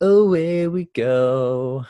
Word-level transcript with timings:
Oh, 0.00 0.24
away 0.24 0.68
we 0.68 0.84
go. 0.86 1.86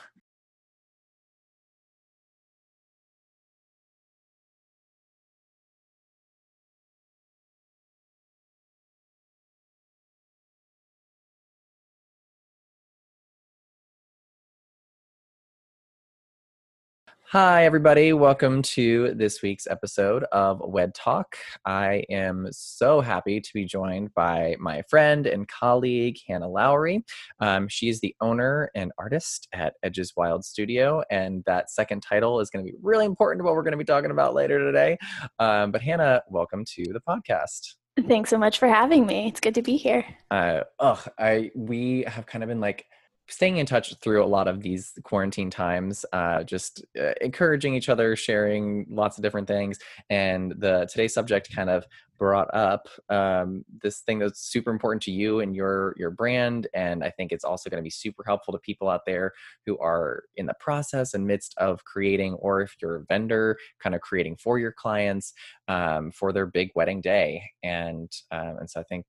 Hi, 17.30 17.64
everybody. 17.64 18.12
Welcome 18.12 18.62
to 18.62 19.12
this 19.14 19.42
week's 19.42 19.66
episode 19.66 20.22
of 20.30 20.60
Wed 20.64 20.94
Talk. 20.94 21.36
I 21.64 22.04
am 22.08 22.46
so 22.52 23.00
happy 23.00 23.40
to 23.40 23.50
be 23.52 23.64
joined 23.64 24.14
by 24.14 24.54
my 24.60 24.82
friend 24.88 25.26
and 25.26 25.48
colleague, 25.48 26.18
Hannah 26.28 26.48
Lowry. 26.48 27.04
Um, 27.40 27.66
she's 27.66 27.98
the 27.98 28.14
owner 28.20 28.70
and 28.76 28.92
artist 28.96 29.48
at 29.52 29.74
Edges 29.82 30.12
Wild 30.16 30.44
Studio, 30.44 31.02
and 31.10 31.42
that 31.46 31.68
second 31.68 32.02
title 32.02 32.38
is 32.38 32.48
going 32.48 32.64
to 32.64 32.70
be 32.70 32.78
really 32.80 33.06
important 33.06 33.40
to 33.40 33.44
what 33.44 33.54
we're 33.54 33.64
going 33.64 33.72
to 33.72 33.76
be 33.76 33.84
talking 33.84 34.12
about 34.12 34.32
later 34.32 34.60
today. 34.60 34.96
Um, 35.40 35.72
but, 35.72 35.82
Hannah, 35.82 36.22
welcome 36.30 36.64
to 36.76 36.84
the 36.92 37.00
podcast. 37.00 37.74
Thanks 38.06 38.30
so 38.30 38.38
much 38.38 38.60
for 38.60 38.68
having 38.68 39.04
me. 39.04 39.26
It's 39.26 39.40
good 39.40 39.56
to 39.56 39.62
be 39.62 39.76
here. 39.76 40.04
Uh, 40.30 40.60
oh, 40.78 41.02
I 41.18 41.50
we 41.56 42.04
have 42.06 42.26
kind 42.26 42.44
of 42.44 42.48
been 42.48 42.60
like 42.60 42.84
staying 43.28 43.56
in 43.56 43.66
touch 43.66 43.94
through 43.96 44.24
a 44.24 44.26
lot 44.26 44.48
of 44.48 44.62
these 44.62 44.92
quarantine 45.02 45.50
times 45.50 46.04
uh, 46.12 46.42
just 46.44 46.84
uh, 47.00 47.12
encouraging 47.20 47.74
each 47.74 47.88
other 47.88 48.16
sharing 48.16 48.86
lots 48.88 49.18
of 49.18 49.22
different 49.22 49.48
things 49.48 49.78
and 50.10 50.54
the 50.58 50.86
today's 50.90 51.14
subject 51.14 51.54
kind 51.54 51.70
of 51.70 51.84
brought 52.18 52.52
up 52.54 52.88
um, 53.10 53.64
this 53.82 54.00
thing 54.00 54.18
that's 54.18 54.40
super 54.40 54.70
important 54.70 55.02
to 55.02 55.10
you 55.10 55.40
and 55.40 55.54
your 55.54 55.94
your 55.98 56.10
brand 56.10 56.66
and 56.74 57.04
i 57.04 57.10
think 57.10 57.32
it's 57.32 57.44
also 57.44 57.68
going 57.68 57.80
to 57.80 57.84
be 57.84 57.90
super 57.90 58.22
helpful 58.24 58.52
to 58.52 58.58
people 58.60 58.88
out 58.88 59.04
there 59.04 59.32
who 59.66 59.76
are 59.78 60.24
in 60.36 60.46
the 60.46 60.54
process 60.60 61.14
and 61.14 61.26
midst 61.26 61.54
of 61.58 61.84
creating 61.84 62.34
or 62.34 62.62
if 62.62 62.76
you're 62.80 62.96
a 62.96 63.04
vendor 63.04 63.56
kind 63.82 63.94
of 63.94 64.00
creating 64.00 64.36
for 64.36 64.58
your 64.58 64.72
clients 64.72 65.34
um, 65.68 66.10
for 66.10 66.32
their 66.32 66.46
big 66.46 66.70
wedding 66.74 67.00
day 67.00 67.42
and 67.62 68.10
um, 68.30 68.56
and 68.60 68.70
so 68.70 68.80
i 68.80 68.84
think 68.84 69.04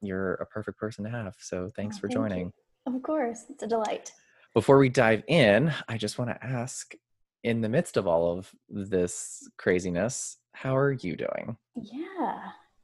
you're 0.00 0.34
a 0.34 0.46
perfect 0.46 0.78
person 0.78 1.02
to 1.02 1.10
have 1.10 1.34
so 1.38 1.68
thanks 1.74 1.96
oh, 1.96 2.00
for 2.00 2.08
joining 2.08 2.46
you. 2.46 2.63
Of 2.86 3.02
course, 3.02 3.44
it's 3.48 3.62
a 3.62 3.66
delight. 3.66 4.12
Before 4.52 4.78
we 4.78 4.88
dive 4.88 5.22
in, 5.26 5.72
I 5.88 5.96
just 5.96 6.18
want 6.18 6.30
to 6.30 6.44
ask 6.44 6.94
in 7.42 7.60
the 7.60 7.68
midst 7.68 7.96
of 7.96 8.06
all 8.06 8.36
of 8.38 8.50
this 8.68 9.48
craziness, 9.58 10.38
how 10.52 10.76
are 10.76 10.92
you 10.92 11.16
doing? 11.16 11.56
Yeah, 11.74 12.38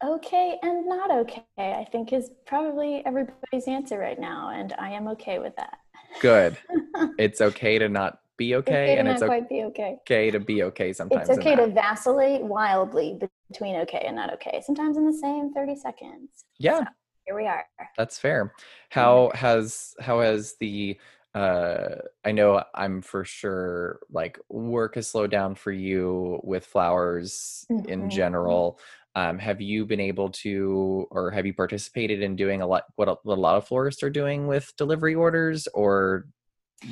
okay 0.04 0.58
and 0.62 0.86
not 0.86 1.10
okay, 1.10 1.44
I 1.58 1.86
think 1.90 2.12
is 2.12 2.30
probably 2.46 3.02
everybody's 3.06 3.68
answer 3.68 3.98
right 3.98 4.18
now. 4.18 4.50
And 4.50 4.74
I 4.78 4.90
am 4.90 5.08
okay 5.08 5.38
with 5.38 5.54
that. 5.56 5.78
Good. 6.20 6.56
it's 7.18 7.40
okay 7.40 7.78
to 7.78 7.88
not 7.88 8.20
be 8.36 8.54
okay, 8.56 8.72
okay 8.72 8.98
and 8.98 9.06
it's 9.06 9.22
okay. 9.22 9.42
be 9.48 9.64
okay. 9.64 9.98
okay 10.00 10.30
to 10.30 10.40
be 10.40 10.62
okay 10.64 10.92
sometimes. 10.92 11.28
It's 11.28 11.38
okay 11.38 11.56
to 11.56 11.66
vacillate 11.66 12.42
wildly 12.42 13.18
between 13.50 13.76
okay 13.76 14.04
and 14.06 14.16
not 14.16 14.32
okay, 14.34 14.62
sometimes 14.64 14.96
in 14.96 15.06
the 15.06 15.16
same 15.16 15.52
30 15.52 15.76
seconds. 15.76 16.44
Yeah. 16.58 16.80
So 16.80 16.86
here 17.26 17.36
we 17.36 17.46
are. 17.46 17.64
That's 17.96 18.18
fair. 18.18 18.52
How 18.90 19.30
has 19.34 19.94
how 20.00 20.20
has 20.20 20.54
the 20.60 20.98
uh 21.34 21.96
I 22.24 22.32
know 22.32 22.62
I'm 22.74 23.02
for 23.02 23.24
sure 23.24 24.00
like 24.10 24.38
work 24.48 24.96
has 24.96 25.08
slowed 25.08 25.30
down 25.30 25.54
for 25.54 25.72
you 25.72 26.40
with 26.42 26.66
flowers 26.66 27.66
mm-hmm. 27.70 27.88
in 27.88 28.10
general. 28.10 28.78
Um, 29.16 29.40
have 29.40 29.60
you 29.60 29.86
been 29.86 30.00
able 30.00 30.30
to 30.30 31.08
or 31.10 31.32
have 31.32 31.44
you 31.44 31.52
participated 31.52 32.22
in 32.22 32.36
doing 32.36 32.62
a 32.62 32.66
lot 32.66 32.84
what 32.94 33.08
a, 33.08 33.16
what 33.24 33.38
a 33.38 33.40
lot 33.40 33.56
of 33.56 33.66
florists 33.66 34.04
are 34.04 34.10
doing 34.10 34.46
with 34.46 34.72
delivery 34.76 35.16
orders 35.16 35.66
or 35.74 36.26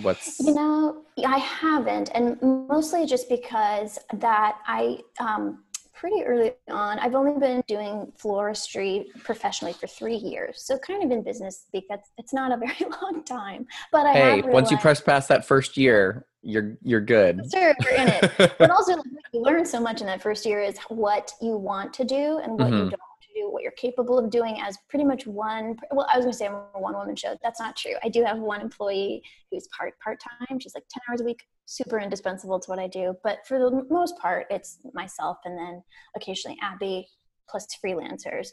what's 0.02 0.38
you 0.40 0.52
know 0.52 1.02
i 1.24 1.38
haven't 1.38 2.10
and 2.14 2.36
mostly 2.42 3.06
just 3.06 3.28
because 3.28 3.98
that 4.14 4.58
i 4.66 4.98
um 5.20 5.64
pretty 5.98 6.23
early 6.23 6.52
on. 6.70 6.98
I've 7.00 7.14
only 7.14 7.39
been 7.39 7.62
doing 7.67 8.12
floristry 8.23 9.06
professionally 9.24 9.73
for 9.73 9.89
three 9.89 10.17
years, 10.17 10.62
so 10.62 10.78
kind 10.78 11.02
of 11.02 11.11
in 11.11 11.23
business 11.23 11.58
speak. 11.58 11.86
That's 11.89 12.11
it's 12.17 12.33
not 12.33 12.52
a 12.52 12.56
very 12.67 12.90
long 13.02 13.24
time. 13.24 13.67
But 13.90 14.06
I 14.06 14.12
hey, 14.12 14.42
once 14.42 14.70
you 14.70 14.78
press 14.78 15.00
past 15.00 15.28
that 15.28 15.45
first 15.45 15.77
year, 15.77 16.24
you're 16.42 16.77
you're 16.83 17.00
good. 17.00 17.42
Sure, 17.52 17.74
you're 17.80 17.95
in 17.95 18.08
it. 18.08 18.55
but 18.58 18.70
also, 18.70 18.95
you 19.33 19.42
learn 19.42 19.67
so 19.67 19.80
much 19.80 20.00
in 20.00 20.06
that 20.06 20.23
first 20.23 20.46
year 20.46 20.61
is 20.61 20.78
what 20.89 21.33
you 21.42 21.56
want 21.56 21.92
to 21.95 22.05
do 22.05 22.39
and 22.42 22.52
what 22.52 22.70
mm-hmm. 22.70 22.84
you 22.84 22.90
don't 22.90 23.08
do, 23.38 23.50
what 23.50 23.62
you're 23.62 23.72
capable 23.72 24.18
of 24.18 24.30
doing 24.30 24.60
as 24.60 24.76
pretty 24.88 25.04
much 25.04 25.26
one. 25.26 25.76
Well, 25.92 26.06
I 26.12 26.16
was 26.16 26.24
going 26.24 26.32
to 26.32 26.38
say 26.38 26.46
I'm 26.46 26.54
a 26.74 26.80
one 26.80 26.94
woman 26.94 27.16
show. 27.16 27.36
That's 27.42 27.60
not 27.60 27.76
true. 27.76 27.94
I 28.02 28.08
do 28.08 28.24
have 28.24 28.38
one 28.38 28.60
employee 28.60 29.22
who's 29.50 29.68
part 29.76 29.98
part 30.00 30.20
time. 30.20 30.58
She's 30.60 30.74
like 30.74 30.84
ten 30.90 31.02
hours 31.08 31.20
a 31.20 31.24
week, 31.24 31.44
super 31.66 31.98
indispensable 31.98 32.60
to 32.60 32.70
what 32.70 32.78
I 32.78 32.86
do. 32.86 33.14
But 33.22 33.38
for 33.46 33.58
the 33.58 33.86
most 33.90 34.16
part, 34.18 34.46
it's 34.50 34.78
myself 34.94 35.38
and 35.44 35.58
then 35.58 35.82
occasionally 36.16 36.58
Abby 36.62 37.08
plus 37.48 37.66
freelancers. 37.84 38.48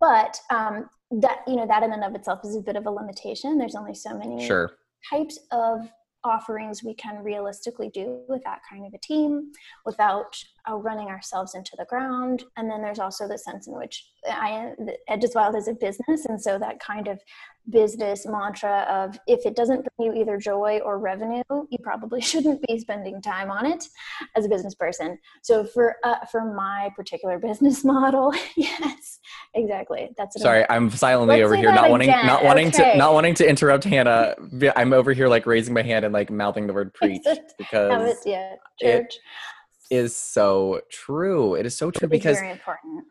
But 0.00 0.38
um, 0.50 0.88
that 1.10 1.38
you 1.46 1.56
know 1.56 1.66
that 1.66 1.82
in 1.82 1.92
and 1.92 2.04
of 2.04 2.14
itself 2.14 2.40
is 2.44 2.56
a 2.56 2.60
bit 2.60 2.76
of 2.76 2.86
a 2.86 2.90
limitation. 2.90 3.58
There's 3.58 3.74
only 3.76 3.94
so 3.94 4.16
many 4.16 4.46
sure. 4.46 4.72
types 5.08 5.38
of 5.50 5.90
offerings 6.24 6.84
we 6.84 6.94
can 6.94 7.22
realistically 7.22 7.90
do 7.94 8.20
with 8.28 8.42
that 8.44 8.60
kind 8.68 8.84
of 8.84 8.92
a 8.92 8.98
team 8.98 9.52
without 9.86 10.36
running 10.68 11.08
ourselves 11.08 11.54
into 11.54 11.72
the 11.78 11.84
ground. 11.86 12.44
And 12.56 12.70
then 12.70 12.82
there's 12.82 12.98
also 12.98 13.28
the 13.28 13.38
sense 13.38 13.66
in 13.66 13.74
which 13.76 14.06
I 14.28 14.72
Edges 15.08 15.32
Wild 15.34 15.56
is 15.56 15.68
a 15.68 15.74
business, 15.74 16.26
and 16.26 16.40
so 16.40 16.58
that 16.58 16.80
kind 16.80 17.08
of 17.08 17.20
business 17.68 18.26
mantra 18.26 18.86
of 18.90 19.18
if 19.26 19.46
it 19.46 19.54
doesn't 19.54 19.86
bring 19.96 20.14
you 20.14 20.20
either 20.20 20.36
joy 20.36 20.80
or 20.84 20.98
revenue, 20.98 21.42
you 21.48 21.78
probably 21.82 22.20
shouldn't 22.30 22.60
be 22.66 22.78
spending 22.78 23.20
time 23.22 23.50
on 23.50 23.66
it 23.66 23.84
as 24.36 24.44
a 24.44 24.48
business 24.48 24.74
person. 24.74 25.18
So 25.42 25.64
for 25.64 25.96
uh, 26.04 26.24
for 26.30 26.52
my 26.54 26.90
particular 26.96 27.38
business 27.50 27.84
model, 27.84 28.32
yes, 28.56 29.18
exactly. 29.54 30.10
That's 30.16 30.40
sorry. 30.40 30.64
I'm, 30.68 30.84
I'm 30.84 30.90
silently 30.90 31.36
Let's 31.36 31.46
over 31.46 31.56
here, 31.56 31.72
not 31.72 31.90
wanting 31.90 32.10
again. 32.10 32.26
not 32.26 32.44
wanting 32.44 32.68
okay. 32.68 32.92
to 32.92 32.98
not 32.98 33.14
wanting 33.14 33.34
to 33.34 33.48
interrupt 33.48 33.84
Hannah. 33.84 34.34
I'm 34.76 34.92
over 34.92 35.12
here 35.12 35.28
like 35.28 35.46
raising 35.46 35.74
my 35.74 35.82
hand 35.82 36.04
and 36.04 36.12
like 36.12 36.30
mouthing 36.30 36.66
the 36.66 36.72
word 36.72 36.92
preach 36.94 37.26
because 37.58 38.16
yeah, 38.26 38.54
church. 38.80 39.14
It, 39.14 39.18
is 39.90 40.16
so 40.16 40.80
true. 40.90 41.54
It 41.54 41.66
is 41.66 41.76
so 41.76 41.90
true 41.90 42.08
because 42.08 42.38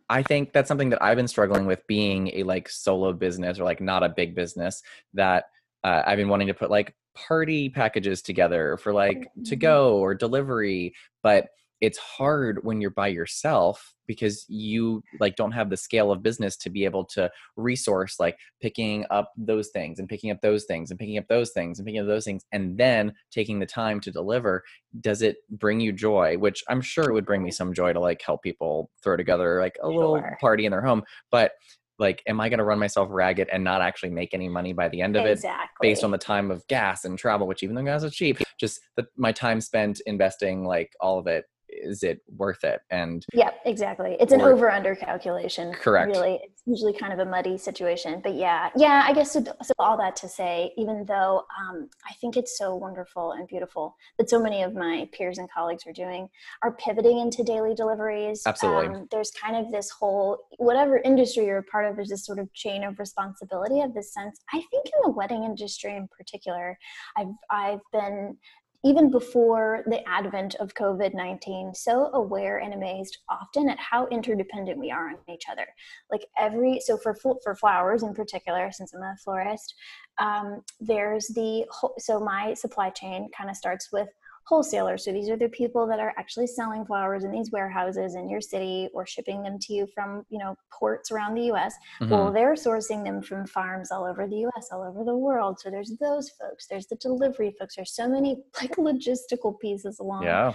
I 0.09 0.23
think 0.23 0.53
that's 0.53 0.67
something 0.67 0.89
that 0.89 1.03
I've 1.03 1.17
been 1.17 1.27
struggling 1.27 1.65
with 1.65 1.85
being 1.87 2.29
a 2.33 2.43
like 2.43 2.69
solo 2.69 3.13
business 3.13 3.59
or 3.59 3.63
like 3.63 3.81
not 3.81 4.03
a 4.03 4.09
big 4.09 4.35
business 4.35 4.81
that 5.13 5.45
uh, 5.83 6.03
I've 6.05 6.17
been 6.17 6.29
wanting 6.29 6.47
to 6.47 6.53
put 6.53 6.69
like 6.69 6.95
party 7.15 7.69
packages 7.69 8.21
together 8.21 8.77
for 8.77 8.93
like 8.93 9.17
mm-hmm. 9.17 9.43
to 9.43 9.55
go 9.55 9.97
or 9.97 10.15
delivery, 10.15 10.93
but 11.21 11.49
it's 11.81 11.97
hard 11.97 12.59
when 12.63 12.81
you're 12.81 12.91
by 12.91 13.07
yourself 13.07 13.93
because 14.09 14.43
you 14.49 15.03
like 15.19 15.35
don't 15.35 15.51
have 15.51 15.69
the 15.69 15.77
scale 15.77 16.11
of 16.11 16.23
business 16.23 16.57
to 16.57 16.71
be 16.71 16.83
able 16.83 17.05
to 17.05 17.29
resource 17.55 18.19
like 18.19 18.35
picking 18.59 19.05
up 19.11 19.31
those 19.37 19.67
things 19.67 19.99
and 19.99 20.09
picking 20.09 20.31
up 20.31 20.41
those 20.41 20.65
things 20.65 20.89
and 20.89 20.99
picking 20.99 21.19
up 21.19 21.27
those 21.29 21.51
things 21.51 21.77
and 21.77 21.85
picking 21.85 22.01
up 22.01 22.07
those 22.07 22.25
things 22.25 22.43
and 22.51 22.75
then 22.75 23.13
taking 23.29 23.59
the 23.59 23.67
time 23.67 23.99
to 23.99 24.09
deliver 24.09 24.63
does 24.99 25.21
it 25.21 25.37
bring 25.51 25.79
you 25.79 25.91
joy 25.91 26.35
which 26.39 26.63
i'm 26.69 26.81
sure 26.81 27.07
it 27.07 27.13
would 27.13 27.25
bring 27.25 27.43
me 27.43 27.51
some 27.51 27.71
joy 27.71 27.93
to 27.93 27.99
like 27.99 28.19
help 28.19 28.41
people 28.41 28.89
throw 29.03 29.15
together 29.15 29.59
like 29.61 29.77
a 29.83 29.85
sure. 29.85 29.93
little 29.93 30.23
party 30.41 30.65
in 30.65 30.71
their 30.71 30.81
home 30.81 31.03
but 31.29 31.51
like 31.99 32.23
am 32.25 32.41
i 32.41 32.49
going 32.49 32.57
to 32.57 32.63
run 32.63 32.79
myself 32.79 33.09
ragged 33.11 33.47
and 33.51 33.63
not 33.63 33.79
actually 33.79 34.09
make 34.09 34.33
any 34.33 34.49
money 34.49 34.73
by 34.73 34.89
the 34.89 35.01
end 35.01 35.17
of 35.17 35.27
exactly. 35.27 35.87
it 35.87 35.91
based 35.91 36.03
on 36.03 36.09
the 36.09 36.17
time 36.17 36.49
of 36.49 36.65
gas 36.65 37.05
and 37.05 37.19
travel 37.19 37.45
which 37.45 37.61
even 37.61 37.75
though 37.75 37.83
gas 37.83 38.01
is 38.01 38.15
cheap 38.15 38.39
just 38.59 38.79
the, 38.95 39.05
my 39.17 39.31
time 39.31 39.61
spent 39.61 40.01
investing 40.07 40.65
like 40.65 40.93
all 40.99 41.19
of 41.19 41.27
it 41.27 41.45
is 41.71 42.03
it 42.03 42.21
worth 42.35 42.63
it? 42.63 42.81
And 42.89 43.25
yeah 43.33 43.51
exactly. 43.65 44.17
It's 44.19 44.33
an 44.33 44.41
over 44.41 44.71
under 44.71 44.95
calculation 44.95 45.73
correct. 45.73 46.15
really. 46.15 46.39
It's 46.43 46.61
usually 46.65 46.93
kind 46.93 47.13
of 47.13 47.19
a 47.19 47.25
muddy 47.29 47.57
situation 47.57 48.21
but 48.23 48.35
yeah. 48.35 48.69
Yeah 48.75 49.03
i 49.05 49.13
guess 49.13 49.31
so, 49.31 49.43
so 49.43 49.73
all 49.79 49.97
that 49.97 50.15
to 50.17 50.29
say 50.29 50.71
even 50.77 51.05
though 51.05 51.43
um, 51.59 51.89
i 52.09 52.13
think 52.13 52.37
it's 52.37 52.57
so 52.57 52.75
wonderful 52.75 53.33
and 53.33 53.47
beautiful 53.47 53.95
that 54.17 54.29
so 54.29 54.41
many 54.41 54.61
of 54.61 54.73
my 54.73 55.07
peers 55.11 55.37
and 55.37 55.49
colleagues 55.51 55.85
are 55.87 55.93
doing 55.93 56.29
are 56.63 56.73
pivoting 56.73 57.19
into 57.19 57.43
daily 57.43 57.73
deliveries. 57.73 58.43
Absolutely. 58.45 58.95
Um, 58.95 59.07
there's 59.11 59.31
kind 59.31 59.55
of 59.55 59.71
this 59.71 59.89
whole 59.89 60.47
whatever 60.57 60.99
industry 60.99 61.45
you're 61.45 61.59
a 61.59 61.63
part 61.63 61.85
of 61.85 61.95
there's 61.95 62.09
this 62.09 62.25
sort 62.25 62.39
of 62.39 62.51
chain 62.53 62.83
of 62.83 62.99
responsibility 62.99 63.81
of 63.81 63.93
this 63.93 64.13
sense. 64.13 64.39
I 64.53 64.61
think 64.71 64.85
in 64.85 64.91
the 65.03 65.11
wedding 65.11 65.43
industry 65.43 65.95
in 65.95 66.07
particular 66.07 66.77
i've 67.17 67.27
i've 67.49 67.79
been 67.91 68.37
even 68.83 69.11
before 69.11 69.83
the 69.87 70.07
advent 70.07 70.55
of 70.55 70.73
COVID 70.73 71.13
19, 71.13 71.73
so 71.73 72.09
aware 72.13 72.59
and 72.59 72.73
amazed 72.73 73.17
often 73.29 73.69
at 73.69 73.79
how 73.79 74.07
interdependent 74.07 74.77
we 74.79 74.89
are 74.89 75.09
on 75.09 75.17
each 75.27 75.43
other. 75.51 75.67
Like 76.11 76.25
every, 76.37 76.79
so 76.79 76.97
for, 76.97 77.15
for 77.43 77.55
flowers 77.55 78.03
in 78.03 78.13
particular, 78.13 78.71
since 78.71 78.93
I'm 78.93 79.01
a 79.01 79.15
florist, 79.23 79.75
um, 80.17 80.61
there's 80.79 81.27
the 81.27 81.65
so 81.97 82.19
my 82.19 82.53
supply 82.53 82.89
chain 82.89 83.29
kind 83.35 83.49
of 83.49 83.55
starts 83.55 83.89
with 83.91 84.09
wholesalers. 84.49 85.05
So 85.05 85.11
these 85.11 85.29
are 85.29 85.37
the 85.37 85.47
people 85.49 85.85
that 85.85 85.99
are 85.99 86.11
actually 86.17 86.47
selling 86.47 86.83
flowers 86.83 87.23
in 87.23 87.31
these 87.31 87.51
warehouses 87.51 88.15
in 88.15 88.27
your 88.27 88.41
city 88.41 88.89
or 88.95 89.05
shipping 89.05 89.43
them 89.43 89.59
to 89.59 89.73
you 89.73 89.87
from, 89.93 90.25
you 90.29 90.39
know, 90.39 90.55
ports 90.73 91.11
around 91.11 91.35
the 91.35 91.51
US. 91.51 91.75
Mm-hmm. 92.01 92.11
Well, 92.11 92.33
they're 92.33 92.55
sourcing 92.55 93.03
them 93.05 93.21
from 93.21 93.45
farms 93.45 93.91
all 93.91 94.05
over 94.05 94.27
the 94.27 94.47
US, 94.47 94.69
all 94.71 94.81
over 94.81 95.03
the 95.03 95.15
world. 95.15 95.59
So 95.59 95.69
there's 95.69 95.95
those 96.01 96.31
folks, 96.31 96.65
there's 96.67 96.87
the 96.87 96.95
delivery 96.95 97.55
folks, 97.59 97.75
there's 97.75 97.93
so 97.93 98.09
many 98.09 98.37
like 98.61 98.75
logistical 98.77 99.59
pieces 99.59 99.99
along 99.99 100.23
yeah. 100.23 100.53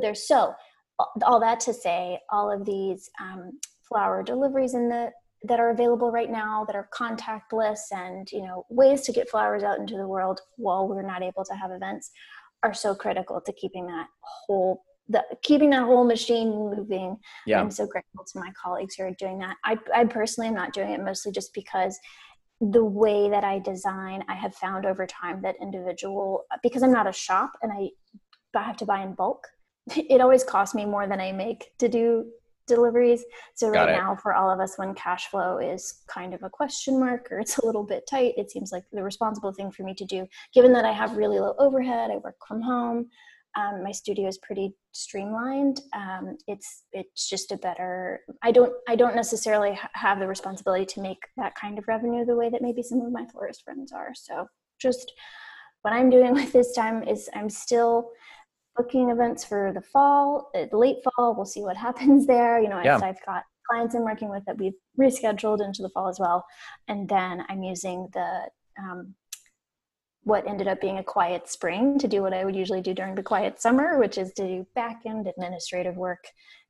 there. 0.00 0.14
So 0.14 0.54
all 1.22 1.40
that 1.40 1.60
to 1.60 1.74
say, 1.74 2.20
all 2.30 2.50
of 2.50 2.64
these 2.64 3.10
um, 3.20 3.58
flower 3.86 4.22
deliveries 4.22 4.72
in 4.72 4.88
the 4.88 5.12
that 5.46 5.60
are 5.60 5.70
available 5.70 6.10
right 6.10 6.30
now 6.30 6.64
that 6.64 6.74
are 6.74 6.88
contactless 6.94 7.80
and 7.92 8.30
you 8.32 8.42
know 8.42 8.64
ways 8.70 9.02
to 9.02 9.12
get 9.12 9.28
flowers 9.28 9.62
out 9.62 9.78
into 9.78 9.94
the 9.96 10.08
world 10.08 10.40
while 10.56 10.88
we're 10.88 11.02
not 11.02 11.22
able 11.22 11.44
to 11.44 11.54
have 11.54 11.70
events 11.70 12.10
are 12.64 12.74
so 12.74 12.94
critical 12.94 13.40
to 13.40 13.52
keeping 13.52 13.86
that 13.86 14.06
whole 14.20 14.82
the 15.08 15.22
keeping 15.42 15.70
that 15.70 15.84
whole 15.84 16.04
machine 16.04 16.48
moving. 16.48 17.18
Yeah. 17.46 17.60
I'm 17.60 17.70
so 17.70 17.86
grateful 17.86 18.24
to 18.24 18.40
my 18.40 18.50
colleagues 18.60 18.94
who 18.94 19.04
are 19.04 19.14
doing 19.18 19.38
that. 19.40 19.56
I, 19.62 19.78
I 19.94 20.04
personally 20.06 20.48
am 20.48 20.54
not 20.54 20.72
doing 20.72 20.90
it 20.90 21.04
mostly 21.04 21.30
just 21.30 21.52
because 21.52 21.98
the 22.60 22.84
way 22.84 23.28
that 23.28 23.44
I 23.44 23.58
design, 23.58 24.24
I 24.28 24.34
have 24.34 24.54
found 24.54 24.86
over 24.86 25.06
time 25.06 25.42
that 25.42 25.56
individual 25.60 26.44
because 26.62 26.82
I'm 26.82 26.92
not 26.92 27.06
a 27.06 27.12
shop 27.12 27.52
and 27.62 27.70
I, 27.70 27.90
I 28.56 28.62
have 28.62 28.78
to 28.78 28.86
buy 28.86 29.02
in 29.02 29.14
bulk. 29.14 29.46
It 29.96 30.22
always 30.22 30.42
costs 30.42 30.74
me 30.74 30.86
more 30.86 31.06
than 31.06 31.20
I 31.20 31.32
make 31.32 31.72
to 31.80 31.88
do 31.88 32.24
deliveries. 32.66 33.24
So 33.54 33.68
right 33.68 33.90
now 33.90 34.16
for 34.16 34.34
all 34.34 34.50
of 34.50 34.60
us 34.60 34.74
when 34.76 34.94
cash 34.94 35.28
flow 35.28 35.58
is 35.58 36.02
kind 36.06 36.34
of 36.34 36.42
a 36.42 36.50
question 36.50 36.98
mark 36.98 37.28
or 37.30 37.40
it's 37.40 37.58
a 37.58 37.66
little 37.66 37.84
bit 37.84 38.06
tight, 38.08 38.34
it 38.36 38.50
seems 38.50 38.72
like 38.72 38.84
the 38.92 39.02
responsible 39.02 39.52
thing 39.52 39.70
for 39.70 39.82
me 39.82 39.94
to 39.94 40.04
do, 40.04 40.26
given 40.52 40.72
that 40.72 40.84
I 40.84 40.92
have 40.92 41.16
really 41.16 41.38
low 41.38 41.54
overhead, 41.58 42.10
I 42.10 42.16
work 42.16 42.36
from 42.46 42.62
home, 42.62 43.08
um, 43.56 43.82
my 43.82 43.92
studio 43.92 44.26
is 44.28 44.38
pretty 44.38 44.74
streamlined. 44.92 45.80
Um, 45.94 46.36
it's 46.48 46.84
it's 46.92 47.28
just 47.28 47.52
a 47.52 47.56
better. 47.56 48.20
I 48.42 48.50
don't 48.50 48.72
I 48.88 48.96
don't 48.96 49.14
necessarily 49.14 49.78
have 49.92 50.18
the 50.18 50.26
responsibility 50.26 50.86
to 50.86 51.00
make 51.00 51.18
that 51.36 51.54
kind 51.54 51.78
of 51.78 51.86
revenue 51.86 52.24
the 52.24 52.36
way 52.36 52.50
that 52.50 52.62
maybe 52.62 52.82
some 52.82 53.00
of 53.00 53.12
my 53.12 53.26
florist 53.26 53.62
friends 53.62 53.92
are. 53.92 54.12
So 54.14 54.46
just 54.80 55.12
what 55.82 55.94
I'm 55.94 56.10
doing 56.10 56.34
with 56.34 56.52
this 56.52 56.72
time 56.72 57.04
is 57.04 57.28
I'm 57.34 57.50
still 57.50 58.10
booking 58.76 59.10
events 59.10 59.44
for 59.44 59.72
the 59.72 59.80
fall, 59.80 60.50
uh, 60.54 60.66
late 60.76 60.98
fall. 61.04 61.34
We'll 61.34 61.44
see 61.44 61.62
what 61.62 61.76
happens 61.88 62.26
there. 62.26 62.60
You 62.60 62.68
know, 62.68 62.80
yeah. 62.82 63.00
I've 63.02 63.24
got 63.24 63.44
clients 63.68 63.94
I'm 63.94 64.02
working 64.04 64.28
with 64.28 64.44
that 64.46 64.58
we've 64.58 64.74
rescheduled 64.98 65.64
into 65.64 65.82
the 65.82 65.88
fall 65.90 66.08
as 66.08 66.20
well. 66.20 66.44
And 66.88 67.08
then 67.08 67.44
I'm 67.48 67.62
using 67.62 68.08
the 68.12 68.48
um, 68.78 69.14
what 70.24 70.46
ended 70.48 70.68
up 70.68 70.80
being 70.80 70.98
a 70.98 71.04
quiet 71.04 71.48
spring 71.48 71.98
to 71.98 72.08
do 72.08 72.22
what 72.22 72.32
I 72.32 72.44
would 72.44 72.56
usually 72.56 72.80
do 72.80 72.94
during 72.94 73.14
the 73.14 73.22
quiet 73.22 73.60
summer, 73.60 73.98
which 73.98 74.16
is 74.18 74.32
to 74.34 74.46
do 74.46 74.66
back 74.74 75.02
end 75.06 75.26
administrative 75.26 75.96
work, 75.96 76.24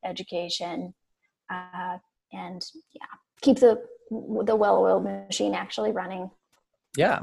education, 0.04 0.92
uh, 1.50 1.98
and 2.32 2.64
yeah, 2.92 3.06
keep 3.40 3.58
the 3.58 3.80
the 4.10 4.54
well-oiled 4.54 5.04
machine 5.04 5.54
actually 5.54 5.90
running 5.90 6.30
yeah. 6.96 7.20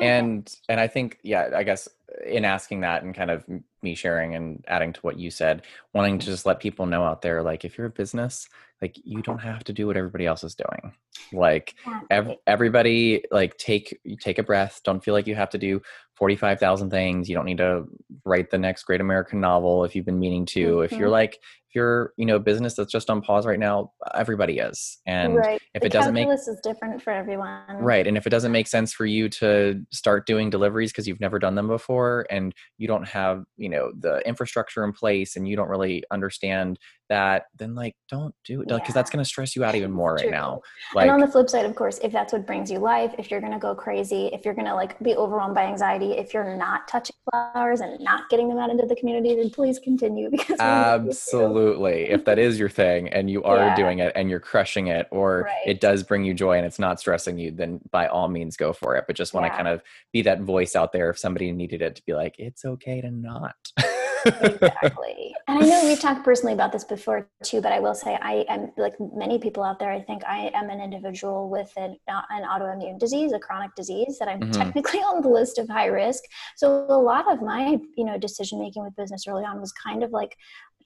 And 0.00 0.54
and 0.68 0.80
i 0.80 0.86
think 0.86 1.18
yeah 1.22 1.50
i 1.54 1.62
guess 1.62 1.88
in 2.26 2.44
asking 2.44 2.80
that 2.80 3.02
and 3.02 3.14
kind 3.14 3.30
of 3.30 3.44
me 3.82 3.94
sharing 3.94 4.34
and 4.36 4.64
adding 4.68 4.92
to 4.92 5.00
what 5.00 5.18
you 5.18 5.30
said 5.30 5.62
wanting 5.92 6.18
to 6.18 6.26
just 6.26 6.46
let 6.46 6.60
people 6.60 6.86
know 6.86 7.02
out 7.02 7.22
there 7.22 7.42
like 7.42 7.64
if 7.64 7.76
you're 7.76 7.88
a 7.88 7.90
business 7.90 8.48
like 8.82 8.98
you 9.04 9.22
don't 9.22 9.38
have 9.38 9.62
to 9.64 9.72
do 9.72 9.86
what 9.86 9.96
everybody 9.96 10.26
else 10.26 10.42
is 10.42 10.56
doing. 10.56 10.92
Like 11.32 11.74
ev- 12.10 12.36
everybody 12.48 13.22
like 13.30 13.56
take 13.56 13.98
take 14.20 14.38
a 14.38 14.42
breath. 14.42 14.80
Don't 14.84 15.02
feel 15.02 15.14
like 15.14 15.28
you 15.28 15.36
have 15.36 15.50
to 15.50 15.58
do 15.58 15.80
45,000 16.16 16.90
things. 16.90 17.28
You 17.28 17.36
don't 17.36 17.46
need 17.46 17.58
to 17.58 17.84
write 18.24 18.50
the 18.50 18.58
next 18.58 18.82
great 18.82 19.00
american 19.00 19.40
novel 19.40 19.84
if 19.84 19.94
you've 19.94 20.04
been 20.04 20.18
meaning 20.18 20.44
to. 20.46 20.66
Mm-hmm. 20.66 20.84
if 20.84 20.90
you're 20.90 21.02
mm-hmm. 21.02 21.12
like 21.12 21.38
you're 21.74 22.12
you 22.16 22.26
know 22.26 22.38
business 22.38 22.74
that's 22.74 22.92
just 22.92 23.10
on 23.10 23.20
pause 23.20 23.46
right 23.46 23.58
now 23.58 23.92
everybody 24.14 24.58
is 24.58 24.98
and 25.06 25.36
right. 25.36 25.60
if 25.74 25.80
the 25.80 25.86
it 25.86 25.92
doesn't 25.92 26.14
make 26.14 26.28
this 26.28 26.48
is 26.48 26.60
different 26.62 27.02
for 27.02 27.12
everyone 27.12 27.76
right 27.78 28.06
and 28.06 28.16
if 28.16 28.26
it 28.26 28.30
doesn't 28.30 28.52
make 28.52 28.66
sense 28.66 28.92
for 28.92 29.06
you 29.06 29.28
to 29.28 29.80
start 29.92 30.26
doing 30.26 30.50
deliveries 30.50 30.92
because 30.92 31.06
you've 31.06 31.20
never 31.20 31.38
done 31.38 31.54
them 31.54 31.68
before 31.68 32.26
and 32.30 32.54
you 32.78 32.86
don't 32.86 33.06
have 33.06 33.44
you 33.56 33.68
know 33.68 33.92
the 33.98 34.20
infrastructure 34.26 34.84
in 34.84 34.92
place 34.92 35.36
and 35.36 35.48
you 35.48 35.56
don't 35.56 35.68
really 35.68 36.02
understand 36.10 36.78
that 37.12 37.44
then 37.58 37.74
like 37.74 37.94
don't 38.08 38.34
do 38.42 38.62
it 38.62 38.68
because 38.68 38.80
yeah. 38.88 38.92
that's 38.94 39.10
going 39.10 39.22
to 39.22 39.28
stress 39.28 39.54
you 39.54 39.62
out 39.62 39.74
even 39.74 39.92
more 39.92 40.14
right 40.14 40.30
now 40.30 40.62
like, 40.94 41.02
and 41.02 41.10
on 41.10 41.20
the 41.20 41.28
flip 41.28 41.50
side 41.50 41.66
of 41.66 41.74
course 41.74 42.00
if 42.02 42.10
that's 42.10 42.32
what 42.32 42.46
brings 42.46 42.70
you 42.70 42.78
life 42.78 43.14
if 43.18 43.30
you're 43.30 43.40
going 43.40 43.52
to 43.52 43.58
go 43.58 43.74
crazy 43.74 44.30
if 44.32 44.46
you're 44.46 44.54
going 44.54 44.66
to 44.66 44.74
like 44.74 44.98
be 45.00 45.14
overwhelmed 45.14 45.54
by 45.54 45.62
anxiety 45.64 46.12
if 46.12 46.32
you're 46.32 46.56
not 46.56 46.88
touching 46.88 47.14
flowers 47.30 47.80
and 47.80 48.00
not 48.00 48.30
getting 48.30 48.48
them 48.48 48.56
out 48.56 48.70
into 48.70 48.86
the 48.86 48.96
community 48.96 49.36
then 49.36 49.50
please 49.50 49.78
continue 49.78 50.30
because 50.38 50.58
absolutely 50.58 52.08
if 52.08 52.24
that 52.24 52.38
is 52.38 52.58
your 52.58 52.70
thing 52.70 53.08
and 53.10 53.30
you 53.30 53.42
are 53.42 53.58
yeah. 53.58 53.76
doing 53.76 53.98
it 53.98 54.10
and 54.16 54.30
you're 54.30 54.40
crushing 54.40 54.86
it 54.86 55.06
or 55.10 55.42
right. 55.42 55.66
it 55.66 55.82
does 55.82 56.02
bring 56.02 56.24
you 56.24 56.32
joy 56.32 56.56
and 56.56 56.64
it's 56.64 56.78
not 56.78 56.98
stressing 56.98 57.36
you 57.36 57.50
then 57.50 57.78
by 57.90 58.06
all 58.06 58.28
means 58.28 58.56
go 58.56 58.72
for 58.72 58.96
it 58.96 59.04
but 59.06 59.14
just 59.14 59.34
want 59.34 59.44
to 59.44 59.48
yeah. 59.48 59.56
kind 59.56 59.68
of 59.68 59.82
be 60.14 60.22
that 60.22 60.40
voice 60.40 60.74
out 60.74 60.92
there 60.92 61.10
if 61.10 61.18
somebody 61.18 61.52
needed 61.52 61.82
it 61.82 61.94
to 61.94 62.02
be 62.06 62.14
like 62.14 62.34
it's 62.38 62.64
okay 62.64 63.02
to 63.02 63.10
not 63.10 63.54
exactly. 64.26 65.34
And 65.48 65.62
I 65.62 65.66
know 65.66 65.84
we've 65.84 66.00
talked 66.00 66.24
personally 66.24 66.52
about 66.52 66.72
this 66.72 66.84
before 66.84 67.28
too, 67.42 67.60
but 67.60 67.72
I 67.72 67.80
will 67.80 67.94
say 67.94 68.18
I 68.20 68.44
am 68.48 68.72
like 68.76 68.94
many 69.14 69.38
people 69.38 69.62
out 69.62 69.78
there. 69.78 69.90
I 69.90 70.00
think 70.00 70.24
I 70.24 70.50
am 70.54 70.70
an 70.70 70.80
individual 70.80 71.48
with 71.48 71.72
an, 71.76 71.96
an 72.08 72.44
autoimmune 72.44 72.98
disease, 72.98 73.32
a 73.32 73.38
chronic 73.38 73.74
disease 73.74 74.18
that 74.18 74.28
I'm 74.28 74.40
mm-hmm. 74.40 74.52
technically 74.52 75.00
on 75.00 75.22
the 75.22 75.28
list 75.28 75.58
of 75.58 75.68
high 75.68 75.86
risk. 75.86 76.22
So 76.56 76.86
a 76.88 76.98
lot 76.98 77.30
of 77.30 77.42
my, 77.42 77.78
you 77.96 78.04
know, 78.04 78.18
decision 78.18 78.58
making 78.58 78.84
with 78.84 78.96
business 78.96 79.24
early 79.28 79.44
on 79.44 79.60
was 79.60 79.72
kind 79.72 80.02
of 80.02 80.10
like, 80.10 80.36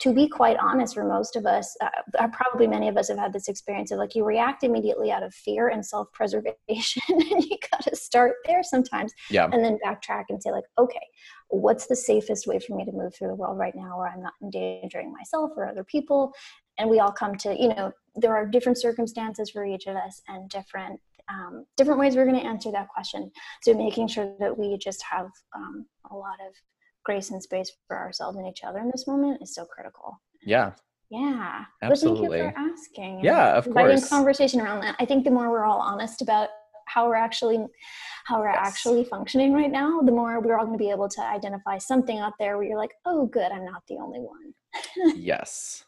to 0.01 0.13
be 0.13 0.29
quite 0.29 0.57
honest, 0.59 0.95
for 0.95 1.05
most 1.05 1.37
of 1.37 1.47
us, 1.47 1.77
uh, 1.81 1.89
uh, 2.19 2.29
probably 2.29 2.67
many 2.67 2.89
of 2.89 2.97
us 2.97 3.09
have 3.09 3.19
had 3.19 3.33
this 3.33 3.49
experience 3.49 3.91
of 3.91 3.99
like 3.99 4.15
you 4.15 4.25
react 4.25 4.65
immediately 4.65 5.11
out 5.11 5.23
of 5.23 5.35
fear 5.35 5.69
and 5.69 5.85
self 5.85 6.13
preservation, 6.13 7.03
and 7.09 7.45
you 7.45 7.57
got 7.71 7.83
to 7.83 7.97
start 7.97 8.35
there 8.45 8.63
sometimes, 8.63 9.13
yeah. 9.31 9.49
and 9.53 9.65
then 9.65 9.79
backtrack 9.85 10.25
and 10.29 10.43
say 10.43 10.51
like, 10.51 10.65
okay, 10.79 11.07
what's 11.49 11.87
the 11.87 11.97
safest 11.97 12.47
way 12.47 12.59
for 12.59 12.77
me 12.77 12.85
to 12.85 12.93
move 12.93 13.15
through 13.15 13.29
the 13.29 13.35
world 13.35 13.59
right 13.59 13.75
now 13.75 13.99
where 13.99 14.09
I'm 14.09 14.23
not 14.23 14.35
endangering 14.43 15.13
myself 15.13 15.53
or 15.57 15.67
other 15.67 15.85
people? 15.85 16.33
And 16.79 16.91
we 16.91 17.01
all 17.01 17.13
come 17.13 17.37
to, 17.37 17.57
you 17.59 17.69
know, 17.69 17.93
there 18.15 18.35
are 18.35 18.47
different 18.47 18.79
circumstances 18.79 19.51
for 19.51 19.65
each 19.65 19.87
of 19.87 19.97
us 19.97 20.21
and 20.29 20.49
different 20.51 21.01
um, 21.29 21.67
different 21.77 21.99
ways 21.99 22.15
we're 22.15 22.25
going 22.25 22.39
to 22.39 22.47
answer 22.47 22.71
that 22.71 22.89
question. 22.89 23.33
So 23.63 23.75
making 23.75 24.09
sure 24.09 24.37
that 24.39 24.57
we 24.57 24.79
just 24.79 25.03
have 25.11 25.29
um, 25.57 25.87
a 26.11 26.15
lot 26.15 26.37
of 26.47 26.55
grace 27.07 27.31
and 27.31 27.43
space 27.43 27.71
for 27.87 27.97
ourselves 27.97 28.37
and 28.37 28.47
each 28.47 28.65
other 28.65 28.81
in 28.81 28.91
this 28.91 29.07
moment 29.07 29.41
is 29.41 29.55
so 29.55 29.65
critical. 29.65 30.21
Yeah. 30.43 30.73
Yeah. 31.09 31.65
Absolutely. 31.81 32.27
But 32.27 32.33
thank 32.33 32.47
you 32.47 32.53
for 32.53 32.73
asking. 32.73 33.25
Yeah, 33.25 33.57
of 33.57 33.71
course. 33.71 34.09
conversation 34.09 34.61
around 34.61 34.81
that. 34.81 34.97
I 34.99 35.07
think 35.07 35.25
the 35.25 35.31
more 35.31 35.51
we're 35.51 35.65
all 35.65 35.79
honest 35.79 36.21
about 36.21 36.49
how 36.87 37.09
we're 37.09 37.15
actually 37.15 37.65
how 38.27 38.41
we're 38.41 38.51
yes. 38.51 38.59
actually 38.61 39.05
functioning 39.05 39.53
right 39.53 39.71
now, 39.71 40.01
the 40.01 40.11
more 40.11 40.41
we're 40.41 40.59
all 40.59 40.67
going 40.67 40.77
to 40.77 40.85
be 40.85 40.91
able 40.91 41.09
to 41.09 41.23
identify 41.23 41.79
something 41.79 42.19
out 42.19 42.33
there 42.41 42.57
where 42.57 42.67
you're 42.67 42.77
like, 42.77 42.95
oh, 43.05 43.27
good, 43.27 43.53
I'm 43.53 43.65
not 43.65 43.85
the 43.89 43.97
only 43.97 44.19
one. 44.19 44.53
yes. 45.17 45.85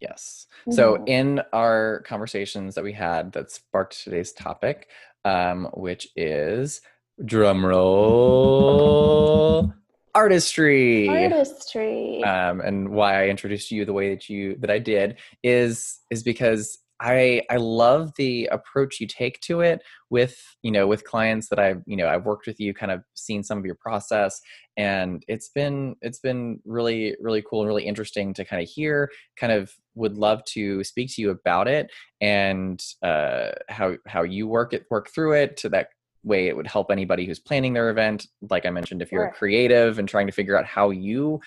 Yes. 0.00 0.48
So, 0.70 0.94
mm-hmm. 0.94 1.04
in 1.06 1.42
our 1.52 2.02
conversations 2.06 2.74
that 2.74 2.82
we 2.82 2.92
had 2.92 3.32
that 3.32 3.52
sparked 3.52 4.02
today's 4.02 4.32
topic, 4.32 4.88
um, 5.24 5.68
which 5.74 6.08
is 6.16 6.80
drum 7.24 7.64
roll 7.64 9.72
artistry. 10.14 11.08
Artistry. 11.08 12.22
Um, 12.24 12.60
and 12.60 12.90
why 12.90 13.22
i 13.22 13.28
introduced 13.28 13.70
you 13.70 13.84
the 13.84 13.92
way 13.92 14.10
that 14.10 14.28
you 14.28 14.56
that 14.60 14.70
i 14.70 14.78
did 14.78 15.18
is 15.42 16.00
is 16.10 16.22
because 16.22 16.78
I 17.00 17.42
I 17.48 17.56
love 17.56 18.12
the 18.16 18.46
approach 18.52 19.00
you 19.00 19.06
take 19.06 19.40
to 19.40 19.60
it 19.60 19.82
with 20.10 20.38
you 20.62 20.70
know 20.70 20.86
with 20.86 21.04
clients 21.04 21.48
that 21.48 21.58
I've 21.58 21.82
you 21.86 21.96
know 21.96 22.06
I've 22.06 22.26
worked 22.26 22.46
with 22.46 22.60
you 22.60 22.74
kind 22.74 22.92
of 22.92 23.02
seen 23.14 23.42
some 23.42 23.58
of 23.58 23.64
your 23.64 23.76
process. 23.76 24.40
And 24.76 25.24
it's 25.26 25.48
been 25.48 25.96
it's 26.02 26.18
been 26.18 26.60
really 26.64 27.16
really 27.20 27.42
cool 27.42 27.60
and 27.60 27.68
really 27.68 27.86
interesting 27.86 28.34
to 28.34 28.44
kind 28.44 28.62
of 28.62 28.68
hear 28.68 29.10
kind 29.36 29.52
of 29.52 29.72
would 29.94 30.18
love 30.18 30.44
to 30.44 30.84
speak 30.84 31.10
to 31.14 31.22
you 31.22 31.30
about 31.30 31.68
it 31.68 31.90
and 32.20 32.82
uh, 33.02 33.52
how 33.68 33.96
how 34.06 34.22
you 34.22 34.46
work 34.46 34.74
it 34.74 34.84
work 34.90 35.08
through 35.10 35.32
it 35.32 35.56
to 35.58 35.70
that 35.70 35.88
way 36.22 36.48
it 36.48 36.56
would 36.56 36.66
help 36.66 36.90
anybody 36.90 37.24
who's 37.24 37.38
planning 37.38 37.72
their 37.72 37.90
event 37.90 38.26
like 38.50 38.66
i 38.66 38.70
mentioned 38.70 39.02
if 39.02 39.10
you're 39.10 39.24
sure. 39.24 39.30
a 39.30 39.34
creative 39.34 39.98
and 39.98 40.08
trying 40.08 40.26
to 40.26 40.32
figure 40.32 40.58
out 40.58 40.66
how 40.66 40.90
you 40.90 41.40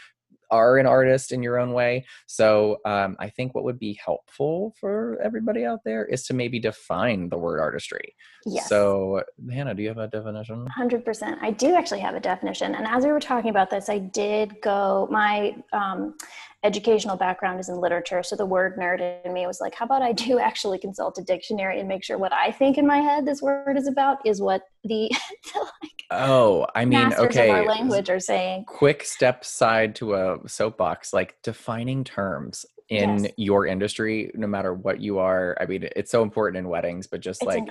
are 0.54 0.78
an 0.78 0.86
artist 0.86 1.32
in 1.32 1.42
your 1.42 1.58
own 1.58 1.74
way. 1.74 2.06
So 2.28 2.78
um, 2.86 3.16
I 3.20 3.30
think 3.30 3.56
what 3.56 3.64
would 3.64 3.80
be 3.80 4.00
helpful 4.04 4.76
for 4.80 5.18
everybody 5.22 5.66
out 5.66 5.80
there 5.84 6.06
is 6.06 6.24
to 6.28 6.36
maybe 6.36 6.60
define 6.60 7.30
the 7.30 7.40
word 7.40 7.60
artistry. 7.60 8.16
Yes. 8.46 8.70
So 8.70 9.24
Hannah, 9.52 9.74
do 9.74 9.82
you 9.82 9.88
have 9.88 9.98
a 9.98 10.08
definition? 10.08 10.68
100%. 10.80 11.38
I 11.42 11.50
do 11.50 11.76
actually 11.76 12.02
have 12.02 12.14
a 12.14 12.20
definition. 12.20 12.76
And 12.76 12.86
as 12.86 13.04
we 13.04 13.12
were 13.12 13.20
talking 13.20 13.50
about 13.50 13.72
this, 13.72 13.90
I 13.90 13.98
did 13.98 14.62
go, 14.62 15.08
my 15.10 15.56
um, 15.74 16.16
educational 16.64 17.18
background 17.18 17.60
is 17.60 17.70
in 17.70 17.80
literature. 17.80 18.24
So 18.24 18.36
the 18.36 18.46
word 18.46 18.78
nerd 18.78 19.26
in 19.26 19.34
me 19.34 19.46
was 19.46 19.60
like, 19.60 19.76
how 19.76 19.86
about 19.86 20.02
I 20.02 20.14
do 20.14 20.40
actually 20.40 20.80
consult 20.80 21.18
a 21.18 21.22
dictionary 21.22 21.80
and 21.80 21.88
make 21.88 22.04
sure 22.04 22.18
what 22.18 22.34
I 22.34 22.52
think 22.52 22.78
in 22.78 22.88
my 22.88 22.98
head 22.98 23.26
this 23.26 23.42
word 23.42 23.78
is 23.78 23.88
about 23.88 24.26
is 24.26 24.42
what 24.42 24.64
the, 24.84 25.12
the 25.54 25.60
like, 25.60 26.04
oh, 26.12 26.66
I 26.76 26.86
mean, 26.86 27.14
okay, 27.14 27.50
our 27.50 27.66
language 27.66 28.10
are 28.10 28.20
saying. 28.20 28.66
Quick 28.66 29.04
step 29.04 29.46
side 29.46 29.96
to 29.96 30.16
a 30.16 30.38
soapbox, 30.48 31.14
like 31.14 31.36
defining 31.44 32.04
terms 32.04 32.66
in 32.90 33.24
yes. 33.24 33.34
your 33.38 33.66
industry, 33.66 34.32
no 34.36 34.46
matter 34.46 34.74
what 34.74 35.00
you 35.00 35.18
are. 35.18 35.58
I 35.60 35.66
mean, 35.66 35.88
it's 35.96 36.12
so 36.12 36.22
important 36.22 36.58
in 36.58 36.70
weddings, 36.70 37.08
but 37.08 37.22
just 37.22 37.42
it's 37.42 37.48
like 37.48 37.66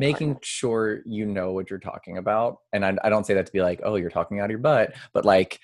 making 0.00 0.30
important. 0.30 0.44
sure 0.44 1.00
you 1.04 1.26
know 1.26 1.52
what 1.52 1.70
you're 1.70 1.78
talking 1.78 2.18
about. 2.18 2.58
And 2.72 2.84
I, 2.84 2.96
I 3.04 3.08
don't 3.08 3.26
say 3.26 3.34
that 3.34 3.46
to 3.46 3.52
be 3.52 3.62
like, 3.62 3.80
oh, 3.84 3.96
you're 3.96 4.10
talking 4.10 4.40
out 4.40 4.46
of 4.46 4.50
your 4.50 4.58
butt, 4.58 4.94
but 5.12 5.24
like 5.24 5.60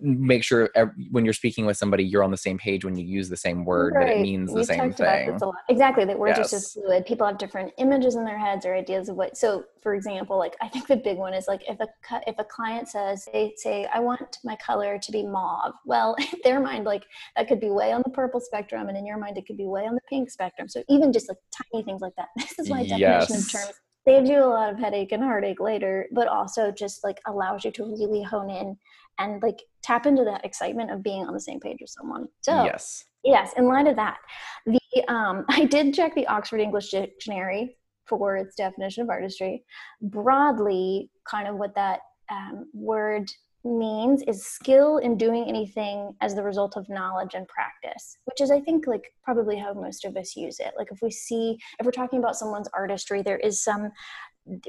make 0.00 0.42
sure 0.44 0.70
when 1.10 1.24
you're 1.24 1.34
speaking 1.34 1.66
with 1.66 1.76
somebody 1.76 2.04
you're 2.04 2.22
on 2.22 2.30
the 2.30 2.36
same 2.36 2.58
page 2.58 2.84
when 2.84 2.96
you 2.96 3.04
use 3.04 3.28
the 3.28 3.36
same 3.36 3.64
word 3.64 3.94
right. 3.94 4.06
that 4.06 4.16
it 4.16 4.20
means 4.20 4.50
the 4.50 4.56
We've 4.56 4.66
same 4.66 4.92
thing 4.92 5.38
exactly 5.68 6.04
that 6.04 6.18
words 6.18 6.38
yes. 6.38 6.52
are 6.52 6.58
so 6.58 6.80
fluid 6.80 7.06
people 7.06 7.26
have 7.26 7.38
different 7.38 7.72
images 7.78 8.14
in 8.14 8.24
their 8.24 8.38
heads 8.38 8.66
or 8.66 8.74
ideas 8.74 9.08
of 9.08 9.16
what 9.16 9.36
so 9.36 9.64
for 9.82 9.94
example 9.94 10.38
like 10.38 10.56
i 10.60 10.68
think 10.68 10.86
the 10.86 10.96
big 10.96 11.16
one 11.16 11.34
is 11.34 11.48
like 11.48 11.62
if 11.68 11.78
a 11.80 11.86
if 12.26 12.34
a 12.38 12.44
client 12.44 12.88
says 12.88 13.26
they 13.32 13.52
say 13.56 13.86
i 13.94 14.00
want 14.00 14.38
my 14.44 14.56
color 14.56 14.98
to 14.98 15.12
be 15.12 15.22
mauve 15.22 15.72
well 15.84 16.14
in 16.32 16.38
their 16.44 16.60
mind 16.60 16.84
like 16.84 17.04
that 17.36 17.48
could 17.48 17.60
be 17.60 17.70
way 17.70 17.92
on 17.92 18.02
the 18.04 18.10
purple 18.10 18.40
spectrum 18.40 18.88
and 18.88 18.96
in 18.96 19.06
your 19.06 19.18
mind 19.18 19.38
it 19.38 19.46
could 19.46 19.56
be 19.56 19.66
way 19.66 19.86
on 19.86 19.94
the 19.94 20.00
pink 20.08 20.30
spectrum 20.30 20.68
so 20.68 20.82
even 20.88 21.12
just 21.12 21.28
like 21.28 21.38
tiny 21.72 21.84
things 21.84 22.00
like 22.00 22.14
that 22.16 22.28
this 22.36 22.58
is 22.58 22.68
my 22.68 22.82
definition 22.82 23.00
yes. 23.00 23.46
of 23.46 23.52
terms 23.52 23.72
saves 24.06 24.30
you 24.30 24.38
a 24.38 24.46
lot 24.46 24.72
of 24.72 24.78
headache 24.78 25.10
and 25.12 25.22
heartache 25.22 25.60
later 25.60 26.06
but 26.12 26.28
also 26.28 26.70
just 26.70 27.02
like 27.02 27.18
allows 27.26 27.64
you 27.64 27.72
to 27.72 27.84
really 27.84 28.22
hone 28.22 28.50
in 28.50 28.76
and 29.18 29.42
like 29.42 29.62
tap 29.82 30.06
into 30.06 30.24
that 30.24 30.44
excitement 30.44 30.90
of 30.90 31.02
being 31.02 31.24
on 31.24 31.34
the 31.34 31.40
same 31.40 31.60
page 31.60 31.78
with 31.80 31.90
someone. 31.90 32.26
So 32.40 32.64
yes, 32.64 33.04
yes. 33.24 33.52
In 33.56 33.66
light 33.68 33.86
of 33.86 33.96
that, 33.96 34.18
the 34.66 34.80
um, 35.08 35.44
I 35.48 35.64
did 35.64 35.94
check 35.94 36.14
the 36.14 36.26
Oxford 36.26 36.60
English 36.60 36.90
Dictionary 36.90 37.76
for 38.06 38.36
its 38.36 38.54
definition 38.54 39.02
of 39.02 39.10
artistry. 39.10 39.64
Broadly, 40.00 41.10
kind 41.28 41.48
of 41.48 41.56
what 41.56 41.74
that 41.74 42.00
um, 42.30 42.66
word 42.72 43.28
means 43.66 44.22
is 44.26 44.46
skill 44.46 44.98
in 44.98 45.16
doing 45.16 45.48
anything 45.48 46.14
as 46.20 46.34
the 46.34 46.42
result 46.42 46.76
of 46.76 46.88
knowledge 46.88 47.34
and 47.34 47.46
practice 47.48 48.16
which 48.24 48.40
is 48.40 48.50
i 48.50 48.60
think 48.60 48.86
like 48.86 49.12
probably 49.24 49.56
how 49.56 49.72
most 49.74 50.04
of 50.04 50.16
us 50.16 50.36
use 50.36 50.60
it 50.60 50.72
like 50.78 50.88
if 50.92 50.98
we 51.02 51.10
see 51.10 51.58
if 51.80 51.84
we're 51.84 51.90
talking 51.90 52.18
about 52.18 52.36
someone's 52.36 52.68
artistry 52.74 53.22
there 53.22 53.38
is 53.38 53.62
some 53.62 53.90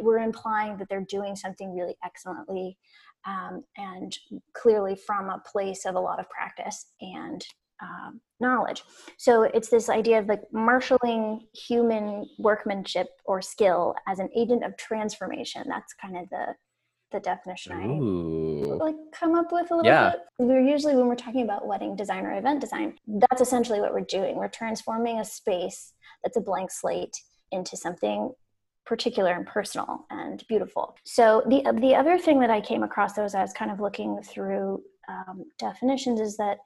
we're 0.01 0.17
implying 0.17 0.75
that 0.77 0.87
they're 0.89 1.05
doing 1.07 1.35
something 1.35 1.75
really 1.75 1.95
excellently 2.03 2.77
um, 3.25 3.63
and 3.77 4.17
clearly 4.53 4.95
from 4.95 5.29
a 5.29 5.41
place 5.45 5.85
of 5.85 5.95
a 5.95 5.99
lot 5.99 6.19
of 6.19 6.29
practice 6.29 6.87
and 7.01 7.45
um, 7.81 8.21
knowledge. 8.39 8.83
So 9.17 9.43
it's 9.43 9.69
this 9.69 9.89
idea 9.89 10.19
of 10.19 10.27
like 10.27 10.41
marshaling 10.51 11.47
human 11.53 12.25
workmanship 12.39 13.07
or 13.25 13.41
skill 13.41 13.95
as 14.07 14.19
an 14.19 14.29
agent 14.35 14.63
of 14.63 14.77
transformation. 14.77 15.63
That's 15.67 15.93
kind 15.93 16.17
of 16.17 16.29
the 16.29 16.55
the 17.13 17.19
definition 17.21 18.01
Ooh. 18.01 18.73
I 18.81 18.85
like 18.85 18.95
come 19.13 19.33
up 19.35 19.51
with 19.51 19.71
a 19.71 19.75
little 19.75 19.89
yeah. 19.89 20.11
bit. 20.11 20.19
We're 20.39 20.59
usually 20.59 20.93
when 20.95 21.07
we're 21.07 21.15
talking 21.15 21.43
about 21.43 21.65
wedding 21.65 21.95
design 21.95 22.25
or 22.25 22.37
event 22.37 22.59
design, 22.59 22.95
that's 23.07 23.41
essentially 23.41 23.79
what 23.79 23.93
we're 23.93 24.01
doing. 24.01 24.35
We're 24.35 24.49
transforming 24.49 25.19
a 25.19 25.25
space 25.25 25.93
that's 26.21 26.35
a 26.35 26.41
blank 26.41 26.69
slate 26.69 27.15
into 27.51 27.77
something 27.77 28.33
particular 28.87 29.33
and 29.33 29.45
personal 29.45 30.05
and 30.09 30.43
beautiful. 30.47 30.95
So 31.03 31.43
the 31.47 31.61
the 31.81 31.93
other 31.93 32.17
thing 32.17 32.39
that 32.39 32.49
I 32.49 32.61
came 32.61 32.83
across 32.83 33.17
as 33.17 33.35
I 33.35 33.41
was 33.41 33.53
kind 33.53 33.69
of 33.69 33.79
looking 33.79 34.21
through 34.23 34.81
um, 35.09 35.45
definitions 35.59 36.19
is 36.19 36.37
that 36.37 36.57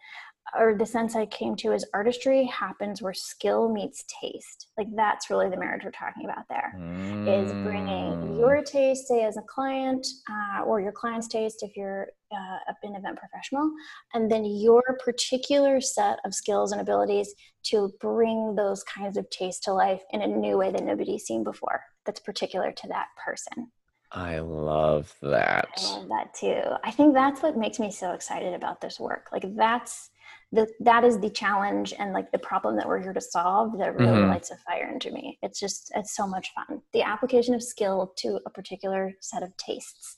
or 0.57 0.75
the 0.75 0.85
sense 0.85 1.15
I 1.15 1.25
came 1.27 1.55
to 1.57 1.71
is 1.71 1.85
artistry 1.93 2.45
happens 2.45 3.01
where 3.01 3.13
skill 3.13 3.71
meets 3.71 4.03
taste. 4.21 4.67
Like 4.77 4.87
that's 4.95 5.29
really 5.29 5.49
the 5.49 5.57
marriage 5.57 5.83
we're 5.83 5.91
talking 5.91 6.25
about 6.25 6.45
there. 6.49 6.73
Mm. 6.77 7.45
Is 7.45 7.51
bringing 7.63 8.13
mm. 8.13 8.37
your 8.37 8.61
taste, 8.61 9.07
say 9.07 9.23
as 9.23 9.37
a 9.37 9.41
client, 9.41 10.05
uh, 10.29 10.63
or 10.63 10.81
your 10.81 10.91
client's 10.91 11.27
taste 11.27 11.63
if 11.63 11.77
you're 11.77 12.07
uh, 12.31 12.73
an 12.83 12.95
event 12.95 13.17
professional, 13.17 13.71
and 14.13 14.29
then 14.29 14.45
your 14.45 14.83
particular 15.03 15.79
set 15.79 16.19
of 16.25 16.33
skills 16.33 16.71
and 16.71 16.81
abilities 16.81 17.33
to 17.63 17.91
bring 17.99 18.55
those 18.55 18.83
kinds 18.83 19.17
of 19.17 19.29
taste 19.29 19.63
to 19.63 19.73
life 19.73 20.01
in 20.11 20.21
a 20.21 20.27
new 20.27 20.57
way 20.57 20.71
that 20.71 20.83
nobody's 20.83 21.23
seen 21.23 21.43
before. 21.43 21.81
That's 22.05 22.19
particular 22.19 22.71
to 22.71 22.87
that 22.87 23.07
person. 23.23 23.71
I 24.11 24.39
love 24.39 25.13
that. 25.21 25.69
I 25.77 25.97
love 25.97 26.09
that 26.09 26.33
too. 26.33 26.61
I 26.83 26.91
think 26.91 27.13
that's 27.13 27.41
what 27.41 27.55
makes 27.57 27.79
me 27.79 27.91
so 27.91 28.11
excited 28.11 28.53
about 28.53 28.81
this 28.81 28.99
work. 28.99 29.29
Like 29.31 29.55
that's 29.55 30.09
the, 30.51 30.67
that 30.81 31.03
is 31.03 31.19
the 31.19 31.29
challenge 31.29 31.93
and 31.97 32.11
like 32.11 32.31
the 32.31 32.39
problem 32.39 32.75
that 32.75 32.87
we're 32.87 33.01
here 33.01 33.13
to 33.13 33.21
solve 33.21 33.77
that 33.77 33.95
really 33.95 34.11
mm-hmm. 34.11 34.29
lights 34.29 34.51
a 34.51 34.57
fire 34.57 34.89
into 34.91 35.11
me. 35.11 35.37
It's 35.41 35.59
just 35.59 35.91
it's 35.95 36.15
so 36.15 36.27
much 36.27 36.51
fun. 36.53 36.81
The 36.93 37.03
application 37.03 37.53
of 37.55 37.63
skill 37.63 38.13
to 38.17 38.39
a 38.45 38.49
particular 38.49 39.13
set 39.21 39.43
of 39.43 39.55
tastes 39.57 40.17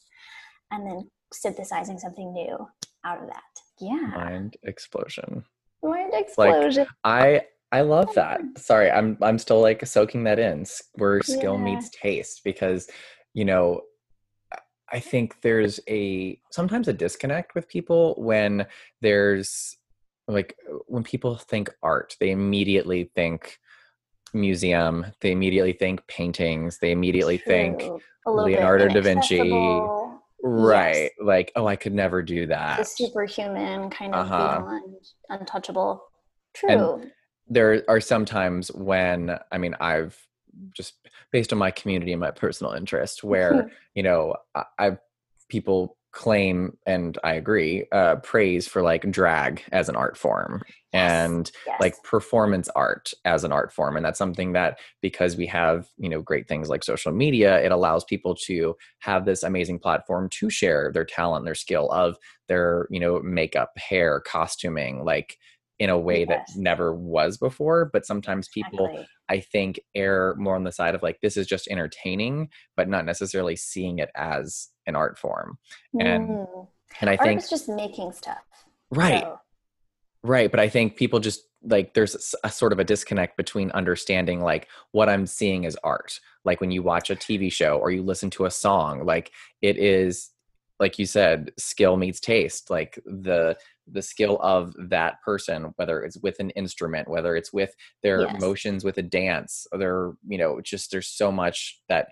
and 0.72 0.86
then 0.86 1.10
synthesizing 1.32 2.00
something 2.00 2.34
new 2.34 2.58
out 3.06 3.22
of 3.22 3.28
that. 3.28 3.44
Yeah. 3.80 4.12
Mind 4.16 4.58
explosion. 4.64 5.44
Mind 5.84 6.14
explosion. 6.14 6.84
Like, 6.84 6.88
I 7.04 7.42
I 7.72 7.82
love 7.82 8.14
that. 8.16 8.42
Sorry, 8.58 8.90
I'm 8.90 9.18
I'm 9.22 9.38
still 9.38 9.62
like 9.62 9.86
soaking 9.86 10.24
that 10.24 10.40
in 10.40 10.66
where 10.94 11.22
skill 11.22 11.58
yeah. 11.58 11.64
meets 11.64 11.90
taste 11.90 12.42
because 12.44 12.90
you 13.34 13.46
know 13.46 13.82
I 14.92 15.00
think 15.00 15.42
there's 15.42 15.80
a 15.90 16.40
sometimes 16.52 16.88
a 16.88 16.94
disconnect 16.94 17.56
with 17.56 17.68
people 17.68 18.16
when 18.18 18.66
there's 19.02 19.76
like 20.28 20.58
when 20.88 21.04
people 21.04 21.36
think 21.36 21.70
art, 21.82 22.16
they 22.20 22.32
immediately 22.32 23.12
think 23.16 23.60
museum, 24.34 25.06
they 25.22 25.32
immediately 25.32 25.74
think 25.74 26.06
paintings, 26.08 26.80
they 26.80 26.92
immediately 26.92 27.38
True. 27.38 27.54
think 27.54 27.84
Leonardo 28.26 28.88
da 28.88 29.02
Vinci. 29.02 29.40
Right. 30.46 31.04
Yes. 31.04 31.12
Like, 31.22 31.52
oh, 31.56 31.68
I 31.68 31.78
could 31.78 31.94
never 31.94 32.22
do 32.22 32.48
that. 32.48 32.80
The 32.80 32.84
superhuman 32.84 33.90
kind 33.90 34.14
of 34.14 34.26
uh-huh. 34.26 34.60
beyond 34.60 34.96
untouchable. 35.30 36.04
True. 36.54 36.70
And 36.70 37.12
there 37.48 37.84
are 37.88 38.02
some 38.02 38.26
times 38.26 38.70
when, 38.74 39.38
I 39.52 39.58
mean, 39.58 39.76
I've 39.80 40.18
just 40.74 40.96
based 41.32 41.54
on 41.54 41.60
my 41.60 41.72
community 41.72 42.12
and 42.12 42.20
my 42.20 42.32
personal 42.32 42.74
interest, 42.74 43.24
where, 43.24 43.72
you 43.96 44.04
know, 44.04 44.36
I've 44.78 45.00
people 45.48 45.98
claim 46.14 46.78
and 46.86 47.18
i 47.24 47.34
agree 47.34 47.86
uh, 47.92 48.16
praise 48.18 48.68
for 48.68 48.84
like 48.84 49.10
drag 49.12 49.64
as 49.72 49.90
an 49.90 49.96
art 49.96 50.16
form 50.16 50.62
and 50.94 51.52
yes. 51.66 51.82
like 51.82 51.96
performance 52.04 52.70
art 52.76 53.12
as 53.26 53.44
an 53.44 53.52
art 53.52 53.74
form 53.74 53.98
and 53.98 54.06
that's 54.06 54.20
something 54.20 54.54
that 54.54 54.78
because 55.02 55.36
we 55.36 55.48
have 55.48 55.88
you 55.98 56.08
know 56.08 56.22
great 56.22 56.48
things 56.48 56.70
like 56.70 56.84
social 56.84 57.12
media 57.12 57.62
it 57.64 57.72
allows 57.72 58.04
people 58.04 58.36
to 58.36 58.76
have 59.00 59.26
this 59.26 59.42
amazing 59.42 59.80
platform 59.80 60.30
to 60.30 60.52
share 60.52 60.92
their 60.94 61.04
talent 61.04 61.46
their 61.46 61.56
skill 61.56 61.90
of 61.92 62.16
their 62.48 62.88
you 62.92 63.00
know 63.00 63.20
makeup 63.24 63.72
hair 63.76 64.22
costuming 64.22 65.04
like 65.04 65.38
in 65.80 65.90
a 65.90 65.98
way 65.98 66.20
yes. 66.20 66.30
that 66.30 66.60
never 66.60 66.94
was 66.94 67.38
before 67.38 67.90
but 67.92 68.06
sometimes 68.06 68.48
people 68.50 68.86
exactly. 68.86 69.08
i 69.30 69.40
think 69.40 69.80
err 69.96 70.36
more 70.38 70.56
on 70.56 70.64
the 70.64 70.72
side 70.72 70.94
of 70.94 71.02
like 71.02 71.20
this 71.22 71.38
is 71.38 71.48
just 71.48 71.68
entertaining 71.70 72.50
but 72.78 72.88
not 72.88 73.04
necessarily 73.04 73.56
seeing 73.56 73.98
it 73.98 74.12
as 74.16 74.70
an 74.88 74.96
art 74.96 75.18
form 75.18 75.58
and 76.00 76.30
mm. 76.30 76.68
and 77.02 77.10
i 77.10 77.16
art 77.16 77.22
think 77.22 77.40
it's 77.40 77.50
just 77.50 77.70
making 77.70 78.12
stuff 78.12 78.44
right 78.92 79.22
so. 79.22 79.40
right 80.24 80.52
but 80.52 80.60
i 80.60 80.70
think 80.70 80.96
people 80.96 81.20
just 81.20 81.44
like 81.66 81.94
there's 81.94 82.36
a, 82.44 82.48
a 82.48 82.52
sort 82.52 82.74
of 82.74 82.80
a 82.80 82.84
disconnect 82.84 83.38
between 83.38 83.72
understanding 83.72 84.42
like 84.42 84.68
what 84.92 85.10
i'm 85.10 85.26
seeing 85.26 85.66
as 85.66 85.78
art 85.84 86.20
like 86.46 86.60
when 86.62 86.72
you 86.72 86.84
watch 86.84 87.10
a 87.10 87.16
tv 87.16 87.52
show 87.52 87.78
or 87.78 87.92
you 87.92 88.04
listen 88.04 88.30
to 88.30 88.46
a 88.46 88.52
song 88.52 89.06
like 89.06 89.32
it 89.62 89.78
is 89.78 90.32
like 90.80 91.00
you 91.00 91.06
said 91.06 91.52
skill 91.58 91.98
meets 91.98 92.20
taste 92.20 92.70
like 92.70 93.00
the 93.06 93.56
the 93.88 94.02
skill 94.02 94.40
of 94.42 94.74
that 94.78 95.22
person 95.22 95.74
whether 95.76 96.04
it's 96.04 96.18
with 96.18 96.40
an 96.40 96.50
instrument 96.52 97.08
whether 97.08 97.36
it's 97.36 97.52
with 97.52 97.76
their 98.02 98.22
yes. 98.22 98.42
motions 98.42 98.84
with 98.84 98.98
a 98.98 99.02
dance 99.02 99.68
or 99.72 99.80
their 99.80 100.12
you 100.28 100.38
know 100.38 100.62
just 100.62 100.92
there's 100.92 101.08
so 101.08 101.32
much 101.32 101.82
that 101.90 102.08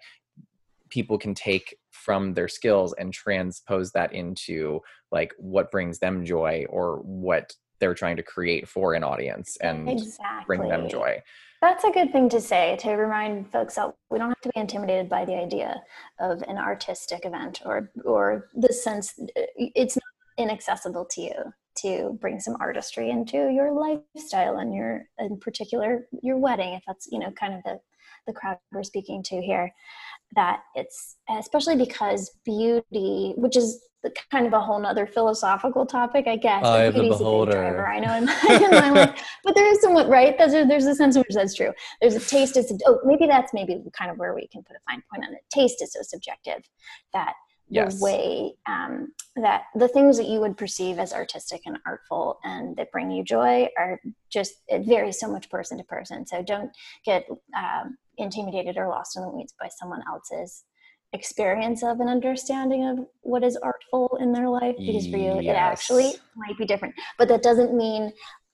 people 0.91 1.17
can 1.17 1.33
take 1.33 1.75
from 1.89 2.33
their 2.33 2.47
skills 2.47 2.93
and 2.97 3.13
transpose 3.13 3.91
that 3.91 4.13
into 4.13 4.79
like 5.11 5.33
what 5.37 5.71
brings 5.71 5.99
them 5.99 6.23
joy 6.25 6.65
or 6.69 6.97
what 6.97 7.53
they're 7.79 7.95
trying 7.95 8.17
to 8.17 8.23
create 8.23 8.67
for 8.67 8.93
an 8.93 9.03
audience 9.03 9.57
and 9.61 9.89
exactly. 9.89 10.45
bring 10.45 10.69
them 10.69 10.87
joy. 10.87 11.21
That's 11.61 11.83
a 11.83 11.91
good 11.91 12.11
thing 12.11 12.29
to 12.29 12.41
say 12.41 12.77
to 12.81 12.93
remind 12.93 13.51
folks 13.51 13.75
that 13.75 13.93
we 14.09 14.17
don't 14.17 14.29
have 14.29 14.41
to 14.41 14.49
be 14.53 14.59
intimidated 14.59 15.09
by 15.09 15.25
the 15.25 15.35
idea 15.35 15.81
of 16.19 16.41
an 16.47 16.57
artistic 16.57 17.25
event 17.25 17.61
or 17.65 17.91
or 18.05 18.49
the 18.55 18.73
sense 18.73 19.13
uh, 19.19 19.41
it's 19.57 19.95
not 19.95 20.03
inaccessible 20.37 21.05
to 21.11 21.21
you 21.21 21.33
to 21.77 22.17
bring 22.19 22.39
some 22.39 22.57
artistry 22.59 23.09
into 23.11 23.49
your 23.51 23.71
lifestyle 23.73 24.57
and 24.57 24.73
your 24.73 25.05
in 25.19 25.37
particular 25.39 26.07
your 26.23 26.37
wedding 26.37 26.73
if 26.73 26.83
that's 26.87 27.07
you 27.11 27.19
know 27.19 27.31
kind 27.31 27.53
of 27.53 27.61
the 27.63 27.79
the 28.27 28.33
crowd 28.33 28.57
we're 28.71 28.83
speaking 28.83 29.21
to 29.23 29.41
here 29.41 29.71
that 30.33 30.61
it's 30.75 31.17
especially 31.29 31.75
because 31.75 32.31
beauty 32.45 33.33
which 33.35 33.57
is 33.57 33.83
kind 34.31 34.47
of 34.47 34.53
a 34.53 34.59
whole 34.59 34.79
nother 34.79 35.05
philosophical 35.05 35.85
topic, 35.85 36.27
I 36.27 36.35
guess. 36.35 36.65
Eye 36.65 36.83
of 36.83 36.95
the 36.95 37.03
beholder. 37.03 37.85
I 37.85 37.99
know 37.99 38.15
in 38.15 38.25
my, 38.25 38.39
in 38.49 38.71
my 38.71 38.89
life, 38.89 39.23
but 39.43 39.55
there 39.55 39.71
is 39.71 39.81
somewhat 39.81 40.09
right. 40.09 40.37
There's 40.37 40.53
a, 40.53 40.65
there's 40.65 40.85
a 40.85 40.95
sense 40.95 41.15
in 41.15 41.21
which 41.21 41.35
that's 41.35 41.55
true. 41.55 41.71
There's 42.01 42.15
a 42.15 42.19
taste 42.19 42.57
is 42.57 42.73
oh 42.85 42.99
maybe 43.05 43.27
that's 43.27 43.53
maybe 43.53 43.81
kind 43.97 44.11
of 44.11 44.17
where 44.17 44.33
we 44.33 44.47
can 44.47 44.63
put 44.63 44.75
a 44.75 44.79
fine 44.89 45.03
point 45.11 45.25
on 45.27 45.33
it. 45.33 45.41
Taste 45.51 45.81
is 45.81 45.93
so 45.93 45.99
subjective 46.01 46.67
that 47.13 47.33
yes. 47.71 47.97
the 47.97 48.03
way 48.03 48.53
um, 48.67 49.13
that 49.35 49.63
the 49.75 49.87
things 49.87 50.17
that 50.17 50.27
you 50.27 50.39
would 50.39 50.57
perceive 50.57 50.99
as 50.99 51.13
artistic 51.13 51.61
and 51.65 51.77
artful 51.85 52.39
and 52.43 52.75
that 52.75 52.91
bring 52.91 53.09
you 53.11 53.23
joy 53.23 53.67
are 53.77 53.99
just 54.29 54.55
it 54.67 54.85
varies 54.85 55.19
so 55.19 55.27
much 55.31 55.49
person 55.49 55.77
to 55.77 55.83
person. 55.85 56.25
So 56.25 56.43
don't 56.43 56.71
get 57.05 57.25
um, 57.57 57.97
intimidated 58.17 58.77
or 58.77 58.87
lost 58.87 59.15
in 59.15 59.23
the 59.23 59.29
weeds 59.29 59.53
by 59.59 59.69
someone 59.79 60.01
else's 60.07 60.63
experience 61.13 61.83
of 61.83 61.99
an 61.99 62.07
understanding 62.07 62.87
of 62.87 63.05
what 63.21 63.43
is 63.43 63.57
artful 63.57 64.17
in 64.21 64.31
their 64.31 64.47
life 64.47 64.75
because 64.77 65.07
for 65.07 65.17
you 65.17 65.41
yes. 65.41 65.43
it 65.43 65.57
actually 65.57 66.13
might 66.37 66.57
be 66.57 66.65
different 66.65 66.95
but 67.17 67.27
that 67.27 67.43
doesn't 67.43 67.75
mean 67.75 68.13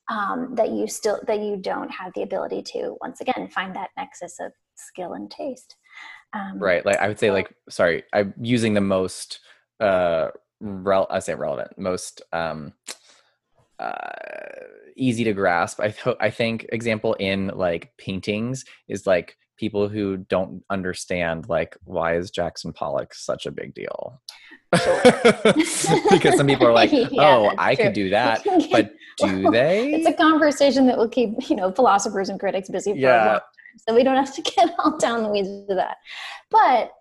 um, 0.09 0.55
that 0.55 0.71
you 0.71 0.87
still 0.87 1.19
that 1.27 1.39
you 1.39 1.57
don't 1.57 1.91
have 1.91 2.11
the 2.15 2.23
ability 2.23 2.63
to 2.63 2.97
once 2.99 3.21
again 3.21 3.47
find 3.53 3.75
that 3.75 3.91
nexus 3.95 4.39
of 4.39 4.51
skill 4.75 5.13
and 5.13 5.29
taste 5.29 5.75
um, 6.33 6.59
right 6.59 6.85
like 6.85 6.97
i 6.97 7.07
would 7.07 7.19
say 7.19 7.31
like 7.31 7.53
sorry 7.69 8.03
i'm 8.13 8.33
using 8.41 8.73
the 8.73 8.81
most 8.81 9.39
uh 9.79 10.29
rel- 10.59 11.07
i 11.09 11.19
say 11.19 11.33
relevant 11.33 11.77
most 11.77 12.21
um 12.33 12.73
uh 13.79 13.91
easy 14.95 15.23
to 15.23 15.33
grasp 15.33 15.79
i 15.79 15.89
th- 15.89 16.17
i 16.19 16.29
think 16.29 16.65
example 16.71 17.13
in 17.15 17.47
like 17.55 17.91
paintings 17.97 18.65
is 18.87 19.05
like 19.05 19.37
people 19.57 19.89
who 19.89 20.17
don't 20.17 20.63
understand 20.69 21.49
like 21.49 21.75
why 21.83 22.15
is 22.15 22.31
Jackson 22.31 22.71
Pollock 22.71 23.13
such 23.13 23.45
a 23.45 23.51
big 23.51 23.73
deal? 23.73 24.21
Sure. 24.75 25.01
because 26.11 26.37
some 26.37 26.47
people 26.47 26.67
are 26.67 26.73
like, 26.73 26.91
"Oh, 26.93 27.07
yeah, 27.09 27.53
I 27.57 27.75
true. 27.75 27.85
could 27.85 27.93
do 27.93 28.09
that," 28.11 28.43
but 28.71 28.91
do 29.17 29.43
well, 29.43 29.51
they? 29.51 29.93
It's 29.93 30.07
a 30.07 30.13
conversation 30.13 30.85
that 30.87 30.97
will 30.97 31.09
keep 31.09 31.49
you 31.49 31.55
know 31.55 31.71
philosophers 31.71 32.29
and 32.29 32.39
critics 32.39 32.69
busy 32.69 32.93
for 32.93 32.99
yeah. 32.99 33.39
A 33.87 33.91
long 33.91 33.95
time, 33.95 33.95
so 33.95 33.95
we 33.95 34.03
don't 34.03 34.15
have 34.15 34.35
to 34.35 34.41
get 34.55 34.73
all 34.79 34.97
down 34.97 35.23
the 35.23 35.29
weeds 35.29 35.49
of 35.69 35.77
that. 35.77 35.97
But 36.51 36.91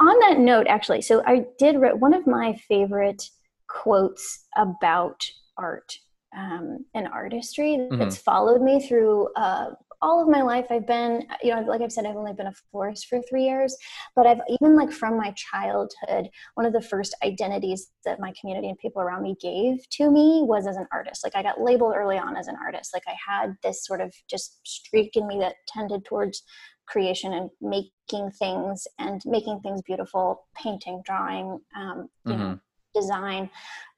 on 0.00 0.18
that 0.20 0.38
note, 0.38 0.66
actually, 0.66 1.02
so 1.02 1.22
I 1.26 1.44
did 1.58 1.78
read 1.78 2.00
one 2.00 2.14
of 2.14 2.26
my 2.26 2.54
favorite 2.68 3.22
quotes 3.68 4.46
about 4.56 5.24
art 5.56 5.98
um, 6.36 6.84
and 6.94 7.06
artistry 7.08 7.88
that's 7.90 8.16
mm-hmm. 8.16 8.24
followed 8.24 8.62
me 8.62 8.86
through 8.86 9.28
uh, 9.36 9.70
all 10.04 10.20
of 10.20 10.28
my 10.28 10.42
life 10.42 10.66
i've 10.70 10.86
been 10.86 11.26
you 11.42 11.54
know 11.54 11.62
like 11.62 11.80
i've 11.80 11.90
said 11.90 12.04
i've 12.04 12.16
only 12.16 12.34
been 12.34 12.46
a 12.46 12.52
florist 12.70 13.06
for 13.06 13.20
three 13.22 13.44
years 13.44 13.74
but 14.14 14.26
i've 14.26 14.40
even 14.48 14.76
like 14.76 14.92
from 14.92 15.16
my 15.16 15.32
childhood 15.32 16.28
one 16.54 16.66
of 16.66 16.72
the 16.72 16.80
first 16.80 17.16
identities 17.24 17.90
that 18.04 18.20
my 18.20 18.32
community 18.38 18.68
and 18.68 18.78
people 18.78 19.00
around 19.00 19.22
me 19.22 19.34
gave 19.40 19.88
to 19.90 20.10
me 20.10 20.42
was 20.44 20.66
as 20.66 20.76
an 20.76 20.86
artist. 20.92 21.24
Like 21.24 21.36
i 21.36 21.42
got 21.42 21.60
labeled 21.60 21.94
early 21.96 22.18
on 22.18 22.36
as 22.36 22.48
an 22.48 22.56
artist. 22.62 22.92
Like 22.92 23.04
i 23.06 23.14
had 23.26 23.54
this 23.62 23.84
sort 23.86 24.00
of 24.00 24.14
just 24.28 24.60
streak 24.66 25.16
in 25.16 25.26
me 25.26 25.38
that 25.40 25.54
tended 25.66 26.04
towards 26.04 26.42
creation 26.86 27.32
and 27.32 27.50
making 27.60 28.30
things 28.32 28.86
and 28.98 29.22
making 29.24 29.60
things 29.60 29.80
beautiful 29.82 30.46
painting 30.54 31.02
drawing 31.04 31.58
um, 31.76 32.08
you 32.26 32.32
mm-hmm. 32.32 32.42
know 32.42 32.58
design. 32.94 33.50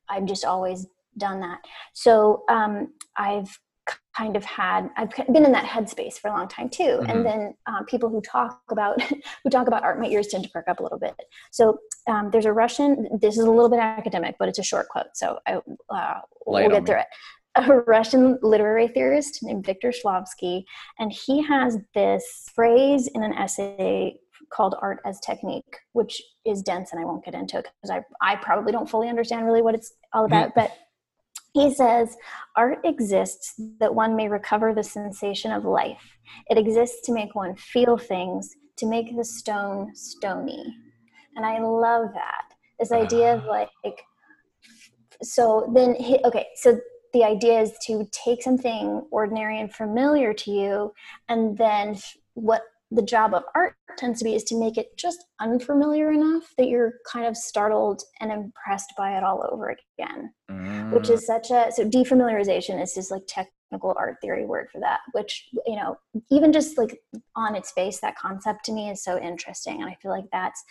I've 0.09 0.25
just 0.25 0.45
always 0.45 0.87
done 1.19 1.41
that. 1.41 1.59
So 1.93 2.45
um, 2.49 2.93
i've 3.17 3.59
kind 4.17 4.37
of 4.37 4.45
had 4.45 4.89
i've 4.97 5.11
been 5.33 5.45
in 5.45 5.53
that 5.53 5.65
headspace 5.65 6.15
for 6.15 6.29
a 6.29 6.33
long 6.33 6.49
time 6.49 6.69
too 6.69 6.83
mm-hmm. 6.83 7.11
and 7.11 7.27
then 7.27 7.55
um, 7.67 7.85
people 7.87 8.09
who 8.09 8.21
talk 8.21 8.61
about 8.71 9.01
who 9.45 9.51
talk 9.51 9.67
about 9.67 9.83
art 9.83 10.01
my 10.01 10.07
ears 10.07 10.29
tend 10.29 10.45
to 10.45 10.51
perk 10.51 10.67
up 10.69 10.81
a 10.81 10.83
little 10.83 10.99
bit 10.99 11.15
so 11.51 11.79
um, 12.09 12.31
there's 12.31 12.47
a 12.47 12.53
russian 12.53 13.09
this 13.21 13.37
is 13.37 13.45
a 13.45 13.51
little 13.51 13.69
bit 13.69 13.79
academic 13.79 14.37
but 14.39 14.49
it's 14.49 14.59
a 14.59 14.63
short 14.63 14.89
quote 14.89 15.07
so 15.15 15.39
I, 15.47 15.61
uh, 15.91 16.21
we'll 16.47 16.69
get 16.71 16.87
through 16.87 17.01
it 17.01 17.07
a 17.57 17.73
russian 17.87 18.39
literary 18.43 18.89
theorist 18.89 19.43
named 19.43 19.65
viktor 19.65 19.91
shklovsky 19.91 20.65
and 20.99 21.13
he 21.13 21.43
has 21.43 21.79
this 21.95 22.47
phrase 22.55 23.09
in 23.15 23.23
an 23.23 23.33
essay 23.35 24.17
called 24.53 24.77
art 24.81 24.99
as 25.05 25.19
technique 25.21 25.77
which 25.93 26.23
is 26.45 26.63
dense 26.63 26.93
and 26.93 27.01
i 27.01 27.05
won't 27.05 27.25
get 27.25 27.35
into 27.35 27.59
it 27.59 27.67
because 27.83 27.91
I, 27.91 28.33
I 28.33 28.37
probably 28.37 28.73
don't 28.73 28.89
fully 28.89 29.09
understand 29.09 29.45
really 29.45 29.63
what 29.63 29.75
it's 29.75 29.93
all 30.13 30.25
about 30.25 30.51
mm-hmm. 30.51 30.61
but 30.61 30.77
he 31.57 31.73
says, 31.73 32.19
Art 32.55 32.81
exists 32.85 33.55
that 33.81 33.95
one 33.95 34.15
may 34.15 34.29
recover 34.29 34.75
the 34.75 34.83
sensation 34.83 35.53
of 35.53 35.65
life. 35.65 36.19
It 36.51 36.59
exists 36.59 37.01
to 37.07 37.15
make 37.15 37.35
one 37.35 37.57
feel 37.57 37.97
things, 37.97 38.55
to 38.77 38.87
make 38.87 39.17
the 39.17 39.25
stone 39.25 39.95
stony. 39.95 40.77
And 41.35 41.47
I 41.47 41.59
love 41.61 42.11
that. 42.13 42.45
This 42.79 42.93
idea 42.93 43.37
of 43.37 43.45
ah. 43.49 43.69
like, 43.85 44.03
so 45.23 45.73
then, 45.75 45.97
okay, 46.27 46.47
so 46.57 46.79
the 47.15 47.25
idea 47.25 47.63
is 47.63 47.73
to 47.87 48.07
take 48.13 48.43
something 48.43 49.07
ordinary 49.11 49.59
and 49.59 49.73
familiar 49.73 50.35
to 50.35 50.51
you, 50.51 50.93
and 51.31 51.57
then 51.57 51.97
what 52.35 52.63
the 52.91 53.03
job 53.03 53.35
of 53.35 53.43
art 53.55 53.75
tends 53.99 54.19
to 54.19 54.25
be 54.25 54.35
is 54.35 54.45
to 54.45 54.59
make 54.59 54.77
it 54.77 54.97
just 54.97 55.25
unfamiliar 55.41 56.13
enough 56.13 56.45
that 56.57 56.69
you're 56.69 56.95
kind 57.11 57.27
of 57.27 57.37
startled 57.37 58.03
and 58.21 58.31
impressed 58.31 58.93
by 58.97 59.17
it 59.17 59.25
all 59.25 59.47
over 59.51 59.77
again 59.99 60.33
mm. 60.51 60.93
which 60.93 61.11
is 61.11 61.27
such 61.27 61.51
a 61.51 61.71
so 61.73 61.85
defamiliarization 61.89 62.81
is 62.81 62.95
just 62.95 63.11
like 63.11 63.23
technical 63.27 63.95
art 63.99 64.17
theory 64.21 64.47
word 64.47 64.69
for 64.71 64.81
that 64.81 65.01
which 65.13 65.49
you 65.67 65.75
know 65.75 65.99
even 66.31 66.53
just 66.53 66.79
like 66.79 67.01
on 67.35 67.57
its 67.57 67.73
face 67.73 67.99
that 68.01 68.17
concept 68.17 68.65
to 68.65 68.73
me 68.73 68.91
is 68.91 69.03
so 69.03 69.21
interesting 69.21 69.83
and 69.83 69.91
i 69.91 69.97
feel 70.01 70.13
like 70.13 70.27
that's 70.33 70.63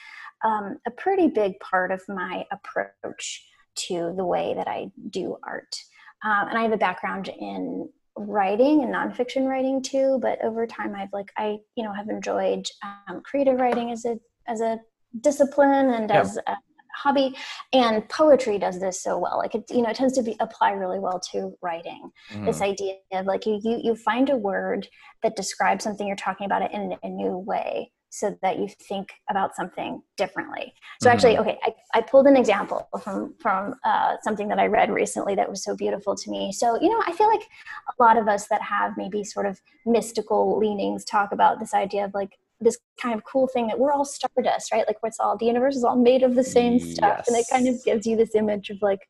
um, 0.45 0.77
a 0.85 0.91
pretty 0.91 1.27
big 1.27 1.59
part 1.59 1.91
of 1.91 2.01
my 2.07 2.45
approach 2.51 3.45
to 3.75 4.13
the 4.15 4.25
way 4.25 4.53
that 4.55 4.67
i 4.67 4.89
do 5.09 5.35
art 5.43 5.75
um, 6.23 6.47
and 6.47 6.57
i 6.57 6.61
have 6.61 6.71
a 6.71 6.77
background 6.77 7.27
in 7.27 7.89
writing 8.17 8.81
and 8.81 8.93
nonfiction 8.93 9.45
writing 9.45 9.81
too 9.81 10.17
but 10.21 10.43
over 10.43 10.65
time 10.65 10.95
i've 10.95 11.11
like 11.11 11.31
i 11.37 11.57
you 11.75 11.83
know 11.83 11.93
have 11.93 12.07
enjoyed 12.07 12.65
um, 12.83 13.21
creative 13.21 13.59
writing 13.59 13.91
as 13.91 14.05
a 14.05 14.17
as 14.47 14.61
a 14.61 14.79
discipline 15.21 15.89
and 15.91 16.09
yeah. 16.09 16.21
as 16.21 16.37
a 16.37 16.57
hobby 16.95 17.35
and 17.73 18.07
poetry 18.07 18.57
does 18.57 18.79
this 18.79 19.01
so 19.03 19.17
well 19.17 19.37
like 19.37 19.53
it 19.53 19.63
you 19.69 19.81
know 19.81 19.89
it 19.89 19.95
tends 19.95 20.13
to 20.13 20.23
be 20.23 20.35
apply 20.39 20.71
really 20.71 20.99
well 20.99 21.19
to 21.19 21.53
writing 21.61 22.09
mm. 22.31 22.45
this 22.45 22.61
idea 22.61 22.95
of 23.11 23.25
like 23.25 23.45
you, 23.45 23.59
you 23.63 23.79
you 23.83 23.95
find 23.95 24.29
a 24.29 24.37
word 24.37 24.87
that 25.21 25.35
describes 25.35 25.83
something 25.83 26.07
you're 26.07 26.15
talking 26.15 26.45
about 26.45 26.61
it 26.61 26.71
in 26.71 26.95
a 27.03 27.09
new 27.09 27.37
way 27.37 27.91
so 28.15 28.37
that 28.41 28.59
you 28.59 28.67
think 28.67 29.11
about 29.29 29.55
something 29.55 30.01
differently. 30.15 30.73
So 31.01 31.09
mm-hmm. 31.09 31.15
actually, 31.15 31.37
okay, 31.37 31.59
I, 31.63 31.73
I 31.93 32.01
pulled 32.01 32.27
an 32.27 32.37
example 32.37 32.87
from 33.03 33.35
from 33.39 33.75
uh, 33.83 34.15
something 34.23 34.47
that 34.47 34.59
I 34.59 34.67
read 34.67 34.89
recently 34.89 35.35
that 35.35 35.49
was 35.49 35.63
so 35.63 35.75
beautiful 35.75 36.15
to 36.15 36.31
me. 36.31 36.51
So 36.53 36.79
you 36.81 36.89
know, 36.89 37.01
I 37.05 37.11
feel 37.11 37.27
like 37.27 37.43
a 37.89 38.03
lot 38.03 38.17
of 38.17 38.27
us 38.27 38.47
that 38.47 38.61
have 38.61 38.93
maybe 38.97 39.23
sort 39.23 39.45
of 39.45 39.59
mystical 39.85 40.57
leanings 40.57 41.03
talk 41.03 41.31
about 41.31 41.59
this 41.59 41.73
idea 41.73 42.05
of 42.05 42.13
like 42.13 42.37
this 42.61 42.77
kind 43.01 43.13
of 43.13 43.23
cool 43.25 43.47
thing 43.47 43.67
that 43.67 43.77
we're 43.77 43.91
all 43.91 44.05
stardust, 44.05 44.71
right? 44.71 44.87
Like 44.87 45.03
what's 45.03 45.19
all 45.19 45.37
the 45.37 45.45
universe 45.45 45.75
is 45.75 45.83
all 45.83 45.97
made 45.97 46.23
of 46.23 46.35
the 46.35 46.43
same 46.43 46.79
stuff, 46.79 47.17
yes. 47.19 47.27
and 47.27 47.37
it 47.37 47.45
kind 47.51 47.67
of 47.67 47.83
gives 47.83 48.07
you 48.07 48.15
this 48.15 48.33
image 48.33 48.69
of 48.69 48.81
like 48.81 49.01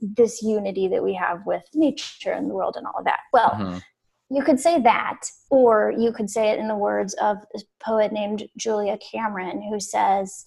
this 0.00 0.42
unity 0.42 0.88
that 0.88 1.02
we 1.02 1.14
have 1.14 1.46
with 1.46 1.62
nature 1.74 2.32
and 2.32 2.50
the 2.50 2.54
world 2.54 2.74
and 2.76 2.86
all 2.86 2.98
of 2.98 3.04
that. 3.04 3.20
Well. 3.32 3.50
Mm-hmm 3.50 3.78
you 4.30 4.42
could 4.42 4.60
say 4.60 4.80
that, 4.82 5.20
or 5.50 5.92
you 5.96 6.12
could 6.12 6.28
say 6.28 6.50
it 6.50 6.58
in 6.58 6.68
the 6.68 6.76
words 6.76 7.14
of 7.14 7.38
a 7.54 7.60
poet 7.82 8.12
named 8.12 8.46
Julia 8.56 8.98
Cameron, 8.98 9.62
who 9.62 9.80
says, 9.80 10.46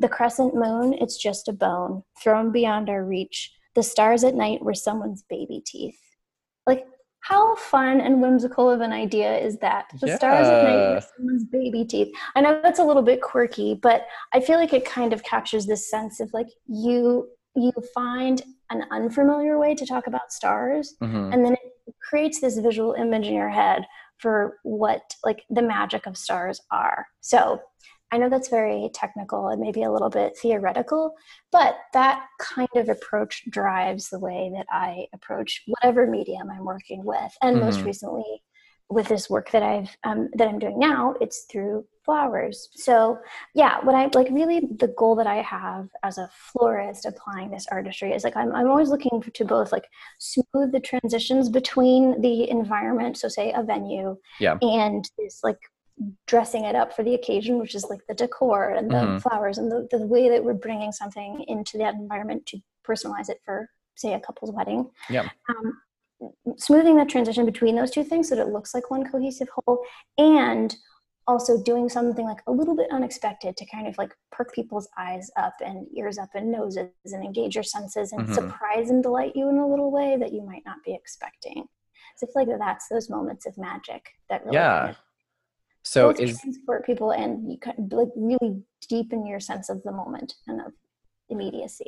The 0.00 0.08
crescent 0.08 0.54
moon, 0.54 0.94
it's 0.94 1.18
just 1.18 1.48
a 1.48 1.52
bone 1.52 2.02
thrown 2.22 2.52
beyond 2.52 2.88
our 2.88 3.04
reach. 3.04 3.52
The 3.74 3.82
stars 3.82 4.24
at 4.24 4.34
night 4.34 4.62
were 4.62 4.74
someone's 4.74 5.24
baby 5.28 5.62
teeth. 5.64 5.98
Like, 6.66 6.86
how 7.20 7.56
fun 7.56 8.00
and 8.00 8.22
whimsical 8.22 8.70
of 8.70 8.80
an 8.80 8.92
idea 8.92 9.36
is 9.36 9.58
that? 9.58 9.86
The 10.00 10.08
yeah. 10.08 10.16
stars 10.16 10.46
at 10.46 10.64
night 10.64 10.94
were 10.94 11.02
someone's 11.16 11.44
baby 11.44 11.84
teeth. 11.84 12.08
I 12.34 12.40
know 12.40 12.60
that's 12.62 12.78
a 12.78 12.84
little 12.84 13.02
bit 13.02 13.20
quirky, 13.20 13.74
but 13.74 14.06
I 14.32 14.40
feel 14.40 14.56
like 14.56 14.72
it 14.72 14.86
kind 14.86 15.12
of 15.12 15.22
captures 15.22 15.66
this 15.66 15.90
sense 15.90 16.20
of 16.20 16.32
like 16.32 16.48
you 16.66 17.28
you 17.54 17.72
find 17.92 18.42
an 18.70 18.84
unfamiliar 18.90 19.58
way 19.58 19.74
to 19.74 19.84
talk 19.84 20.06
about 20.06 20.32
stars 20.32 20.94
mm-hmm. 21.02 21.32
and 21.32 21.44
then 21.44 21.54
it 21.54 21.72
creates 22.08 22.40
this 22.40 22.58
visual 22.58 22.92
image 22.94 23.26
in 23.26 23.34
your 23.34 23.48
head 23.48 23.84
for 24.18 24.58
what 24.62 25.02
like 25.24 25.44
the 25.50 25.62
magic 25.62 26.06
of 26.06 26.16
stars 26.16 26.60
are 26.70 27.06
so 27.20 27.60
i 28.10 28.18
know 28.18 28.28
that's 28.28 28.48
very 28.48 28.90
technical 28.94 29.48
and 29.48 29.60
maybe 29.60 29.82
a 29.82 29.92
little 29.92 30.10
bit 30.10 30.36
theoretical 30.36 31.14
but 31.52 31.76
that 31.92 32.24
kind 32.40 32.68
of 32.76 32.88
approach 32.88 33.44
drives 33.50 34.08
the 34.08 34.18
way 34.18 34.50
that 34.54 34.66
i 34.70 35.06
approach 35.14 35.62
whatever 35.66 36.06
medium 36.06 36.50
i'm 36.50 36.64
working 36.64 37.04
with 37.04 37.32
and 37.42 37.56
mm-hmm. 37.56 37.66
most 37.66 37.82
recently 37.82 38.42
with 38.90 39.08
this 39.08 39.28
work 39.28 39.50
that 39.50 39.62
I've 39.62 39.96
um, 40.04 40.28
that 40.34 40.48
I'm 40.48 40.58
doing 40.58 40.78
now, 40.78 41.14
it's 41.20 41.44
through 41.50 41.84
flowers. 42.04 42.68
So 42.72 43.18
yeah, 43.54 43.78
what 43.82 43.94
I 43.94 44.08
like 44.14 44.28
really 44.30 44.60
the 44.78 44.88
goal 44.96 45.14
that 45.16 45.26
I 45.26 45.42
have 45.42 45.88
as 46.02 46.16
a 46.16 46.30
florist 46.32 47.04
applying 47.04 47.50
this 47.50 47.66
artistry 47.70 48.12
is 48.12 48.24
like 48.24 48.36
I'm 48.36 48.54
I'm 48.54 48.68
always 48.68 48.88
looking 48.88 49.22
to 49.34 49.44
both 49.44 49.72
like 49.72 49.84
smooth 50.18 50.72
the 50.72 50.80
transitions 50.80 51.48
between 51.48 52.20
the 52.22 52.48
environment, 52.48 53.18
so 53.18 53.28
say 53.28 53.52
a 53.52 53.62
venue, 53.62 54.16
yeah. 54.40 54.56
and 54.62 55.08
this 55.18 55.40
like 55.42 55.58
dressing 56.26 56.64
it 56.64 56.74
up 56.74 56.94
for 56.94 57.02
the 57.02 57.14
occasion, 57.14 57.58
which 57.58 57.74
is 57.74 57.86
like 57.90 58.00
the 58.08 58.14
decor 58.14 58.70
and 58.70 58.90
the 58.90 58.94
mm-hmm. 58.94 59.18
flowers 59.18 59.58
and 59.58 59.70
the, 59.70 59.88
the 59.90 60.06
way 60.06 60.28
that 60.28 60.44
we're 60.44 60.54
bringing 60.54 60.92
something 60.92 61.44
into 61.48 61.78
that 61.78 61.94
environment 61.94 62.46
to 62.46 62.58
personalize 62.86 63.28
it 63.28 63.40
for, 63.44 63.68
say, 63.96 64.14
a 64.14 64.20
couple's 64.20 64.52
wedding. 64.52 64.88
Yeah. 65.10 65.28
Um, 65.48 65.72
smoothing 66.56 66.96
that 66.96 67.08
transition 67.08 67.46
between 67.46 67.76
those 67.76 67.90
two 67.90 68.04
things 68.04 68.28
so 68.28 68.36
that 68.36 68.46
it 68.46 68.52
looks 68.52 68.74
like 68.74 68.90
one 68.90 69.08
cohesive 69.08 69.48
whole 69.54 69.82
and 70.16 70.76
also 71.28 71.62
doing 71.62 71.88
something 71.88 72.24
like 72.24 72.40
a 72.46 72.52
little 72.52 72.74
bit 72.74 72.88
unexpected 72.90 73.56
to 73.56 73.66
kind 73.66 73.86
of 73.86 73.96
like 73.98 74.14
perk 74.32 74.52
people's 74.54 74.88
eyes 74.98 75.30
up 75.36 75.52
and 75.64 75.86
ears 75.96 76.16
up 76.16 76.30
and 76.34 76.50
noses 76.50 76.88
and 77.04 77.22
engage 77.22 77.54
your 77.54 77.62
senses 77.62 78.12
and 78.12 78.22
mm-hmm. 78.22 78.32
surprise 78.32 78.88
and 78.88 79.02
delight 79.02 79.32
you 79.34 79.48
in 79.50 79.58
a 79.58 79.68
little 79.68 79.90
way 79.90 80.16
that 80.18 80.32
you 80.32 80.42
might 80.42 80.62
not 80.64 80.78
be 80.84 80.94
expecting. 80.94 81.64
So 82.16 82.26
I 82.26 82.32
feel 82.32 82.48
like 82.52 82.58
that's 82.58 82.88
those 82.88 83.10
moments 83.10 83.46
of 83.46 83.56
magic 83.58 84.08
that 84.30 84.42
really 84.44 84.56
yeah. 84.56 84.78
Kind 84.78 84.90
of 84.90 84.96
so 85.82 86.10
is 86.10 86.40
transport 86.40 86.84
people 86.84 87.12
and 87.12 87.50
you 87.50 87.58
kind 87.58 87.78
of 87.78 87.92
like 87.92 88.08
really 88.16 88.62
deepen 88.88 89.26
your 89.26 89.40
sense 89.40 89.68
of 89.68 89.82
the 89.84 89.92
moment 89.92 90.34
and 90.46 90.60
of 90.60 90.72
immediacy. 91.28 91.86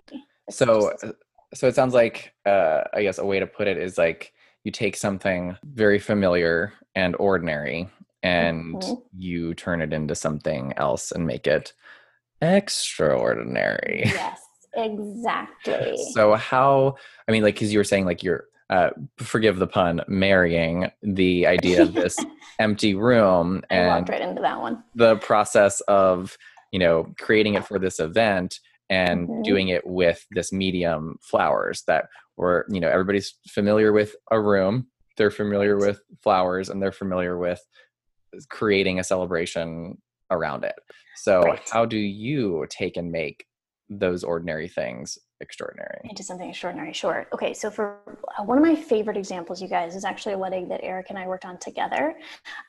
So 0.51 0.93
so 1.55 1.67
it 1.67 1.75
sounds 1.75 1.95
like 1.95 2.33
uh, 2.47 2.83
I 2.93 3.03
guess 3.03 3.19
a 3.19 3.25
way 3.25 3.41
to 3.41 3.47
put 3.47 3.69
it 3.69 3.77
is 3.77 3.99
like 3.99 4.33
you 4.65 4.73
take 4.73 4.97
something 4.97 5.57
very 5.65 5.99
familiar 5.99 6.73
and 6.95 7.17
ordinary 7.17 7.89
and 8.23 8.75
mm-hmm. 8.75 8.95
you 9.17 9.55
turn 9.55 9.81
it 9.81 9.93
into 9.93 10.15
something 10.15 10.75
else 10.77 11.11
and 11.13 11.27
make 11.27 11.47
it 11.47 11.73
extraordinary. 12.43 14.05
Yes, 14.15 14.41
exactly. 14.75 15.97
so 16.13 16.35
how 16.35 16.95
I 17.27 17.33
mean 17.33 17.43
like 17.43 17.59
cuz 17.59 17.73
you 17.73 17.79
were 17.79 17.85
saying 17.85 18.05
like 18.05 18.23
you're 18.23 18.45
uh, 18.71 18.91
forgive 19.19 19.59
the 19.59 19.67
pun, 19.67 20.01
marrying 20.07 20.93
the 21.03 21.45
idea 21.45 21.83
of 21.83 21.93
this 21.93 22.17
empty 22.61 22.95
room 22.95 23.65
and 23.69 23.91
I 23.91 23.99
walked 23.99 24.11
right 24.11 24.21
into 24.21 24.41
that 24.43 24.61
one. 24.61 24.85
The 24.95 25.17
process 25.17 25.81
of, 25.83 26.39
you 26.71 26.79
know, 26.79 27.13
creating 27.19 27.55
it 27.55 27.67
for 27.67 27.81
this 27.81 27.99
event 27.99 28.61
and 28.91 29.29
mm-hmm. 29.29 29.43
doing 29.43 29.69
it 29.69 29.87
with 29.87 30.27
this 30.33 30.53
medium 30.53 31.17
flowers 31.23 31.85
that 31.87 32.09
were, 32.37 32.67
you 32.69 32.81
know, 32.81 32.89
everybody's 32.89 33.35
familiar 33.49 33.93
with 33.93 34.15
a 34.31 34.41
room, 34.41 34.89
they're 35.17 35.31
familiar 35.31 35.77
with 35.77 36.03
flowers, 36.23 36.69
and 36.69 36.83
they're 36.83 36.93
familiar 36.93 37.39
with 37.39 37.65
creating 38.49 38.99
a 38.99 39.05
celebration 39.05 39.97
around 40.31 40.65
it. 40.65 40.75
So, 41.17 41.43
right. 41.43 41.69
how 41.71 41.87
do 41.87 41.99
you 41.99 42.67
take 42.69 42.97
and 42.97 43.11
make 43.13 43.47
those 43.89 44.25
ordinary 44.25 44.69
things 44.69 45.19
extraordinary. 45.41 46.01
Into 46.05 46.23
something 46.23 46.49
extraordinary 46.49 46.93
sure. 46.93 47.27
Okay 47.33 47.55
so 47.55 47.71
for 47.71 47.99
uh, 48.39 48.45
one 48.45 48.59
of 48.59 48.65
my 48.65 48.75
favorite 48.75 49.17
examples 49.17 49.61
you 49.61 49.69
guys 49.69 49.95
is 49.95 50.05
actually 50.05 50.35
a 50.35 50.39
wedding 50.39 50.69
that 50.69 50.81
eric 50.83 51.07
and 51.11 51.19
i 51.19 51.27
worked 51.27 51.45
on 51.45 51.59
together. 51.59 52.15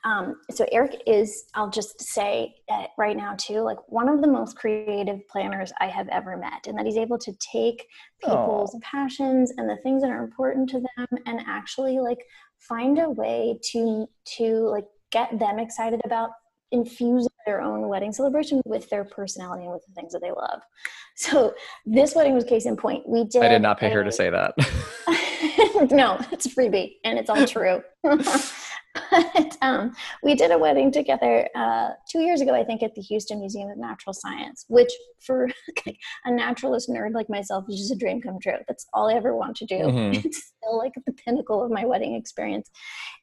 Um, 0.04 0.36
so 0.50 0.66
eric 0.72 1.02
is 1.06 1.44
i'll 1.54 1.70
just 1.70 2.00
say 2.00 2.54
right 2.98 3.16
now 3.16 3.34
too 3.36 3.60
like 3.60 3.78
one 3.88 4.08
of 4.08 4.20
the 4.20 4.28
most 4.28 4.56
creative 4.56 5.26
planners 5.28 5.72
i 5.80 5.86
have 5.86 6.08
ever 6.08 6.36
met 6.36 6.66
and 6.66 6.76
that 6.78 6.86
he's 6.86 6.96
able 6.96 7.18
to 7.18 7.32
take 7.52 7.86
people's 8.20 8.74
Aww. 8.74 8.82
passions 8.82 9.52
and 9.56 9.68
the 9.68 9.76
things 9.82 10.02
that 10.02 10.10
are 10.10 10.22
important 10.22 10.68
to 10.70 10.80
them 10.80 11.06
and 11.26 11.40
actually 11.46 11.98
like 11.98 12.24
find 12.58 12.98
a 12.98 13.10
way 13.10 13.58
to 13.72 14.06
to 14.36 14.68
like 14.68 14.86
get 15.10 15.38
them 15.38 15.58
excited 15.58 16.00
about 16.04 16.30
infusing 16.72 17.30
their 17.46 17.60
own 17.60 17.88
wedding 17.88 18.12
celebration 18.12 18.60
with 18.64 18.88
their 18.90 19.04
personality 19.04 19.64
and 19.64 19.72
with 19.72 19.84
the 19.86 19.92
things 19.94 20.12
that 20.12 20.20
they 20.20 20.30
love. 20.30 20.60
So 21.14 21.54
this 21.84 22.14
wedding 22.14 22.34
was 22.34 22.44
case 22.44 22.66
in 22.66 22.76
point. 22.76 23.06
We 23.06 23.24
did. 23.24 23.42
I 23.42 23.48
did 23.48 23.62
not 23.62 23.78
pay 23.78 23.88
a, 23.88 23.94
her 23.94 24.04
to 24.04 24.10
say 24.10 24.30
that. 24.30 24.54
no, 25.90 26.18
it's 26.32 26.46
a 26.46 26.50
freebie 26.50 26.94
and 27.04 27.18
it's 27.18 27.28
all 27.28 27.46
true. 27.46 27.82
but 28.02 29.56
um, 29.62 29.92
we 30.22 30.34
did 30.34 30.50
a 30.50 30.58
wedding 30.58 30.90
together 30.90 31.48
uh, 31.54 31.90
two 32.10 32.20
years 32.20 32.40
ago, 32.40 32.54
I 32.54 32.64
think, 32.64 32.82
at 32.82 32.94
the 32.94 33.02
Houston 33.02 33.40
Museum 33.40 33.70
of 33.70 33.78
Natural 33.78 34.12
Science, 34.12 34.64
which 34.68 34.90
for 35.20 35.48
a 36.24 36.30
naturalist 36.30 36.88
nerd 36.88 37.14
like 37.14 37.28
myself 37.28 37.64
is 37.68 37.78
just 37.78 37.92
a 37.92 37.96
dream 37.96 38.20
come 38.20 38.38
true. 38.40 38.58
That's 38.68 38.86
all 38.92 39.10
I 39.10 39.14
ever 39.14 39.36
want 39.36 39.56
to 39.58 39.66
do. 39.66 39.78
Mm-hmm. 39.78 40.26
It's 40.26 40.52
still 40.56 40.78
like 40.78 40.92
the 41.06 41.12
pinnacle 41.12 41.62
of 41.62 41.70
my 41.70 41.84
wedding 41.84 42.14
experience. 42.14 42.70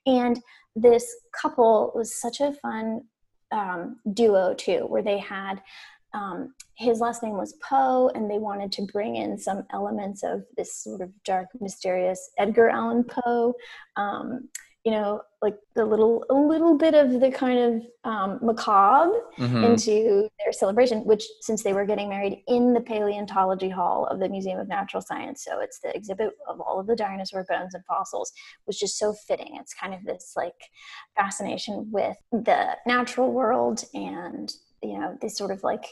And 0.05 0.39
this 0.75 1.07
couple 1.39 1.91
was 1.95 2.19
such 2.19 2.39
a 2.39 2.53
fun 2.53 3.01
um, 3.51 3.99
duo 4.13 4.53
too, 4.53 4.85
where 4.87 5.03
they 5.03 5.17
had 5.17 5.61
um, 6.13 6.53
his 6.75 6.99
last 6.99 7.21
name 7.21 7.37
was 7.37 7.53
Poe, 7.61 8.09
and 8.15 8.29
they 8.29 8.39
wanted 8.39 8.71
to 8.73 8.87
bring 8.91 9.15
in 9.15 9.37
some 9.37 9.63
elements 9.71 10.23
of 10.23 10.43
this 10.57 10.75
sort 10.75 11.01
of 11.01 11.11
dark, 11.23 11.47
mysterious 11.59 12.31
Edgar 12.37 12.69
Allan 12.69 13.03
Poe. 13.03 13.53
Um, 13.95 14.49
you 14.85 14.91
know, 14.91 15.21
like 15.41 15.57
the 15.75 15.85
little, 15.85 16.25
a 16.29 16.33
little 16.33 16.77
bit 16.77 16.93
of 16.93 17.19
the 17.19 17.31
kind 17.31 17.59
of 17.59 18.11
um, 18.11 18.39
macabre 18.41 19.19
mm-hmm. 19.37 19.63
into 19.63 20.29
their 20.39 20.53
celebration, 20.53 20.99
which 21.05 21.25
since 21.41 21.63
they 21.63 21.73
were 21.73 21.85
getting 21.85 22.09
married 22.09 22.41
in 22.47 22.73
the 22.73 22.79
paleontology 22.79 23.69
hall 23.69 24.05
of 24.07 24.19
the 24.19 24.29
Museum 24.29 24.59
of 24.59 24.67
Natural 24.67 25.01
Science, 25.01 25.43
so 25.43 25.59
it's 25.59 25.79
the 25.79 25.95
exhibit 25.95 26.31
of 26.47 26.61
all 26.61 26.79
of 26.79 26.87
the 26.87 26.95
dinosaur 26.95 27.45
bones 27.49 27.73
and 27.73 27.83
fossils, 27.85 28.31
was 28.67 28.79
just 28.79 28.97
so 28.97 29.13
fitting. 29.13 29.57
It's 29.59 29.73
kind 29.73 29.93
of 29.93 30.03
this 30.05 30.33
like 30.35 30.53
fascination 31.17 31.89
with 31.91 32.17
the 32.31 32.77
natural 32.85 33.31
world 33.31 33.83
and 33.93 34.51
you 34.81 34.97
know 34.97 35.17
these 35.21 35.35
sort 35.35 35.51
of 35.51 35.61
like 35.63 35.85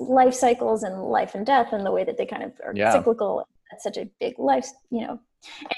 life 0.00 0.34
cycles 0.34 0.82
and 0.82 1.02
life 1.02 1.34
and 1.34 1.46
death 1.46 1.72
and 1.72 1.84
the 1.84 1.90
way 1.90 2.04
that 2.04 2.18
they 2.18 2.26
kind 2.26 2.42
of 2.42 2.52
are 2.64 2.72
yeah. 2.74 2.92
cyclical 2.92 3.46
that's 3.74 3.82
such 3.82 3.96
a 3.96 4.08
big 4.20 4.38
life 4.38 4.68
you 4.90 5.00
know. 5.00 5.18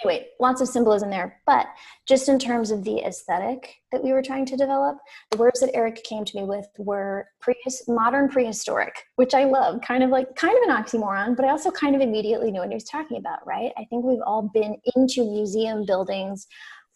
Anyway 0.04 0.28
lots 0.38 0.60
of 0.60 0.68
symbolism 0.68 1.10
there 1.10 1.40
but 1.44 1.66
just 2.06 2.28
in 2.28 2.38
terms 2.38 2.70
of 2.70 2.84
the 2.84 3.00
aesthetic 3.00 3.74
that 3.90 4.04
we 4.04 4.12
were 4.12 4.22
trying 4.22 4.46
to 4.46 4.56
develop 4.56 4.98
the 5.32 5.38
words 5.38 5.58
that 5.58 5.74
eric 5.74 6.04
came 6.04 6.24
to 6.24 6.36
me 6.36 6.44
with 6.44 6.66
were 6.78 7.26
pre- 7.40 7.56
modern 7.88 8.28
prehistoric 8.28 8.94
which 9.16 9.34
i 9.34 9.42
love 9.42 9.80
kind 9.80 10.04
of 10.04 10.10
like 10.10 10.36
kind 10.36 10.56
of 10.56 10.70
an 10.70 10.84
oxymoron 10.84 11.34
but 11.34 11.44
i 11.44 11.48
also 11.48 11.72
kind 11.72 11.96
of 11.96 12.00
immediately 12.00 12.52
knew 12.52 12.60
what 12.60 12.68
he 12.68 12.74
was 12.74 12.84
talking 12.84 13.16
about 13.16 13.44
right? 13.44 13.72
I 13.76 13.84
think 13.86 14.04
we've 14.04 14.22
all 14.24 14.48
been 14.54 14.76
into 14.94 15.24
museum 15.24 15.84
buildings 15.84 16.46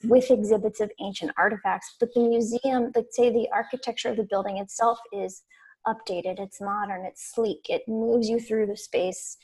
with 0.04 0.30
exhibits 0.30 0.80
of 0.80 0.92
ancient 1.00 1.32
artifacts 1.36 1.96
but 1.98 2.14
the 2.14 2.20
museum 2.20 2.92
like 2.94 3.06
say 3.10 3.32
the 3.32 3.48
architecture 3.52 4.10
of 4.10 4.16
the 4.16 4.28
building 4.30 4.58
itself 4.58 5.00
is 5.12 5.42
updated 5.86 6.38
it's 6.38 6.60
modern 6.60 7.04
it's 7.04 7.32
sleek 7.34 7.66
it 7.68 7.82
moves 7.88 8.28
you 8.28 8.38
through 8.38 8.66
the 8.66 8.76
space 8.76 9.36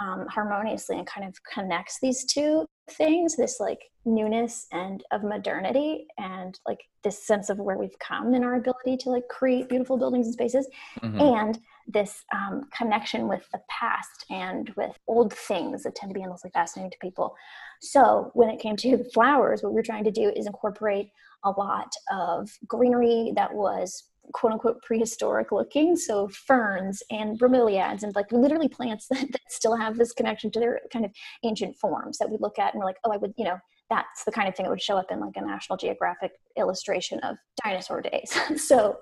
um, 0.00 0.26
harmoniously 0.28 0.96
and 0.98 1.06
kind 1.06 1.26
of 1.26 1.34
connects 1.52 1.98
these 2.00 2.24
two 2.24 2.66
things 2.90 3.36
this 3.36 3.60
like 3.60 3.80
newness 4.04 4.66
and 4.72 5.04
of 5.12 5.22
modernity 5.22 6.06
and 6.16 6.58
like 6.66 6.80
this 7.04 7.22
sense 7.26 7.50
of 7.50 7.58
where 7.58 7.76
we've 7.76 7.98
come 7.98 8.34
in 8.34 8.42
our 8.42 8.54
ability 8.54 8.96
to 8.96 9.10
like 9.10 9.26
create 9.28 9.68
beautiful 9.68 9.98
buildings 9.98 10.26
and 10.26 10.34
spaces 10.34 10.68
mm-hmm. 11.02 11.20
and 11.20 11.58
this 11.86 12.24
um, 12.34 12.64
connection 12.76 13.28
with 13.28 13.46
the 13.52 13.60
past 13.68 14.24
and 14.30 14.70
with 14.76 14.96
old 15.06 15.32
things 15.32 15.82
that 15.82 15.94
tend 15.94 16.10
to 16.10 16.14
be 16.14 16.22
endlessly 16.22 16.50
fascinating 16.54 16.90
to 16.90 16.98
people 17.00 17.34
so 17.80 18.30
when 18.34 18.48
it 18.48 18.60
came 18.60 18.76
to 18.76 18.96
the 18.96 19.10
flowers 19.12 19.62
what 19.62 19.72
we 19.72 19.76
we're 19.76 19.82
trying 19.82 20.04
to 20.04 20.10
do 20.10 20.32
is 20.34 20.46
incorporate 20.46 21.10
a 21.44 21.50
lot 21.50 21.92
of 22.10 22.50
greenery 22.66 23.32
that 23.36 23.52
was 23.52 24.04
quote 24.32 24.52
unquote 24.52 24.82
prehistoric 24.82 25.52
looking 25.52 25.96
so 25.96 26.28
ferns 26.28 27.02
and 27.10 27.38
bromeliads 27.38 28.02
and 28.02 28.14
like 28.14 28.30
literally 28.32 28.68
plants 28.68 29.06
that, 29.10 29.30
that, 29.32 29.40
still 29.48 29.76
have 29.76 29.96
this 29.96 30.12
connection 30.12 30.50
to 30.50 30.60
their 30.60 30.80
kind 30.92 31.04
of 31.04 31.10
ancient 31.42 31.76
forms 31.78 32.18
that 32.18 32.30
we 32.30 32.36
look 32.40 32.58
at 32.58 32.74
and 32.74 32.80
we're 32.80 32.86
like 32.86 32.98
oh 33.04 33.12
i 33.12 33.16
would 33.16 33.32
you 33.36 33.44
know 33.44 33.58
that's 33.90 34.24
the 34.24 34.32
kind 34.32 34.48
of 34.48 34.54
thing 34.54 34.64
that 34.64 34.70
would 34.70 34.82
show 34.82 34.96
up 34.96 35.10
in 35.10 35.18
like 35.20 35.36
a 35.36 35.40
national 35.40 35.78
geographic 35.78 36.32
illustration 36.56 37.18
of 37.20 37.36
dinosaur 37.64 38.02
days. 38.02 38.36
So 38.58 38.98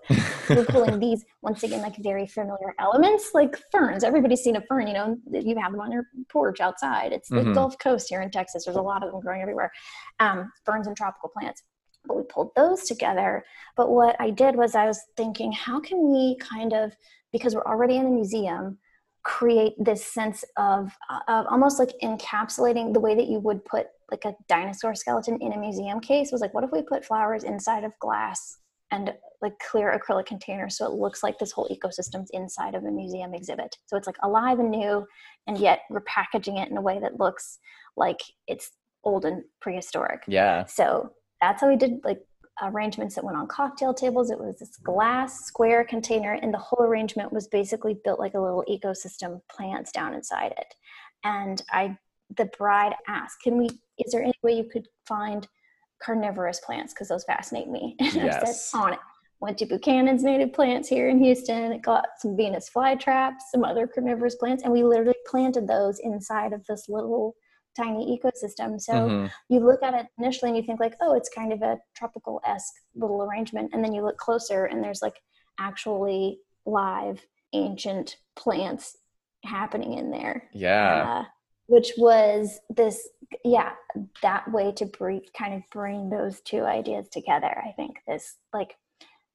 we're 0.48 0.64
pulling 0.64 1.00
these 1.00 1.24
once 1.42 1.62
again 1.64 1.82
like 1.82 1.96
very 1.96 2.26
familiar 2.26 2.74
elements 2.78 3.30
like 3.34 3.56
ferns. 3.72 4.04
Everybody's 4.04 4.42
seen 4.42 4.56
a 4.56 4.60
fern 4.62 4.86
you 4.86 4.94
know 4.94 5.16
you 5.32 5.56
have 5.60 5.72
them 5.72 5.80
on 5.80 5.90
your 5.90 6.04
porch 6.30 6.60
outside. 6.60 7.12
It's 7.12 7.28
the 7.28 7.36
mm-hmm. 7.36 7.52
gulf 7.52 7.76
coast 7.78 8.08
here 8.08 8.22
in 8.22 8.30
texas. 8.30 8.64
There's 8.64 8.76
a 8.76 8.82
lot 8.82 9.02
of 9.02 9.10
them 9.10 9.20
growing 9.20 9.42
everywhere. 9.42 9.72
Um, 10.20 10.52
ferns 10.64 10.86
and 10.86 10.96
tropical 10.96 11.30
plants 11.30 11.62
we 12.14 12.22
pulled 12.22 12.52
those 12.54 12.84
together. 12.84 13.44
But 13.76 13.90
what 13.90 14.14
I 14.20 14.30
did 14.30 14.54
was 14.54 14.74
I 14.74 14.86
was 14.86 15.02
thinking, 15.16 15.50
how 15.50 15.80
can 15.80 16.12
we 16.12 16.36
kind 16.38 16.72
of, 16.72 16.94
because 17.32 17.54
we're 17.54 17.66
already 17.66 17.96
in 17.96 18.06
a 18.06 18.10
museum, 18.10 18.78
create 19.24 19.72
this 19.78 20.04
sense 20.04 20.44
of, 20.56 20.96
of 21.26 21.46
almost 21.50 21.80
like 21.80 21.90
encapsulating 22.02 22.92
the 22.94 23.00
way 23.00 23.14
that 23.16 23.26
you 23.26 23.40
would 23.40 23.64
put 23.64 23.88
like 24.10 24.24
a 24.24 24.36
dinosaur 24.48 24.94
skeleton 24.94 25.36
in 25.40 25.52
a 25.52 25.58
museum 25.58 25.98
case 25.98 26.30
was 26.30 26.40
like, 26.40 26.54
what 26.54 26.62
if 26.62 26.70
we 26.70 26.80
put 26.82 27.04
flowers 27.04 27.42
inside 27.42 27.82
of 27.82 27.90
glass 27.98 28.58
and 28.92 29.12
like 29.42 29.58
clear 29.58 29.98
acrylic 29.98 30.26
containers 30.26 30.78
so 30.78 30.86
it 30.86 30.92
looks 30.92 31.24
like 31.24 31.38
this 31.40 31.50
whole 31.50 31.68
ecosystem's 31.68 32.30
inside 32.32 32.76
of 32.76 32.84
a 32.84 32.90
museum 32.90 33.34
exhibit. 33.34 33.76
So 33.86 33.96
it's 33.96 34.06
like 34.06 34.16
alive 34.22 34.60
and 34.60 34.70
new, 34.70 35.04
and 35.48 35.58
yet 35.58 35.80
we're 35.90 36.00
packaging 36.02 36.58
it 36.58 36.70
in 36.70 36.76
a 36.76 36.80
way 36.80 37.00
that 37.00 37.18
looks 37.18 37.58
like 37.96 38.20
it's 38.46 38.70
old 39.02 39.24
and 39.24 39.42
prehistoric. 39.60 40.22
Yeah. 40.28 40.66
So 40.66 41.10
that's 41.40 41.60
how 41.62 41.68
we 41.68 41.76
did 41.76 42.00
like 42.04 42.20
arrangements 42.62 43.14
that 43.14 43.24
went 43.24 43.36
on 43.36 43.46
cocktail 43.46 43.92
tables. 43.92 44.30
It 44.30 44.38
was 44.38 44.58
this 44.58 44.76
glass 44.78 45.44
square 45.44 45.84
container, 45.84 46.32
and 46.34 46.52
the 46.52 46.58
whole 46.58 46.84
arrangement 46.84 47.32
was 47.32 47.48
basically 47.48 47.98
built 48.04 48.18
like 48.18 48.34
a 48.34 48.40
little 48.40 48.64
ecosystem, 48.68 49.40
plants 49.50 49.92
down 49.92 50.14
inside 50.14 50.52
it. 50.56 50.74
And 51.24 51.62
I, 51.70 51.98
the 52.36 52.50
bride 52.58 52.94
asked, 53.08 53.42
"Can 53.42 53.58
we? 53.58 53.68
Is 53.98 54.12
there 54.12 54.22
any 54.22 54.38
way 54.42 54.52
you 54.52 54.64
could 54.64 54.88
find 55.06 55.46
carnivorous 56.02 56.60
plants? 56.60 56.92
Because 56.92 57.08
those 57.08 57.24
fascinate 57.24 57.68
me." 57.68 57.96
And 58.00 58.14
yes. 58.14 58.42
I 58.42 58.52
said, 58.52 58.78
"On 58.78 58.92
it." 58.94 59.00
went 59.40 59.58
to 59.58 59.66
Buchanan's 59.66 60.24
Native 60.24 60.52
Plants 60.52 60.88
here 60.88 61.08
in 61.08 61.22
Houston, 61.22 61.72
It 61.72 61.82
got 61.82 62.06
some 62.18 62.36
Venus 62.36 62.70
flytraps, 62.74 63.40
some 63.52 63.64
other 63.64 63.86
carnivorous 63.86 64.36
plants, 64.36 64.62
and 64.62 64.72
we 64.72 64.82
literally 64.82 65.14
planted 65.26 65.68
those 65.68 65.98
inside 65.98 66.52
of 66.52 66.64
this 66.66 66.88
little 66.88 67.36
tiny 67.76 68.18
ecosystem. 68.18 68.80
So 68.80 68.92
mm-hmm. 68.92 69.26
you 69.48 69.60
look 69.60 69.82
at 69.82 69.94
it 69.94 70.06
initially 70.18 70.50
and 70.50 70.56
you 70.56 70.64
think 70.64 70.80
like, 70.80 70.94
oh, 71.00 71.14
it's 71.14 71.28
kind 71.28 71.52
of 71.52 71.62
a 71.62 71.78
tropical 71.96 72.40
esque 72.46 72.74
little 72.94 73.22
arrangement, 73.22 73.70
and 73.72 73.84
then 73.84 73.92
you 73.92 74.02
look 74.02 74.16
closer 74.18 74.66
and 74.66 74.82
there's 74.82 75.02
like 75.02 75.16
actually 75.58 76.40
live 76.64 77.24
ancient 77.52 78.16
plants 78.34 78.96
happening 79.44 79.94
in 79.94 80.10
there. 80.10 80.48
Yeah. 80.52 81.20
Uh, 81.20 81.24
which 81.66 81.92
was 81.98 82.60
this 82.70 83.08
yeah 83.44 83.72
that 84.22 84.50
way 84.52 84.72
to 84.72 84.86
bring 84.86 85.20
kind 85.36 85.54
of 85.54 85.62
bring 85.70 86.08
those 86.08 86.40
two 86.42 86.62
ideas 86.62 87.08
together 87.08 87.62
i 87.66 87.72
think 87.72 87.96
this 88.06 88.36
like 88.52 88.76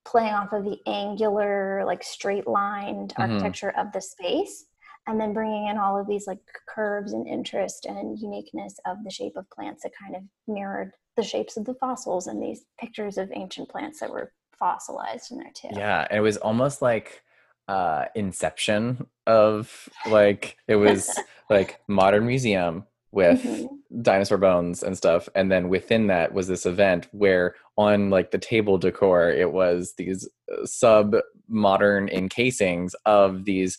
playing 0.06 0.34
off 0.34 0.54
of 0.54 0.64
the 0.64 0.78
angular 0.88 1.84
like 1.86 2.04
straight 2.04 2.48
lined 2.48 3.10
mm-hmm. 3.10 3.22
architecture 3.22 3.72
of 3.78 3.92
the 3.92 4.02
space 4.02 4.66
and 5.08 5.20
then 5.20 5.34
bringing 5.34 5.68
in 5.68 5.78
all 5.78 6.00
of 6.00 6.08
these 6.08 6.28
like 6.28 6.40
curves 6.68 7.14
and 7.14 7.28
interest 7.28 7.86
and 7.86 8.20
uniqueness 8.20 8.76
of 8.86 8.98
the 9.04 9.12
shape 9.12 9.36
of 9.36 9.50
plants 9.50 9.84
that 9.84 9.92
kind 10.00 10.16
of 10.16 10.22
mirrored 10.48 10.92
the 11.18 11.24
shapes 11.24 11.58
of 11.58 11.66
the 11.66 11.74
fossils 11.76 12.28
and 12.28 12.42
these 12.42 12.66
pictures 12.80 13.18
of 13.18 13.32
ancient 13.34 13.70
plants 13.70 14.00
that 14.00 14.12
were 14.12 14.32
fossilized 14.58 15.32
in 15.32 15.38
there 15.38 15.52
too 15.54 15.70
yeah 15.72 16.08
it 16.12 16.20
was 16.20 16.38
almost 16.38 16.82
like 16.82 17.24
uh 17.68 18.06
inception 18.16 19.06
of 19.26 19.90
like 20.10 20.58
it 20.68 20.76
was 20.76 21.18
like 21.50 21.80
modern 21.88 22.28
museum 22.28 22.86
with 23.12 23.44
mm-hmm. 23.44 24.02
dinosaur 24.02 24.38
bones 24.38 24.84
and 24.84 24.96
stuff 24.96 25.28
and 25.36 25.52
then 25.52 25.68
within 25.68 26.08
that 26.08 26.34
was 26.34 26.48
this 26.48 26.66
event 26.66 27.08
where 27.12 27.56
on 27.76 28.10
like 28.10 28.32
the 28.32 28.38
table 28.38 28.78
decor 28.78 29.30
it 29.30 29.52
was 29.52 29.94
these 29.98 30.30
uh, 30.52 30.66
sub 30.66 31.16
modern 31.50 32.08
encasings 32.10 32.94
of 33.06 33.46
these 33.46 33.78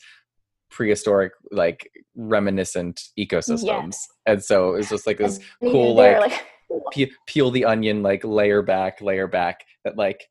prehistoric 0.73 1.33
like 1.51 1.91
reminiscent 2.17 3.01
ecosystems 3.19 3.93
yes. 3.93 4.09
and 4.27 4.43
so 4.45 4.75
it's 4.75 4.89
just 4.89 5.07
like 5.07 5.19
this 5.19 5.39
and 5.61 5.71
cool 5.73 5.95
like, 5.95 6.19
like 6.21 6.47
pe- 6.93 7.11
peel 7.27 7.51
the 7.51 7.65
onion 7.65 8.03
like 8.03 8.25
layer 8.25 8.63
back 8.63 9.01
layer 9.01 9.27
back 9.27 9.65
that 9.85 9.97
like 9.97 10.29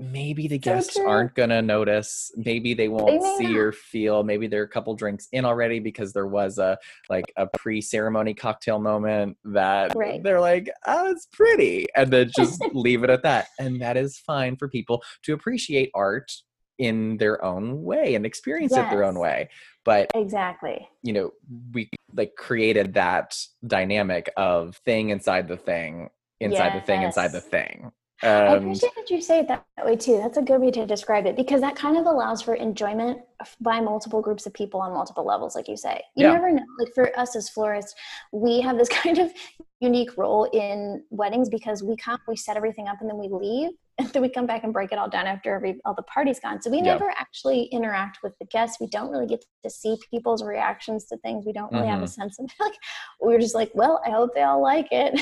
maybe 0.00 0.48
the 0.48 0.58
guests 0.58 0.94
so 0.94 1.06
aren't 1.06 1.34
gonna 1.34 1.60
notice 1.60 2.32
maybe 2.36 2.72
they 2.72 2.88
won't 2.88 3.20
they 3.20 3.36
see 3.36 3.52
not. 3.52 3.58
or 3.58 3.72
feel 3.72 4.24
maybe 4.24 4.46
they're 4.46 4.62
a 4.62 4.68
couple 4.68 4.94
drinks 4.94 5.28
in 5.32 5.44
already 5.44 5.78
because 5.78 6.12
there 6.14 6.26
was 6.26 6.58
a 6.58 6.78
like 7.10 7.30
a 7.36 7.46
pre-ceremony 7.58 8.32
cocktail 8.32 8.78
moment 8.78 9.36
that 9.44 9.94
right. 9.94 10.22
they're 10.22 10.40
like 10.40 10.70
oh 10.86 11.10
it's 11.10 11.26
pretty 11.26 11.86
and 11.94 12.10
then 12.10 12.30
just 12.36 12.62
leave 12.72 13.04
it 13.04 13.10
at 13.10 13.22
that 13.22 13.48
and 13.58 13.80
that 13.82 13.98
is 13.98 14.18
fine 14.18 14.56
for 14.56 14.68
people 14.68 15.02
to 15.22 15.34
appreciate 15.34 15.90
art 15.94 16.32
in 16.78 17.18
their 17.18 17.44
own 17.44 17.82
way 17.82 18.14
and 18.14 18.24
experience 18.24 18.72
yes. 18.74 18.86
it 18.86 18.90
their 18.90 19.04
own 19.04 19.18
way 19.18 19.50
but 19.84 20.10
exactly 20.14 20.88
you 21.02 21.12
know 21.12 21.32
we 21.72 21.88
like 22.14 22.34
created 22.36 22.94
that 22.94 23.36
dynamic 23.66 24.30
of 24.36 24.76
thing 24.84 25.10
inside 25.10 25.48
the 25.48 25.56
thing 25.56 26.08
inside 26.40 26.72
yes. 26.74 26.80
the 26.80 26.86
thing 26.86 27.02
inside 27.02 27.32
the 27.32 27.40
thing 27.40 27.92
and 28.22 28.48
I 28.48 28.54
appreciate 28.56 28.94
that 28.96 29.10
you 29.10 29.22
say 29.22 29.38
it 29.38 29.48
that 29.48 29.64
way 29.82 29.96
too. 29.96 30.18
That's 30.18 30.36
a 30.36 30.42
good 30.42 30.60
way 30.60 30.70
to 30.72 30.84
describe 30.84 31.24
it 31.24 31.36
because 31.36 31.62
that 31.62 31.74
kind 31.74 31.96
of 31.96 32.04
allows 32.04 32.42
for 32.42 32.54
enjoyment 32.54 33.20
by 33.60 33.80
multiple 33.80 34.20
groups 34.20 34.44
of 34.44 34.52
people 34.52 34.80
on 34.80 34.92
multiple 34.92 35.24
levels, 35.24 35.54
like 35.54 35.68
you 35.68 35.76
say. 35.76 36.02
You 36.16 36.26
yeah. 36.26 36.34
never 36.34 36.52
know. 36.52 36.62
Like 36.78 36.92
for 36.94 37.18
us 37.18 37.34
as 37.34 37.48
florists, 37.48 37.94
we 38.32 38.60
have 38.60 38.76
this 38.76 38.88
kind 39.02 39.18
of 39.18 39.32
unique 39.80 40.18
role 40.18 40.44
in 40.52 41.02
weddings 41.08 41.48
because 41.48 41.82
we 41.82 41.96
come, 41.96 42.18
we 42.28 42.36
set 42.36 42.56
everything 42.56 42.88
up, 42.88 42.98
and 43.00 43.08
then 43.08 43.16
we 43.16 43.28
leave 43.28 43.70
and 44.04 44.08
then 44.12 44.22
we 44.22 44.28
come 44.28 44.46
back 44.46 44.64
and 44.64 44.72
break 44.72 44.92
it 44.92 44.98
all 44.98 45.08
down 45.08 45.26
after 45.26 45.54
every 45.54 45.78
all 45.84 45.94
the 45.94 46.02
party's 46.02 46.40
gone. 46.40 46.62
So 46.62 46.70
we 46.70 46.78
yeah. 46.78 46.84
never 46.84 47.10
actually 47.10 47.64
interact 47.64 48.18
with 48.22 48.32
the 48.38 48.46
guests. 48.46 48.78
We 48.80 48.86
don't 48.86 49.10
really 49.10 49.26
get 49.26 49.44
to 49.62 49.70
see 49.70 49.98
people's 50.10 50.42
reactions 50.42 51.04
to 51.06 51.18
things. 51.18 51.44
We 51.44 51.52
don't 51.52 51.70
really 51.70 51.84
mm-hmm. 51.84 51.90
have 51.90 52.02
a 52.02 52.06
mm-hmm. 52.06 52.20
sense 52.22 52.38
of 52.38 52.46
like 52.60 52.72
we 53.20 53.34
are 53.34 53.38
just 53.38 53.54
like, 53.54 53.70
well, 53.74 54.00
I 54.06 54.10
hope 54.10 54.34
they 54.34 54.42
all 54.42 54.62
like 54.62 54.88
it. 54.90 55.20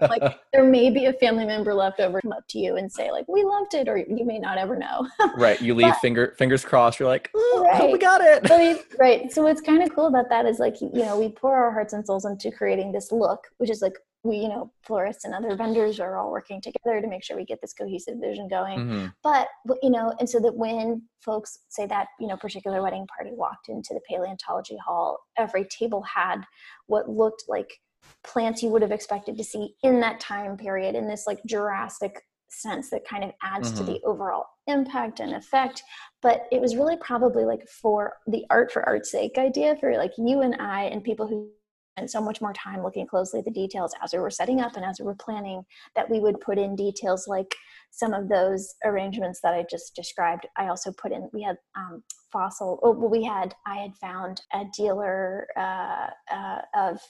like 0.10 0.36
there 0.52 0.64
may 0.64 0.90
be 0.90 1.06
a 1.06 1.12
family 1.12 1.46
member 1.46 1.74
left 1.74 2.00
over 2.00 2.20
to 2.20 2.22
come 2.22 2.32
up 2.32 2.44
to 2.48 2.58
you 2.58 2.76
and 2.76 2.90
say 2.90 3.12
like, 3.12 3.26
we 3.28 3.44
loved 3.44 3.74
it, 3.74 3.88
or 3.88 3.96
you 3.96 4.24
may 4.24 4.38
not 4.38 4.58
ever 4.58 4.76
know. 4.76 5.08
right. 5.36 5.60
You 5.60 5.74
leave 5.74 5.92
but, 5.92 6.00
finger 6.00 6.34
fingers 6.36 6.64
crossed. 6.64 6.98
You're 6.98 7.08
like, 7.08 7.30
oh, 7.34 7.66
right. 7.70 7.92
we 7.92 7.98
got 7.98 8.20
it. 8.20 8.42
we, 8.50 8.82
right. 8.98 9.32
So 9.32 9.42
what's 9.42 9.60
kind 9.60 9.82
of 9.82 9.94
cool 9.94 10.06
about 10.06 10.28
that 10.30 10.44
is 10.46 10.58
like 10.58 10.80
you 10.80 10.90
know 10.92 11.18
we 11.18 11.28
pour 11.28 11.54
our 11.54 11.70
hearts 11.70 11.92
and 11.92 12.04
souls 12.04 12.24
into 12.24 12.50
creating 12.50 12.90
this 12.90 13.12
look, 13.12 13.46
which 13.58 13.70
is 13.70 13.80
like 13.80 13.94
we 14.24 14.38
you 14.38 14.48
know 14.48 14.72
florists 14.82 15.24
and 15.24 15.34
other 15.34 15.54
vendors 15.54 16.00
are 16.00 16.16
all 16.16 16.30
working 16.30 16.60
together 16.60 17.00
to 17.00 17.06
make 17.06 17.22
sure 17.22 17.36
we 17.36 17.44
get 17.44 17.60
this 17.60 17.74
cohesive 17.74 18.18
vision 18.20 18.48
going 18.48 18.78
mm-hmm. 18.78 19.06
but 19.22 19.48
you 19.82 19.90
know 19.90 20.12
and 20.18 20.28
so 20.28 20.40
that 20.40 20.56
when 20.56 21.02
folks 21.20 21.60
say 21.68 21.86
that 21.86 22.08
you 22.18 22.26
know 22.26 22.36
particular 22.36 22.82
wedding 22.82 23.06
party 23.06 23.30
walked 23.34 23.68
into 23.68 23.94
the 23.94 24.00
paleontology 24.08 24.76
hall 24.84 25.18
every 25.36 25.64
table 25.66 26.02
had 26.02 26.42
what 26.86 27.08
looked 27.08 27.44
like 27.46 27.78
plants 28.24 28.62
you 28.62 28.70
would 28.70 28.82
have 28.82 28.92
expected 28.92 29.36
to 29.36 29.44
see 29.44 29.74
in 29.82 30.00
that 30.00 30.18
time 30.18 30.56
period 30.56 30.94
in 30.94 31.06
this 31.06 31.24
like 31.26 31.40
jurassic 31.46 32.22
sense 32.48 32.90
that 32.90 33.06
kind 33.06 33.24
of 33.24 33.32
adds 33.42 33.72
mm-hmm. 33.72 33.84
to 33.84 33.92
the 33.92 34.00
overall 34.04 34.46
impact 34.66 35.20
and 35.20 35.34
effect 35.34 35.82
but 36.22 36.46
it 36.52 36.60
was 36.60 36.76
really 36.76 36.96
probably 36.98 37.44
like 37.44 37.66
for 37.68 38.14
the 38.26 38.44
art 38.48 38.70
for 38.70 38.86
art's 38.88 39.10
sake 39.10 39.36
idea 39.38 39.76
for 39.76 39.96
like 39.96 40.12
you 40.16 40.40
and 40.40 40.56
i 40.60 40.84
and 40.84 41.02
people 41.04 41.26
who 41.26 41.50
and 41.96 42.10
so 42.10 42.20
much 42.20 42.40
more 42.40 42.52
time 42.52 42.82
looking 42.82 43.06
closely 43.06 43.38
at 43.38 43.44
the 43.44 43.50
details 43.50 43.92
as 44.02 44.12
we 44.12 44.18
were 44.18 44.30
setting 44.30 44.60
up 44.60 44.76
and 44.76 44.84
as 44.84 44.98
we 44.98 45.06
were 45.06 45.14
planning 45.14 45.62
that 45.94 46.08
we 46.08 46.20
would 46.20 46.40
put 46.40 46.58
in 46.58 46.76
details 46.76 47.26
like 47.28 47.54
some 47.90 48.12
of 48.12 48.28
those 48.28 48.74
arrangements 48.84 49.40
that 49.42 49.54
I 49.54 49.64
just 49.70 49.94
described. 49.94 50.46
I 50.56 50.68
also 50.68 50.92
put 50.92 51.12
in, 51.12 51.28
we 51.32 51.42
had 51.42 51.56
um, 51.76 52.02
fossil, 52.32 52.80
oh, 52.82 52.90
well, 52.90 53.10
we 53.10 53.24
had, 53.24 53.54
I 53.66 53.76
had 53.76 53.94
found 53.96 54.42
a 54.52 54.64
dealer 54.76 55.46
uh, 55.56 56.08
uh, 56.32 56.60
of 56.76 57.00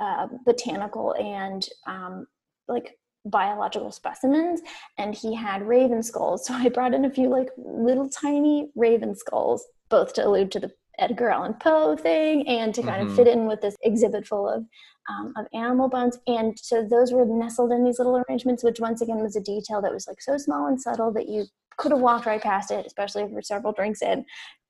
uh, 0.00 0.28
botanical 0.46 1.14
and 1.14 1.66
um, 1.86 2.26
like 2.68 2.96
biological 3.24 3.90
specimens 3.90 4.60
and 4.96 5.14
he 5.14 5.34
had 5.34 5.66
raven 5.66 6.02
skulls 6.02 6.46
so 6.46 6.54
i 6.54 6.68
brought 6.68 6.94
in 6.94 7.04
a 7.04 7.10
few 7.10 7.28
like 7.28 7.50
little 7.58 8.08
tiny 8.08 8.70
raven 8.74 9.14
skulls 9.14 9.66
both 9.88 10.12
to 10.14 10.26
allude 10.26 10.50
to 10.52 10.60
the 10.60 10.70
Edgar 10.98 11.30
Allan 11.30 11.54
Poe 11.54 11.96
thing 11.96 12.46
and 12.48 12.74
to 12.74 12.82
kind 12.82 13.02
mm-hmm. 13.02 13.10
of 13.10 13.16
fit 13.16 13.28
in 13.28 13.46
with 13.46 13.60
this 13.60 13.76
exhibit 13.82 14.26
full 14.26 14.48
of 14.48 14.64
um, 15.08 15.32
of 15.36 15.46
animal 15.54 15.88
bones. 15.88 16.18
And 16.26 16.58
so 16.58 16.86
those 16.86 17.12
were 17.12 17.24
nestled 17.24 17.72
in 17.72 17.84
these 17.84 17.98
little 17.98 18.18
arrangements, 18.18 18.62
which 18.62 18.80
once 18.80 19.00
again 19.00 19.18
was 19.18 19.36
a 19.36 19.40
detail 19.40 19.80
that 19.80 19.92
was 19.92 20.06
like 20.06 20.20
so 20.20 20.36
small 20.36 20.66
and 20.66 20.80
subtle 20.80 21.12
that 21.12 21.28
you 21.28 21.46
could 21.78 21.92
have 21.92 22.00
walked 22.00 22.26
right 22.26 22.42
past 22.42 22.70
it, 22.70 22.84
especially 22.86 23.26
for 23.32 23.40
several 23.40 23.72
drinks 23.72 24.02
in, 24.02 24.24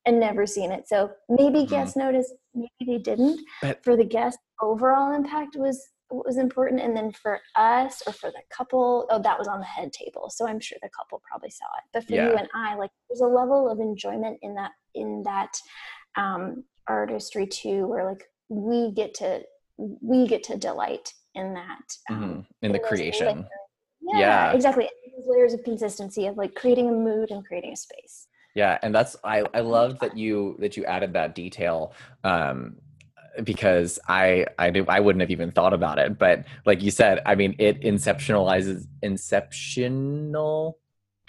and 0.05 0.19
never 0.19 0.45
seen 0.45 0.71
it. 0.71 0.87
So 0.87 1.11
maybe 1.27 1.59
mm-hmm. 1.59 1.69
guests 1.69 1.97
noticed, 1.97 2.33
maybe 2.53 2.69
they 2.85 2.97
didn't. 2.99 3.41
But 3.61 3.83
for 3.83 3.97
the 3.97 4.05
guest, 4.05 4.37
overall 4.61 5.13
impact 5.13 5.55
was 5.57 5.89
what 6.09 6.25
was 6.25 6.37
important 6.37 6.81
and 6.81 6.95
then 6.95 7.11
for 7.11 7.39
us 7.55 8.01
or 8.07 8.13
for 8.13 8.31
the 8.31 8.41
couple 8.51 9.05
oh 9.11 9.21
that 9.21 9.37
was 9.37 9.47
on 9.47 9.59
the 9.59 9.65
head 9.65 9.93
table 9.93 10.27
so 10.29 10.47
i'm 10.47 10.59
sure 10.59 10.77
the 10.81 10.89
couple 10.89 11.21
probably 11.29 11.51
saw 11.51 11.65
it 11.77 11.83
but 11.93 12.03
for 12.03 12.13
yeah. 12.13 12.29
you 12.29 12.35
and 12.35 12.47
i 12.55 12.75
like 12.75 12.89
there's 13.07 13.21
a 13.21 13.25
level 13.27 13.69
of 13.69 13.79
enjoyment 13.79 14.37
in 14.41 14.55
that 14.55 14.71
in 14.95 15.21
that 15.23 15.55
um, 16.19 16.63
artistry 16.87 17.47
too, 17.47 17.87
where 17.87 18.05
like 18.05 18.25
we 18.49 18.91
get 18.91 19.13
to 19.15 19.41
we 19.77 20.27
get 20.27 20.43
to 20.43 20.57
delight 20.57 21.13
in 21.35 21.53
that 21.53 21.95
um, 22.09 22.15
mm-hmm. 22.15 22.31
in, 22.33 22.45
in 22.61 22.71
the 22.71 22.79
creation. 22.79 23.47
Yeah, 24.01 24.19
yeah, 24.19 24.51
exactly. 24.51 24.89
Those 25.17 25.27
layers 25.27 25.53
of 25.53 25.63
consistency 25.63 26.27
of 26.27 26.37
like 26.37 26.55
creating 26.55 26.89
a 26.89 26.91
mood 26.91 27.31
and 27.31 27.45
creating 27.45 27.73
a 27.73 27.77
space. 27.77 28.27
Yeah, 28.55 28.77
and 28.81 28.93
that's 28.93 29.15
I 29.23 29.43
I 29.53 29.61
love 29.61 29.99
that 29.99 30.17
you 30.17 30.57
that 30.59 30.75
you 30.75 30.85
added 30.85 31.13
that 31.13 31.35
detail 31.35 31.93
um 32.23 32.77
because 33.43 33.99
I 34.07 34.47
I 34.57 34.71
do 34.71 34.85
I 34.87 34.99
wouldn't 34.99 35.21
have 35.21 35.31
even 35.31 35.51
thought 35.51 35.73
about 35.73 35.99
it. 35.99 36.17
But 36.17 36.45
like 36.65 36.81
you 36.81 36.91
said, 36.91 37.21
I 37.25 37.35
mean, 37.35 37.55
it 37.59 37.81
inceptionalizes 37.81 38.87
inceptional 39.01 40.79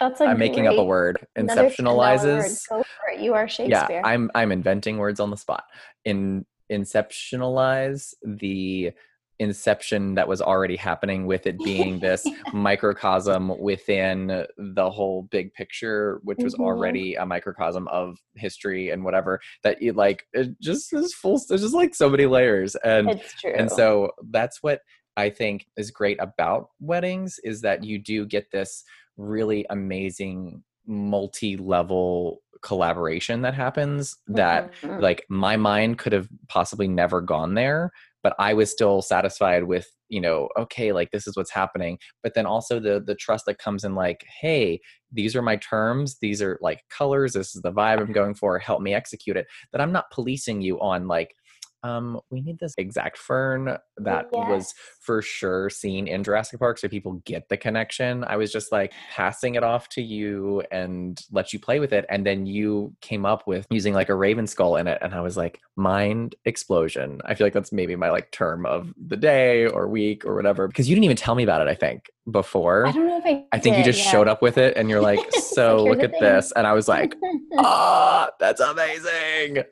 that's 0.01 0.19
a 0.19 0.25
I'm 0.25 0.39
making 0.39 0.67
up 0.67 0.77
a 0.77 0.83
word. 0.83 1.25
Inceptionalizes. 1.37 2.69
Word. 2.71 2.85
You 3.19 3.35
are 3.35 3.47
Shakespeare. 3.47 3.85
Yeah, 3.89 4.01
I'm 4.03 4.31
I'm 4.33 4.51
inventing 4.51 4.97
words 4.97 5.19
on 5.19 5.29
the 5.29 5.37
spot. 5.37 5.63
In 6.03 6.45
inceptionalize 6.71 8.13
the 8.23 8.91
inception 9.39 10.15
that 10.15 10.27
was 10.27 10.41
already 10.41 10.75
happening 10.75 11.25
with 11.25 11.47
it 11.47 11.57
being 11.59 11.99
this 11.99 12.25
microcosm 12.53 13.59
within 13.59 14.45
the 14.57 14.89
whole 14.89 15.27
big 15.31 15.51
picture 15.53 16.21
which 16.23 16.37
was 16.43 16.53
mm-hmm. 16.53 16.63
already 16.63 17.15
a 17.15 17.25
microcosm 17.25 17.87
of 17.87 18.17
history 18.35 18.91
and 18.91 19.03
whatever 19.03 19.39
that 19.63 19.81
it 19.81 19.95
like 19.95 20.23
it 20.33 20.49
just 20.61 20.93
is 20.93 21.13
full 21.13 21.41
there's 21.49 21.61
just 21.61 21.73
like 21.73 21.95
so 21.95 22.07
many 22.07 22.27
layers 22.27 22.75
and 22.83 23.19
and 23.43 23.71
so 23.71 24.11
that's 24.29 24.61
what 24.61 24.81
i 25.17 25.27
think 25.27 25.65
is 25.75 25.89
great 25.89 26.21
about 26.21 26.67
weddings 26.79 27.39
is 27.43 27.61
that 27.61 27.83
you 27.83 27.97
do 27.97 28.27
get 28.27 28.45
this 28.51 28.83
really 29.21 29.65
amazing 29.69 30.63
multi-level 30.87 32.41
collaboration 32.61 33.41
that 33.41 33.53
happens 33.53 34.17
that 34.27 34.71
mm-hmm. 34.81 34.99
like 34.99 35.25
my 35.29 35.57
mind 35.57 35.97
could 35.97 36.13
have 36.13 36.27
possibly 36.47 36.87
never 36.87 37.21
gone 37.21 37.55
there 37.55 37.91
but 38.23 38.35
i 38.37 38.53
was 38.53 38.69
still 38.69 39.01
satisfied 39.01 39.63
with 39.63 39.87
you 40.09 40.21
know 40.21 40.47
okay 40.57 40.91
like 40.91 41.09
this 41.11 41.25
is 41.25 41.35
what's 41.35 41.51
happening 41.51 41.97
but 42.21 42.33
then 42.35 42.45
also 42.45 42.79
the 42.79 43.01
the 43.03 43.15
trust 43.15 43.45
that 43.47 43.57
comes 43.57 43.83
in 43.83 43.95
like 43.95 44.23
hey 44.41 44.79
these 45.11 45.35
are 45.35 45.41
my 45.41 45.55
terms 45.55 46.17
these 46.21 46.41
are 46.41 46.59
like 46.61 46.81
colors 46.89 47.33
this 47.33 47.55
is 47.55 47.61
the 47.63 47.71
vibe 47.71 47.99
i'm 47.99 48.11
going 48.11 48.35
for 48.35 48.59
help 48.59 48.81
me 48.81 48.93
execute 48.93 49.37
it 49.37 49.47
that 49.71 49.81
i'm 49.81 49.91
not 49.91 50.11
policing 50.11 50.61
you 50.61 50.79
on 50.81 51.07
like 51.07 51.33
um, 51.83 52.19
we 52.29 52.41
need 52.41 52.59
this 52.59 52.73
exact 52.77 53.17
fern 53.17 53.77
that 53.97 54.27
yes. 54.31 54.49
was 54.49 54.73
for 54.99 55.21
sure 55.21 55.69
seen 55.69 56.07
in 56.07 56.23
Jurassic 56.23 56.59
Park, 56.59 56.77
so 56.77 56.87
people 56.87 57.13
get 57.25 57.49
the 57.49 57.57
connection. 57.57 58.23
I 58.23 58.37
was 58.37 58.51
just 58.51 58.71
like 58.71 58.93
passing 59.11 59.55
it 59.55 59.63
off 59.63 59.89
to 59.89 60.01
you 60.01 60.61
and 60.71 61.19
let 61.31 61.53
you 61.53 61.59
play 61.59 61.79
with 61.79 61.91
it, 61.91 62.05
and 62.09 62.25
then 62.25 62.45
you 62.45 62.95
came 63.01 63.25
up 63.25 63.47
with 63.47 63.65
using 63.71 63.93
like 63.93 64.09
a 64.09 64.15
raven 64.15 64.45
skull 64.45 64.75
in 64.75 64.87
it, 64.87 64.99
and 65.01 65.13
I 65.13 65.21
was 65.21 65.37
like, 65.37 65.59
mind 65.75 66.35
explosion. 66.45 67.19
I 67.25 67.33
feel 67.33 67.45
like 67.45 67.53
that's 67.53 67.71
maybe 67.71 67.95
my 67.95 68.11
like 68.11 68.31
term 68.31 68.65
of 68.65 68.93
the 69.07 69.17
day 69.17 69.65
or 69.65 69.87
week 69.87 70.25
or 70.25 70.35
whatever 70.35 70.67
because 70.67 70.87
you 70.87 70.95
didn't 70.95 71.05
even 71.05 71.17
tell 71.17 71.35
me 71.35 71.43
about 71.43 71.61
it. 71.61 71.67
I 71.67 71.75
think 71.75 72.11
before. 72.29 72.85
I 72.85 72.91
don't 72.91 73.07
know 73.07 73.17
if 73.17 73.25
I. 73.25 73.43
I 73.51 73.59
think 73.59 73.75
did, 73.75 73.85
you 73.85 73.91
just 73.91 74.05
yeah. 74.05 74.11
showed 74.11 74.27
up 74.27 74.43
with 74.43 74.59
it, 74.59 74.77
and 74.77 74.87
you're 74.87 75.01
like, 75.01 75.19
so 75.41 75.83
look 75.83 76.03
at 76.03 76.11
thing. 76.11 76.21
this, 76.21 76.51
and 76.55 76.67
I 76.67 76.73
was 76.73 76.87
like, 76.87 77.15
ah, 77.57 78.27
oh, 78.27 78.33
that's 78.39 78.61
amazing. 78.61 79.63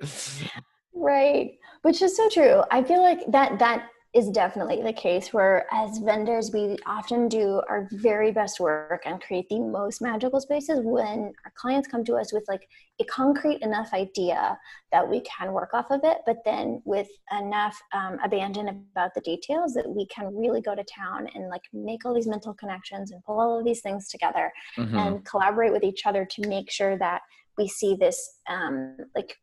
Right 0.95 1.58
which 1.81 2.01
is 2.01 2.15
so 2.15 2.29
true 2.29 2.61
i 2.71 2.83
feel 2.83 3.01
like 3.01 3.19
that 3.31 3.57
that 3.59 3.89
is 4.15 4.27
definitely 4.29 4.81
the 4.81 4.93
case 4.93 5.31
where 5.31 5.67
as 5.71 5.99
vendors 5.99 6.49
we 6.51 6.75
often 6.87 7.27
do 7.27 7.61
our 7.69 7.87
very 7.91 8.31
best 8.31 8.59
work 8.59 9.03
and 9.05 9.21
create 9.21 9.47
the 9.49 9.59
most 9.59 10.01
magical 10.01 10.41
spaces 10.41 10.79
when 10.83 11.31
our 11.45 11.53
clients 11.53 11.87
come 11.87 12.03
to 12.03 12.15
us 12.15 12.33
with 12.33 12.43
like 12.47 12.67
a 12.99 13.03
concrete 13.05 13.61
enough 13.61 13.93
idea 13.93 14.57
that 14.91 15.07
we 15.07 15.21
can 15.21 15.53
work 15.53 15.75
off 15.75 15.91
of 15.91 15.99
it 16.03 16.17
but 16.25 16.37
then 16.43 16.81
with 16.85 17.07
enough 17.39 17.79
um, 17.93 18.17
abandon 18.23 18.67
about 18.67 19.13
the 19.13 19.21
details 19.21 19.73
that 19.73 19.87
we 19.87 20.07
can 20.07 20.35
really 20.35 20.61
go 20.61 20.73
to 20.73 20.83
town 20.85 21.27
and 21.35 21.47
like 21.49 21.61
make 21.71 22.03
all 22.03 22.15
these 22.15 22.27
mental 22.27 22.55
connections 22.55 23.11
and 23.11 23.23
pull 23.23 23.39
all 23.39 23.59
of 23.59 23.65
these 23.65 23.81
things 23.81 24.09
together 24.09 24.51
mm-hmm. 24.75 24.97
and 24.97 25.23
collaborate 25.25 25.71
with 25.71 25.83
each 25.83 26.07
other 26.07 26.25
to 26.25 26.47
make 26.47 26.71
sure 26.71 26.97
that 26.97 27.21
we 27.59 27.67
see 27.67 27.95
this 27.95 28.39
um, 28.49 28.97
like 29.15 29.35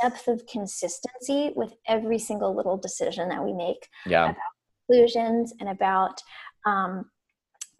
depth 0.00 0.28
of 0.28 0.46
consistency 0.46 1.52
with 1.56 1.72
every 1.88 2.18
single 2.18 2.54
little 2.54 2.76
decision 2.76 3.28
that 3.30 3.42
we 3.42 3.52
make 3.52 3.88
yeah. 4.06 4.26
about 4.26 4.36
conclusions 4.86 5.52
and 5.58 5.70
about 5.70 6.20
um, 6.66 7.06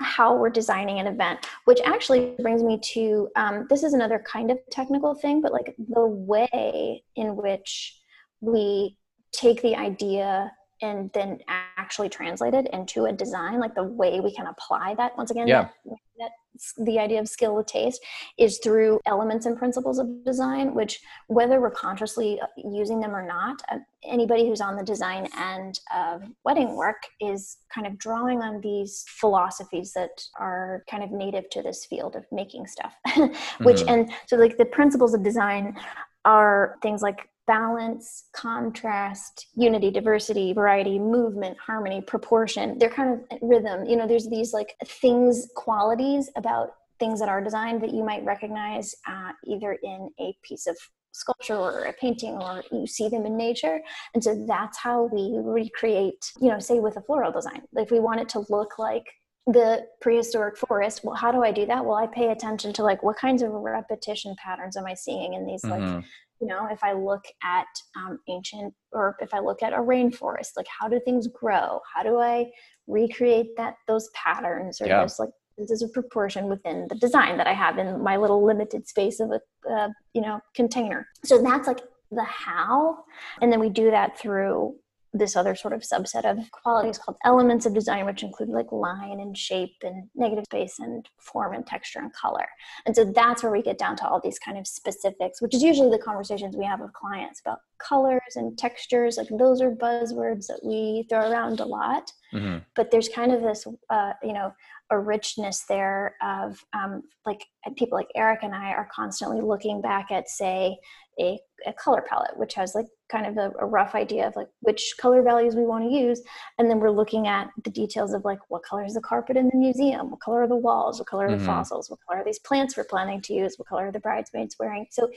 how 0.01 0.37
we're 0.37 0.51
designing 0.51 0.99
an 0.99 1.07
event 1.07 1.47
which 1.67 1.79
actually 1.85 2.35
brings 2.41 2.63
me 2.63 2.81
to 2.83 3.29
um, 3.37 3.67
this 3.71 3.85
is 3.85 3.93
another 3.93 4.23
kind 4.27 4.51
of 4.51 4.59
technical 4.71 5.15
thing 5.15 5.41
but 5.41 5.53
like 5.53 5.75
the 5.79 6.07
way 6.07 7.05
in 7.15 7.37
which 7.37 7.97
we 8.41 8.97
take 9.33 9.63
the 9.63 9.77
idea 9.77 10.51
and 10.83 11.11
then 11.15 11.39
actually 11.49 12.09
translate 12.09 12.55
it 12.55 12.69
into 12.73 13.05
a 13.05 13.13
design 13.13 13.61
like 13.61 13.75
the 13.75 13.85
way 13.85 14.21
we 14.21 14.35
can 14.35 14.47
apply 14.47 14.95
that 14.97 15.17
once 15.17 15.31
again 15.31 15.47
yeah. 15.47 15.69
that, 15.85 15.97
that 16.19 16.31
the 16.79 16.99
idea 16.99 17.21
of 17.21 17.29
skill 17.29 17.55
with 17.55 17.67
taste 17.67 18.01
is 18.39 18.59
through 18.59 19.01
elements 19.07 19.47
and 19.47 19.57
principles 19.57 19.99
of 19.99 20.25
design 20.25 20.75
which 20.75 21.01
whether 21.29 21.61
we're 21.61 21.71
consciously 21.71 22.41
uh, 22.41 22.47
using 22.71 23.01
them 23.01 23.15
or 23.15 23.27
not 23.27 23.61
uh, 23.71 23.79
anybody 24.05 24.47
who's 24.47 24.61
on 24.61 24.77
the 24.77 24.83
design 24.83 25.29
end 25.39 25.81
of 25.95 26.23
wedding 26.45 26.77
work 26.77 27.03
is 27.21 27.59
kind 27.75 27.87
of 27.87 27.99
drawing 27.99 28.41
on 28.41 28.61
these 28.61 29.05
philosophies 29.09 29.93
that 29.93 30.23
are 30.39 30.85
kind 30.89 31.03
of 31.03 31.11
native 31.11 31.49
to 31.51 31.63
this 31.63 31.85
field 31.85 32.17
of 32.17 32.25
making 32.31 32.67
stuff 32.67 32.95
which 33.61 33.79
mm-hmm. 33.79 33.89
and 33.89 34.13
so 34.27 34.37
like 34.37 34.57
the 34.57 34.65
principles 34.65 35.15
of 35.15 35.23
design 35.23 35.77
are 36.25 36.77
things 36.83 37.03
like 37.03 37.29
balance, 37.47 38.25
contrast, 38.33 39.49
unity, 39.55 39.91
diversity, 39.91 40.53
variety, 40.53 40.99
movement, 40.99 41.57
harmony, 41.59 42.01
proportion. 42.01 42.79
They're 42.79 42.89
kind 42.89 43.21
of 43.31 43.39
rhythm. 43.43 43.85
You 43.85 43.97
know, 43.97 44.07
there's 44.07 44.29
these 44.29 44.53
like 44.53 44.75
things, 44.87 45.49
qualities 45.55 46.31
about 46.37 46.75
things 46.99 47.21
that 47.21 47.29
are 47.29 47.43
designed 47.43 47.83
that 47.83 47.93
you 47.93 48.05
might 48.05 48.25
recognize 48.25 48.95
uh, 49.07 49.33
either 49.47 49.77
in 49.83 50.11
a 50.21 50.37
piece 50.43 50.67
of 50.67 50.77
sculpture 51.13 51.57
or 51.57 51.85
a 51.85 51.93
painting 51.93 52.35
or 52.35 52.65
you 52.73 52.87
see 52.89 53.09
them 53.09 53.25
in 53.25 53.37
nature 53.37 53.81
and 54.15 54.25
so 54.25 54.45
that's 54.49 54.77
how 54.79 55.05
we 55.13 55.39
recreate 55.45 56.33
you 56.41 56.49
know 56.49 56.59
say 56.59 56.81
with 56.81 56.97
a 56.97 57.01
floral 57.03 57.31
design 57.31 57.63
if 57.75 57.93
we 57.93 58.01
want 58.01 58.21
it 58.21 58.29
to 58.29 58.45
look 58.51 58.81
like 58.81 59.07
the 59.47 59.87
prehistoric 60.01 60.57
forest 60.57 61.03
well 61.05 61.15
how 61.15 61.31
do 61.31 61.45
i 61.45 61.53
do 61.53 61.65
that 61.67 61.85
well 61.85 61.97
i 61.97 62.07
pay 62.09 62.31
attention 62.31 62.73
to 62.73 62.83
like 62.83 63.01
what 63.05 63.17
kinds 63.17 63.43
of 63.43 63.53
repetition 63.53 64.35
patterns 64.45 64.77
am 64.77 64.87
i 64.87 64.95
seeing 64.95 65.35
in 65.35 65.47
these 65.47 65.63
mm-hmm. 65.63 65.95
like 65.97 66.05
you 66.41 66.47
know 66.47 66.69
if 66.71 66.83
i 66.83 66.93
look 66.93 67.25
at 67.43 67.67
um, 67.97 68.19
ancient 68.29 68.73
or 68.93 69.17
if 69.21 69.33
i 69.33 69.39
look 69.39 69.63
at 69.63 69.73
a 69.73 69.79
rainforest 69.79 70.51
like 70.57 70.67
how 70.81 70.89
do 70.89 71.01
things 71.05 71.29
grow 71.29 71.81
how 71.95 72.03
do 72.03 72.19
i 72.19 72.47
recreate 72.87 73.57
that 73.57 73.75
those 73.89 74.09
patterns 74.15 74.81
or 74.81 74.87
yeah. 74.87 75.01
those 75.01 75.19
like 75.19 75.31
this 75.57 75.71
is 75.71 75.83
a 75.83 75.89
proportion 75.89 76.49
within 76.49 76.87
the 76.89 76.97
design 76.97 77.37
that 77.37 77.47
i 77.47 77.53
have 77.53 77.79
in 77.79 78.03
my 78.03 78.17
little 78.17 78.45
limited 78.45 78.87
space 78.89 79.21
of 79.21 79.31
a 79.31 79.41
uh, 79.73 79.89
you 80.13 80.21
know 80.21 80.41
container 80.55 81.07
so 81.25 81.43
that's 81.43 81.67
like 81.67 81.81
the 82.11 82.25
how 82.25 82.97
and 83.41 83.51
then 83.53 83.61
we 83.61 83.69
do 83.69 83.91
that 83.91 84.19
through 84.19 84.75
this 85.15 85.37
other 85.37 85.55
sort 85.55 85.73
of 85.73 85.83
subset 85.83 86.25
of 86.25 86.51
qualities 86.51 86.99
called 86.99 87.17
elements 87.25 87.65
of 87.65 87.73
design, 87.73 88.05
which 88.05 88.25
include 88.25 88.49
like 88.49 88.71
line 88.73 89.21
and 89.21 89.39
shape 89.39 89.77
and 89.83 90.09
negative 90.15 90.45
space 90.45 90.81
and 90.81 91.09
form 91.19 91.55
and 91.55 91.67
texture 91.67 92.01
and 92.01 92.13
color. 92.13 92.47
And 92.85 92.95
so 92.95 93.05
that's 93.05 93.43
where 93.43 93.53
we 93.53 93.63
get 93.63 93.79
down 93.79 93.97
to 93.97 94.09
all 94.09 94.21
these 94.21 94.41
kind 94.41 94.59
of 94.59 94.67
specifics, 94.67 95.41
which 95.41 95.55
is 95.55 95.63
usually 95.63 95.91
the 95.91 96.03
conversations 96.03 96.57
we 96.57 96.65
have 96.65 96.81
with 96.81 96.93
clients 96.93 97.41
about 97.41 97.61
colors 97.79 98.35
and 98.35 98.59
textures. 98.59 99.17
Like 99.17 99.29
those 99.31 99.63
are 99.63 99.71
buzzwords 99.71 100.49
that 100.49 100.61
we 100.65 101.07
throw 101.09 101.31
around 101.31 101.61
a 101.61 101.65
lot. 101.65 102.11
Mm-hmm. 102.33 102.59
But 102.75 102.91
there's 102.91 103.09
kind 103.09 103.33
of 103.33 103.43
this, 103.43 103.67
uh, 103.91 104.13
you 104.23 104.33
know, 104.33 104.53
a 104.91 104.99
richness 104.99 105.65
there 105.69 106.15
of 106.23 106.63
um, 106.73 107.03
like 107.25 107.45
people 107.77 107.97
like 107.97 108.11
Eric 108.15 108.41
and 108.43 108.55
I 108.55 108.71
are 108.73 108.89
constantly 108.95 109.41
looking 109.41 109.81
back 109.81 110.11
at, 110.11 110.29
say, 110.29 110.77
a, 111.19 111.39
a 111.67 111.73
color 111.73 112.05
palette, 112.09 112.37
which 112.37 112.55
has 112.55 112.75
like 112.75 112.87
kind 113.09 113.27
of 113.27 113.37
a, 113.37 113.53
a, 113.61 113.67
rough 113.67 113.95
idea 113.95 114.27
of 114.27 114.35
like 114.35 114.49
which 114.61 114.95
color 115.01 115.23
values 115.23 115.55
we 115.55 115.65
want 115.65 115.85
to 115.85 115.97
use. 115.97 116.21
And 116.59 116.69
then 116.69 116.81
we're 116.81 116.91
looking 116.91 117.29
at 117.29 117.51
the 117.63 117.71
details 117.71 118.13
of 118.13 118.25
like 118.25 118.41
what 118.49 118.65
color 118.65 118.85
is 118.85 118.95
the 118.95 119.01
carpet 119.01 119.37
in 119.37 119.49
the 119.49 119.57
museum, 119.57 120.11
what 120.11 120.21
color 120.21 120.43
are 120.43 120.49
the 120.49 120.57
walls, 120.57 120.99
what 120.99 121.07
color 121.07 121.27
are 121.27 121.31
the 121.31 121.37
mm-hmm. 121.37 121.47
fossils, 121.47 121.89
what 121.89 122.01
color 122.07 122.21
are 122.21 122.25
these 122.25 122.41
plants 122.41 122.77
we're 122.77 122.85
planning 122.85 123.21
to 123.23 123.33
use, 123.33 123.55
what 123.57 123.69
color 123.69 123.89
are 123.89 123.93
the 123.93 124.01
bridesmaids 124.01 124.57
wearing. 124.59 124.87
So 124.91 125.09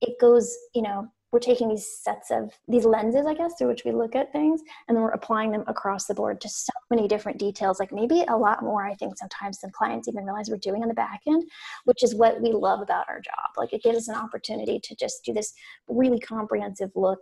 it 0.00 0.18
goes, 0.20 0.56
you 0.74 0.82
know, 0.82 1.08
we're 1.32 1.38
taking 1.38 1.68
these 1.68 1.88
sets 2.02 2.30
of 2.30 2.52
these 2.68 2.84
lenses 2.84 3.26
i 3.26 3.34
guess 3.34 3.54
through 3.58 3.68
which 3.68 3.84
we 3.84 3.92
look 3.92 4.14
at 4.14 4.32
things 4.32 4.60
and 4.88 4.96
then 4.96 5.02
we're 5.02 5.10
applying 5.10 5.50
them 5.50 5.64
across 5.66 6.06
the 6.06 6.14
board 6.14 6.40
to 6.40 6.48
so 6.48 6.72
many 6.90 7.08
different 7.08 7.38
details 7.38 7.80
like 7.80 7.92
maybe 7.92 8.24
a 8.28 8.36
lot 8.36 8.62
more 8.62 8.84
i 8.86 8.94
think 8.94 9.16
sometimes 9.16 9.58
than 9.60 9.70
clients 9.70 10.08
even 10.08 10.24
realize 10.24 10.48
we're 10.48 10.56
doing 10.58 10.82
on 10.82 10.88
the 10.88 10.94
back 10.94 11.20
end 11.26 11.42
which 11.84 12.02
is 12.02 12.14
what 12.14 12.40
we 12.40 12.52
love 12.52 12.80
about 12.80 13.08
our 13.08 13.20
job. 13.20 13.50
Like 13.56 13.72
it 13.72 13.82
gives 13.82 13.98
us 13.98 14.08
an 14.08 14.14
opportunity 14.14 14.80
to 14.82 14.96
just 14.96 15.24
do 15.24 15.32
this 15.32 15.52
really 15.88 16.20
comprehensive 16.20 16.90
look 16.94 17.20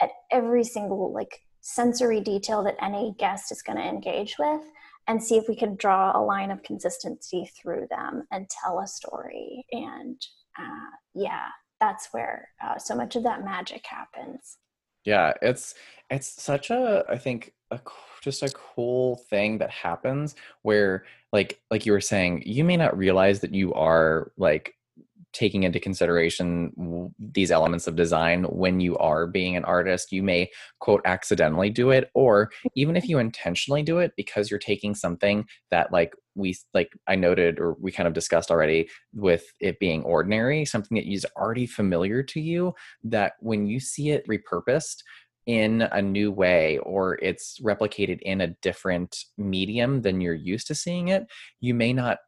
at 0.00 0.10
every 0.30 0.64
single 0.64 1.12
like 1.12 1.40
sensory 1.60 2.20
detail 2.20 2.62
that 2.64 2.82
any 2.82 3.14
guest 3.18 3.52
is 3.52 3.62
going 3.62 3.78
to 3.78 3.84
engage 3.84 4.36
with 4.38 4.62
and 5.06 5.22
see 5.22 5.36
if 5.36 5.48
we 5.48 5.56
can 5.56 5.76
draw 5.76 6.16
a 6.16 6.22
line 6.22 6.50
of 6.50 6.62
consistency 6.62 7.50
through 7.60 7.86
them 7.90 8.24
and 8.30 8.48
tell 8.48 8.80
a 8.80 8.86
story. 8.86 9.64
And 9.72 10.20
uh, 10.58 10.90
yeah 11.14 11.48
that's 11.80 12.08
where 12.12 12.48
uh, 12.62 12.78
so 12.78 12.94
much 12.94 13.16
of 13.16 13.22
that 13.22 13.44
magic 13.44 13.86
happens. 13.86 14.58
Yeah 15.04 15.32
it's 15.40 15.74
it's 16.10 16.42
such 16.42 16.70
a 16.70 17.04
i 17.08 17.16
think 17.16 17.54
a, 17.70 17.80
just 18.20 18.42
a 18.42 18.50
cool 18.50 19.16
thing 19.30 19.58
that 19.58 19.70
happens 19.70 20.34
where 20.62 21.04
like 21.32 21.60
like 21.70 21.86
you 21.86 21.92
were 21.92 22.00
saying 22.00 22.42
you 22.44 22.64
may 22.64 22.76
not 22.76 22.96
realize 22.98 23.40
that 23.40 23.54
you 23.54 23.72
are 23.74 24.32
like 24.36 24.74
taking 25.32 25.62
into 25.62 25.78
consideration 25.78 27.12
these 27.18 27.50
elements 27.50 27.86
of 27.86 27.96
design 27.96 28.44
when 28.44 28.80
you 28.80 28.96
are 28.98 29.26
being 29.26 29.56
an 29.56 29.64
artist 29.64 30.12
you 30.12 30.22
may 30.22 30.50
quote 30.80 31.00
accidentally 31.04 31.70
do 31.70 31.90
it 31.90 32.10
or 32.14 32.50
even 32.74 32.96
if 32.96 33.08
you 33.08 33.18
intentionally 33.18 33.82
do 33.82 33.98
it 33.98 34.12
because 34.16 34.50
you're 34.50 34.58
taking 34.58 34.94
something 34.94 35.44
that 35.70 35.92
like 35.92 36.14
we 36.34 36.56
like 36.74 36.92
i 37.06 37.14
noted 37.14 37.58
or 37.58 37.74
we 37.80 37.92
kind 37.92 38.06
of 38.06 38.12
discussed 38.12 38.50
already 38.50 38.88
with 39.14 39.44
it 39.60 39.78
being 39.78 40.02
ordinary 40.02 40.64
something 40.64 40.96
that 40.96 41.10
is 41.10 41.26
already 41.36 41.66
familiar 41.66 42.22
to 42.22 42.40
you 42.40 42.72
that 43.04 43.34
when 43.40 43.66
you 43.66 43.78
see 43.78 44.10
it 44.10 44.26
repurposed 44.26 45.02
in 45.46 45.82
a 45.92 46.02
new 46.02 46.30
way 46.30 46.78
or 46.78 47.18
it's 47.22 47.58
replicated 47.60 48.20
in 48.22 48.40
a 48.40 48.48
different 48.62 49.24
medium 49.38 50.02
than 50.02 50.20
you're 50.20 50.34
used 50.34 50.66
to 50.66 50.74
seeing 50.74 51.08
it 51.08 51.26
you 51.60 51.74
may 51.74 51.92
not 51.92 52.18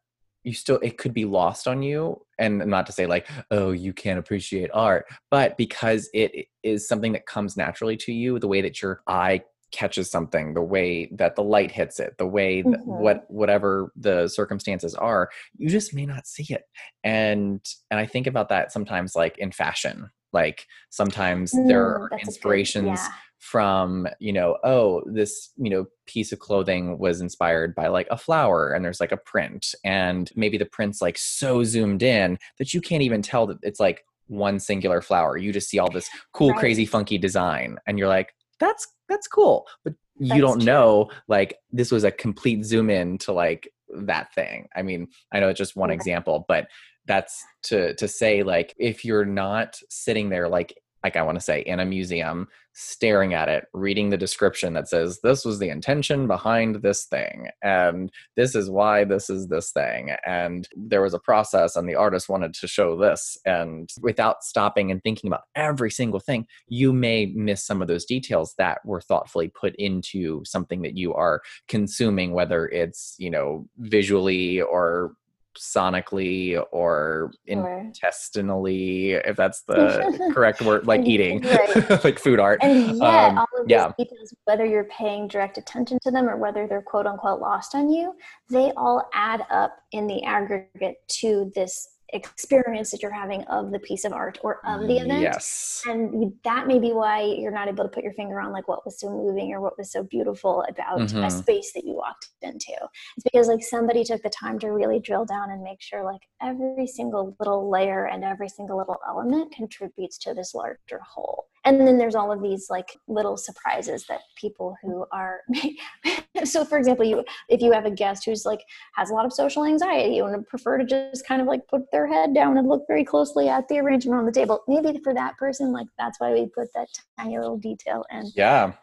you 0.43 0.53
still 0.53 0.79
it 0.81 0.97
could 0.97 1.13
be 1.13 1.25
lost 1.25 1.67
on 1.67 1.81
you 1.81 2.19
and 2.37 2.59
not 2.65 2.85
to 2.85 2.91
say 2.91 3.05
like 3.05 3.27
oh 3.51 3.71
you 3.71 3.93
can't 3.93 4.19
appreciate 4.19 4.69
art 4.73 5.05
but 5.31 5.57
because 5.57 6.09
it 6.13 6.47
is 6.63 6.87
something 6.87 7.13
that 7.13 7.25
comes 7.25 7.57
naturally 7.57 7.97
to 7.97 8.11
you 8.11 8.39
the 8.39 8.47
way 8.47 8.61
that 8.61 8.81
your 8.81 9.01
eye 9.07 9.41
catches 9.71 10.09
something 10.09 10.53
the 10.53 10.61
way 10.61 11.09
that 11.11 11.35
the 11.35 11.43
light 11.43 11.71
hits 11.71 11.99
it 11.99 12.15
the 12.19 12.27
way 12.27 12.61
that 12.61 12.79
mm-hmm. 12.79 13.01
what 13.01 13.25
whatever 13.29 13.91
the 13.95 14.27
circumstances 14.27 14.93
are 14.93 15.29
you 15.57 15.67
just 15.67 15.95
may 15.95 16.05
not 16.05 16.27
see 16.27 16.45
it 16.53 16.63
and 17.03 17.59
and 17.89 17.99
i 17.99 18.05
think 18.05 18.27
about 18.27 18.49
that 18.49 18.71
sometimes 18.71 19.15
like 19.15 19.37
in 19.39 19.51
fashion 19.51 20.11
like 20.33 20.67
sometimes 20.89 21.53
mm, 21.53 21.67
there 21.67 21.83
are 21.83 22.09
inspirations 22.21 22.83
good, 22.83 22.95
yeah 22.95 23.07
from 23.43 24.07
you 24.19 24.31
know 24.31 24.57
oh 24.63 25.03
this 25.05 25.51
you 25.57 25.69
know 25.69 25.85
piece 26.05 26.31
of 26.31 26.39
clothing 26.39 26.97
was 26.97 27.19
inspired 27.19 27.75
by 27.75 27.87
like 27.87 28.07
a 28.09 28.17
flower 28.17 28.71
and 28.71 28.85
there's 28.85 29.01
like 29.01 29.11
a 29.11 29.17
print 29.17 29.75
and 29.83 30.31
maybe 30.33 30.57
the 30.57 30.65
print's 30.65 31.01
like 31.01 31.17
so 31.17 31.61
zoomed 31.61 32.01
in 32.01 32.39
that 32.57 32.73
you 32.73 32.79
can't 32.79 33.03
even 33.03 33.21
tell 33.21 33.45
that 33.45 33.57
it's 33.61 33.81
like 33.81 34.05
one 34.27 34.61
singular 34.61 35.01
flower 35.01 35.35
you 35.35 35.51
just 35.51 35.67
see 35.67 35.77
all 35.77 35.91
this 35.91 36.09
cool 36.31 36.51
right. 36.51 36.59
crazy 36.59 36.85
funky 36.85 37.17
design 37.17 37.77
and 37.85 37.99
you're 37.99 38.07
like 38.07 38.33
that's 38.61 38.87
that's 39.09 39.27
cool 39.27 39.67
but 39.83 39.93
you 40.19 40.29
that's 40.29 40.39
don't 40.39 40.59
true. 40.59 40.65
know 40.65 41.09
like 41.27 41.57
this 41.69 41.91
was 41.91 42.05
a 42.05 42.11
complete 42.11 42.63
zoom 42.63 42.89
in 42.89 43.17
to 43.17 43.33
like 43.33 43.67
that 43.93 44.33
thing 44.33 44.69
i 44.73 44.81
mean 44.81 45.05
i 45.33 45.39
know 45.41 45.49
it's 45.49 45.57
just 45.57 45.75
one 45.75 45.89
yeah. 45.89 45.95
example 45.95 46.45
but 46.47 46.67
that's 47.05 47.43
to 47.63 47.93
to 47.95 48.07
say 48.07 48.43
like 48.43 48.73
if 48.77 49.03
you're 49.03 49.25
not 49.25 49.79
sitting 49.89 50.29
there 50.29 50.47
like 50.47 50.77
like 51.03 51.17
I 51.17 51.21
want 51.21 51.37
to 51.37 51.43
say 51.43 51.61
in 51.61 51.81
a 51.81 51.85
museum, 51.85 52.47
staring 52.71 53.33
at 53.33 53.49
it, 53.49 53.65
reading 53.73 54.09
the 54.09 54.17
description 54.17 54.73
that 54.73 54.87
says, 54.87 55.19
this 55.21 55.43
was 55.43 55.59
the 55.59 55.69
intention 55.69 56.27
behind 56.27 56.77
this 56.77 57.05
thing, 57.05 57.49
and 57.61 58.09
this 58.37 58.55
is 58.55 58.69
why 58.69 59.03
this 59.03 59.29
is 59.29 59.47
this 59.47 59.71
thing. 59.71 60.15
And 60.25 60.67
there 60.75 61.01
was 61.01 61.13
a 61.13 61.19
process, 61.19 61.75
and 61.75 61.89
the 61.89 61.95
artist 61.95 62.29
wanted 62.29 62.53
to 62.53 62.67
show 62.67 62.97
this. 62.97 63.37
And 63.45 63.89
without 64.01 64.43
stopping 64.43 64.91
and 64.91 65.03
thinking 65.03 65.27
about 65.27 65.43
every 65.55 65.91
single 65.91 66.21
thing, 66.21 66.47
you 66.69 66.93
may 66.93 67.25
miss 67.35 67.63
some 67.63 67.81
of 67.81 67.89
those 67.89 68.05
details 68.05 68.55
that 68.57 68.79
were 68.85 69.01
thoughtfully 69.01 69.49
put 69.49 69.75
into 69.75 70.41
something 70.45 70.81
that 70.83 70.97
you 70.97 71.13
are 71.13 71.41
consuming, 71.67 72.31
whether 72.31 72.67
it's, 72.67 73.15
you 73.19 73.29
know, 73.29 73.67
visually 73.77 74.61
or 74.61 75.15
sonically 75.57 76.63
or 76.71 77.31
intestinally, 77.45 79.11
if 79.11 79.35
that's 79.35 79.61
the 79.67 80.31
correct 80.33 80.61
word, 80.61 80.87
like 80.87 81.05
eating, 81.05 81.41
like 82.03 82.19
food 82.19 82.39
art. 82.39 82.59
And 82.61 82.97
yet, 82.97 83.29
um, 83.29 83.37
all 83.37 83.47
of 83.61 83.69
yeah. 83.69 83.91
details, 83.97 84.33
whether 84.45 84.65
you're 84.65 84.85
paying 84.85 85.27
direct 85.27 85.57
attention 85.57 85.99
to 86.03 86.11
them 86.11 86.29
or 86.29 86.37
whether 86.37 86.67
they're 86.67 86.81
quote 86.81 87.05
unquote 87.05 87.39
lost 87.39 87.75
on 87.75 87.89
you, 87.89 88.15
they 88.49 88.71
all 88.77 89.09
add 89.13 89.45
up 89.49 89.77
in 89.91 90.07
the 90.07 90.23
aggregate 90.23 90.97
to 91.07 91.51
this 91.55 91.89
experience 92.13 92.91
that 92.91 93.01
you're 93.01 93.11
having 93.11 93.43
of 93.45 93.71
the 93.71 93.79
piece 93.79 94.05
of 94.05 94.13
art 94.13 94.39
or 94.43 94.65
of 94.65 94.87
the 94.87 94.97
event. 94.97 95.21
Yes. 95.21 95.83
And 95.85 96.33
that 96.43 96.67
may 96.67 96.79
be 96.79 96.91
why 96.91 97.21
you're 97.21 97.51
not 97.51 97.67
able 97.67 97.83
to 97.83 97.89
put 97.89 98.03
your 98.03 98.13
finger 98.13 98.39
on 98.39 98.51
like 98.51 98.67
what 98.67 98.85
was 98.85 98.99
so 98.99 99.09
moving 99.09 99.51
or 99.51 99.61
what 99.61 99.77
was 99.77 99.91
so 99.91 100.03
beautiful 100.03 100.63
about 100.69 100.99
mm-hmm. 100.99 101.23
a 101.23 101.31
space 101.31 101.73
that 101.73 101.83
you 101.85 101.93
walked 101.93 102.29
into. 102.41 102.73
It's 103.17 103.23
because 103.23 103.47
like 103.47 103.63
somebody 103.63 104.03
took 104.03 104.21
the 104.21 104.29
time 104.29 104.59
to 104.59 104.69
really 104.69 104.99
drill 104.99 105.25
down 105.25 105.51
and 105.51 105.63
make 105.63 105.81
sure 105.81 106.03
like 106.03 106.21
every 106.41 106.87
single 106.87 107.35
little 107.39 107.69
layer 107.69 108.07
and 108.07 108.23
every 108.23 108.49
single 108.49 108.77
little 108.77 108.99
element 109.07 109.53
contributes 109.53 110.17
to 110.19 110.33
this 110.33 110.53
larger 110.53 111.01
whole 111.03 111.47
and 111.65 111.79
then 111.79 111.97
there's 111.97 112.15
all 112.15 112.31
of 112.31 112.41
these 112.41 112.69
like 112.69 112.97
little 113.07 113.37
surprises 113.37 114.05
that 114.07 114.21
people 114.35 114.75
who 114.81 115.05
are 115.11 115.41
so 116.43 116.65
for 116.65 116.77
example 116.77 117.05
you 117.05 117.23
if 117.49 117.61
you 117.61 117.71
have 117.71 117.85
a 117.85 117.91
guest 117.91 118.25
who's 118.25 118.45
like 118.45 118.61
has 118.95 119.09
a 119.09 119.13
lot 119.13 119.25
of 119.25 119.33
social 119.33 119.65
anxiety 119.65 120.19
and 120.19 120.47
prefer 120.47 120.77
to 120.77 120.85
just 120.85 121.25
kind 121.27 121.41
of 121.41 121.47
like 121.47 121.67
put 121.67 121.89
their 121.91 122.07
head 122.07 122.33
down 122.33 122.57
and 122.57 122.67
look 122.67 122.83
very 122.87 123.03
closely 123.03 123.49
at 123.49 123.67
the 123.67 123.79
arrangement 123.79 124.19
on 124.19 124.25
the 124.25 124.31
table 124.31 124.61
maybe 124.67 124.99
for 125.03 125.13
that 125.13 125.37
person 125.37 125.71
like 125.71 125.87
that's 125.97 126.19
why 126.19 126.33
we 126.33 126.45
put 126.47 126.67
that 126.73 126.87
tiny 127.17 127.37
little 127.37 127.57
detail 127.57 128.05
in 128.11 128.29
yeah 128.35 128.73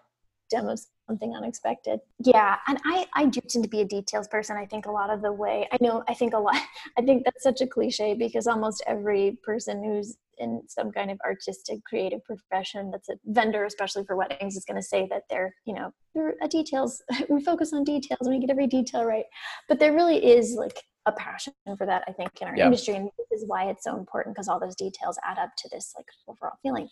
demos 0.51 0.89
something 1.11 1.35
unexpected. 1.35 2.01
Yeah, 2.21 2.57
and 2.69 2.79
I 2.85 3.07
I 3.15 3.27
do 3.27 3.41
tend 3.41 3.65
to 3.65 3.71
be 3.71 3.81
a 3.81 3.85
details 3.85 4.29
person. 4.29 4.57
I 4.57 4.67
think 4.67 4.87
a 4.87 4.91
lot 4.91 5.11
of 5.11 5.23
the 5.23 5.33
way 5.33 5.69
I 5.73 5.79
know 5.81 6.05
I 6.09 6.15
think 6.15 6.35
a 6.35 6.39
lot 6.39 6.55
I 6.99 7.03
think 7.03 7.25
that's 7.25 7.43
such 7.43 7.61
a 7.61 7.67
cliche 7.67 8.15
because 8.15 8.47
almost 8.47 8.83
every 8.87 9.39
person 9.43 9.83
who's 9.83 10.17
in 10.41 10.63
some 10.67 10.91
kind 10.91 11.11
of 11.11 11.19
artistic 11.25 11.85
creative 11.85 12.25
profession 12.25 12.91
that's 12.91 13.09
a 13.09 13.15
vendor 13.27 13.65
especially 13.65 14.05
for 14.05 14.17
weddings 14.17 14.57
is 14.57 14.65
going 14.65 14.81
to 14.81 14.87
say 14.87 15.07
that 15.11 15.23
they're 15.31 15.55
you 15.65 15.75
know 15.75 15.93
they're 16.15 16.35
a 16.43 16.49
details 16.49 17.03
we 17.29 17.43
focus 17.43 17.73
on 17.73 17.85
details 17.85 18.21
and 18.23 18.31
we 18.31 18.41
get 18.41 18.51
every 18.51 18.67
detail 18.67 19.05
right 19.05 19.25
but 19.69 19.79
there 19.79 19.93
really 19.93 20.25
is 20.25 20.55
like 20.59 20.83
a 21.07 21.13
passion 21.13 21.53
for 21.79 21.87
that 21.87 22.03
i 22.09 22.13
think 22.13 22.31
in 22.41 22.49
our 22.49 22.57
yeah. 22.57 22.67
industry 22.67 22.95
and 22.95 23.09
this 23.17 23.41
is 23.41 23.47
why 23.47 23.71
it's 23.71 23.85
so 23.85 23.97
important 23.97 24.35
because 24.35 24.49
all 24.49 24.61
those 24.61 24.77
details 24.77 25.19
add 25.25 25.39
up 25.39 25.51
to 25.57 25.69
this 25.71 25.95
like 25.97 26.07
overall 26.29 26.57
feeling 26.63 26.89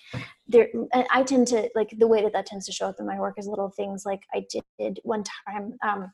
there 0.46 0.68
i 1.10 1.22
tend 1.22 1.46
to 1.46 1.68
like 1.74 1.92
the 1.98 2.06
way 2.06 2.22
that 2.22 2.32
that 2.32 2.46
tends 2.46 2.64
to 2.64 2.72
show 2.72 2.86
up 2.86 2.96
in 2.98 3.06
my 3.06 3.18
work 3.18 3.34
is 3.38 3.46
little 3.46 3.70
things 3.70 4.04
like 4.06 4.22
i 4.34 4.44
did 4.78 4.98
one 5.02 5.24
time 5.46 5.74
um, 5.82 6.10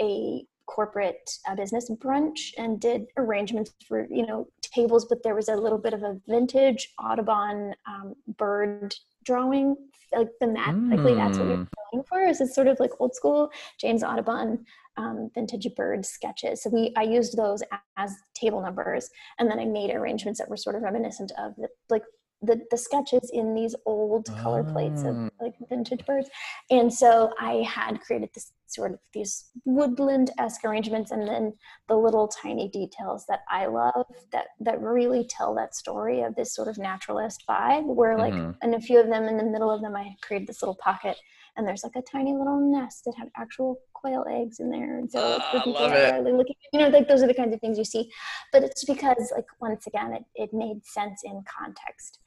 a 0.00 0.44
corporate 0.66 1.30
uh, 1.48 1.54
business 1.54 1.90
brunch 1.90 2.52
and 2.56 2.80
did 2.80 3.06
arrangements 3.16 3.72
for 3.88 4.06
you 4.10 4.24
know 4.24 4.46
tables 4.72 5.06
but 5.08 5.22
there 5.22 5.34
was 5.34 5.48
a 5.48 5.56
little 5.56 5.78
bit 5.78 5.92
of 5.92 6.02
a 6.02 6.18
vintage 6.28 6.92
audubon 6.98 7.74
um, 7.86 8.14
bird 8.38 8.94
drawing 9.24 9.76
like 10.14 10.28
the 10.40 10.46
thematically 10.46 11.12
mm. 11.12 11.16
that's 11.16 11.38
what 11.38 11.46
you're 11.46 11.56
mm. 11.58 11.68
going 11.92 12.04
for 12.08 12.22
is 12.22 12.40
it's 12.40 12.54
sort 12.54 12.66
of 12.66 12.78
like 12.80 12.90
old 12.98 13.14
school 13.14 13.50
james 13.78 14.02
audubon 14.02 14.64
um, 15.00 15.30
vintage 15.34 15.66
bird 15.76 16.04
sketches. 16.04 16.62
So 16.62 16.70
we 16.70 16.92
I 16.96 17.02
used 17.02 17.36
those 17.36 17.62
as 17.96 18.14
table 18.34 18.60
numbers, 18.60 19.08
and 19.38 19.50
then 19.50 19.58
I 19.58 19.64
made 19.64 19.90
arrangements 19.90 20.38
that 20.38 20.48
were 20.48 20.56
sort 20.56 20.76
of 20.76 20.82
reminiscent 20.82 21.32
of 21.38 21.54
the, 21.56 21.68
like 21.88 22.02
the, 22.42 22.60
the 22.70 22.76
sketches 22.76 23.30
in 23.32 23.54
these 23.54 23.74
old 23.84 24.26
color 24.38 24.64
plates 24.64 25.02
of 25.02 25.16
ah. 25.16 25.28
like 25.40 25.54
vintage 25.68 26.04
birds. 26.06 26.28
And 26.70 26.92
so 26.92 27.32
I 27.38 27.66
had 27.68 28.00
created 28.00 28.30
this 28.34 28.52
sort 28.66 28.92
of 28.92 28.98
these 29.12 29.50
woodland 29.64 30.30
esque 30.38 30.64
arrangements 30.64 31.10
and 31.10 31.26
then 31.26 31.52
the 31.88 31.96
little 31.96 32.28
tiny 32.28 32.68
details 32.68 33.26
that 33.28 33.40
I 33.48 33.66
love 33.66 34.06
that 34.32 34.46
that 34.60 34.80
really 34.80 35.26
tell 35.28 35.54
that 35.56 35.74
story 35.74 36.22
of 36.22 36.36
this 36.36 36.54
sort 36.54 36.68
of 36.68 36.78
naturalist 36.78 37.44
vibe 37.48 37.84
where 37.84 38.16
like 38.16 38.32
mm-hmm. 38.32 38.52
and 38.62 38.74
a 38.76 38.80
few 38.80 39.00
of 39.00 39.08
them 39.08 39.24
in 39.24 39.36
the 39.36 39.44
middle 39.44 39.70
of 39.70 39.82
them 39.82 39.96
I 39.96 40.14
created 40.22 40.46
this 40.46 40.62
little 40.62 40.76
pocket 40.76 41.16
and 41.56 41.66
there's 41.66 41.82
like 41.82 41.96
a 41.96 42.02
tiny 42.02 42.32
little 42.32 42.60
nest 42.60 43.04
that 43.04 43.14
had 43.16 43.28
actual 43.36 43.78
quail 43.92 44.24
eggs 44.30 44.60
in 44.60 44.70
there. 44.70 44.98
And 44.98 45.10
so 45.10 45.18
uh, 45.18 45.52
people 45.52 45.76
are 45.76 46.22
looking, 46.22 46.56
you 46.72 46.80
know, 46.80 46.88
like 46.88 47.08
those 47.08 47.22
are 47.22 47.26
the 47.26 47.34
kinds 47.34 47.54
of 47.54 47.60
things 47.60 47.78
you 47.78 47.84
see. 47.84 48.10
But 48.52 48.62
it's 48.62 48.84
because 48.84 49.32
like 49.34 49.46
once 49.60 49.86
again, 49.86 50.12
it, 50.12 50.24
it 50.34 50.50
made 50.52 50.84
sense 50.84 51.22
in 51.24 51.42
context. 51.46 52.18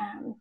Um, 0.00 0.36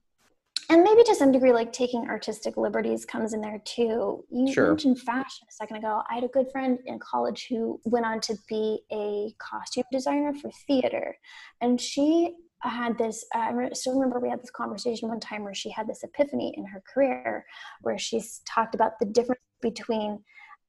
and 0.69 0.83
maybe 0.83 1.03
to 1.03 1.15
some 1.15 1.31
degree, 1.31 1.53
like 1.53 1.71
taking 1.71 2.09
artistic 2.09 2.57
liberties 2.57 3.05
comes 3.05 3.33
in 3.33 3.41
there 3.41 3.61
too. 3.65 4.25
You 4.31 4.51
sure. 4.51 4.69
mentioned 4.69 4.99
fashion 4.99 5.45
a 5.47 5.51
second 5.51 5.77
ago. 5.77 6.01
I 6.09 6.15
had 6.15 6.23
a 6.23 6.29
good 6.29 6.51
friend 6.51 6.79
in 6.85 6.97
college 6.99 7.45
who 7.49 7.79
went 7.85 8.05
on 8.05 8.19
to 8.21 8.35
be 8.49 8.79
a 8.91 9.31
costume 9.37 9.83
designer 9.91 10.33
for 10.33 10.49
theater. 10.67 11.15
And 11.61 11.79
she 11.79 12.33
had 12.69 12.97
this 12.97 13.25
i 13.33 13.51
still 13.73 13.93
remember 13.93 14.19
we 14.19 14.29
had 14.29 14.41
this 14.41 14.51
conversation 14.51 15.09
one 15.09 15.19
time 15.19 15.43
where 15.43 15.53
she 15.53 15.69
had 15.69 15.87
this 15.87 16.03
epiphany 16.03 16.53
in 16.57 16.65
her 16.65 16.83
career 16.91 17.45
where 17.81 17.97
she 17.97 18.21
talked 18.45 18.75
about 18.75 18.99
the 18.99 19.05
difference 19.05 19.41
between 19.61 20.19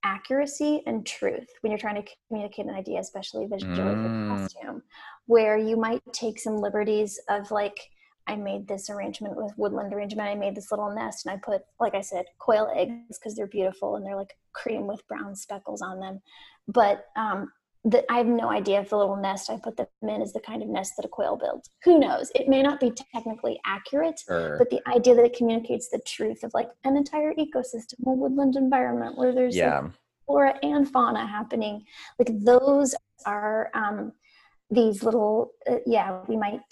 accuracy 0.05 0.83
and 0.87 1.07
truth 1.07 1.49
when 1.61 1.71
you're 1.71 1.79
trying 1.79 2.01
to 2.01 2.09
communicate 2.29 2.67
an 2.67 2.75
idea 2.75 3.01
especially 3.01 3.47
visually 3.47 3.75
mm. 3.77 4.29
for 4.29 4.37
costume 4.37 4.83
where 5.27 5.57
you 5.59 5.77
might 5.77 6.01
take 6.13 6.39
some 6.39 6.57
liberties 6.59 7.19
of 7.29 7.51
like 7.51 7.79
i 8.27 8.37
made 8.37 8.69
this 8.69 8.89
arrangement 8.91 9.35
with 9.37 9.53
woodland 9.57 9.93
arrangement 9.93 10.29
i 10.29 10.35
made 10.35 10.55
this 10.55 10.71
little 10.71 10.95
nest 10.95 11.27
and 11.27 11.35
i 11.35 11.39
put 11.39 11.63
like 11.81 11.95
i 11.95 12.01
said 12.01 12.25
quail 12.39 12.71
eggs 12.77 13.19
because 13.19 13.35
they're 13.35 13.47
beautiful 13.49 13.97
and 13.97 14.07
they're 14.07 14.17
like 14.17 14.37
cream 14.53 14.87
with 14.87 15.07
brown 15.09 15.35
speckles 15.35 15.83
on 15.83 15.99
them 15.99 16.21
but 16.69 17.07
um, 17.17 17.51
that 17.87 18.05
I 18.11 18.19
have 18.19 18.27
no 18.27 18.51
idea 18.51 18.81
if 18.81 18.91
the 18.91 18.99
little 18.99 19.17
nest 19.17 19.49
I 19.49 19.59
put 19.59 19.77
them 19.77 19.87
in 20.03 20.21
is 20.21 20.33
the 20.33 20.41
kind 20.41 20.61
of 20.61 20.69
nest 20.69 20.95
that 20.97 21.07
a 21.07 21.09
quail 21.09 21.37
builds. 21.37 21.71
Who 21.85 22.01
knows? 22.01 22.33
It 22.35 22.49
may 22.49 22.61
not 22.61 22.81
be 22.81 22.91
technically 22.91 23.61
accurate, 23.65 24.21
sure. 24.27 24.59
but 24.59 24.71
the 24.71 24.81
idea 24.89 25.15
that 25.15 25.25
it 25.25 25.37
communicates 25.37 25.89
the 25.89 26.01
truth 26.05 26.43
of 26.43 26.53
like 26.53 26.69
an 26.83 26.97
entire 26.97 27.33
ecosystem, 27.35 28.05
a 28.05 28.11
woodland 28.11 28.57
environment 28.57 29.17
where 29.17 29.33
there's 29.33 29.57
yeah. 29.57 29.79
like 29.79 29.93
flora 30.27 30.59
and 30.65 30.91
fauna 30.91 31.25
happening, 31.25 31.85
like 32.19 32.29
those 32.41 32.93
are 33.25 33.71
um, 33.73 34.13
these 34.69 35.05
little, 35.05 35.53
uh, 35.71 35.77
yeah, 35.87 36.23
we 36.27 36.37
might, 36.37 36.63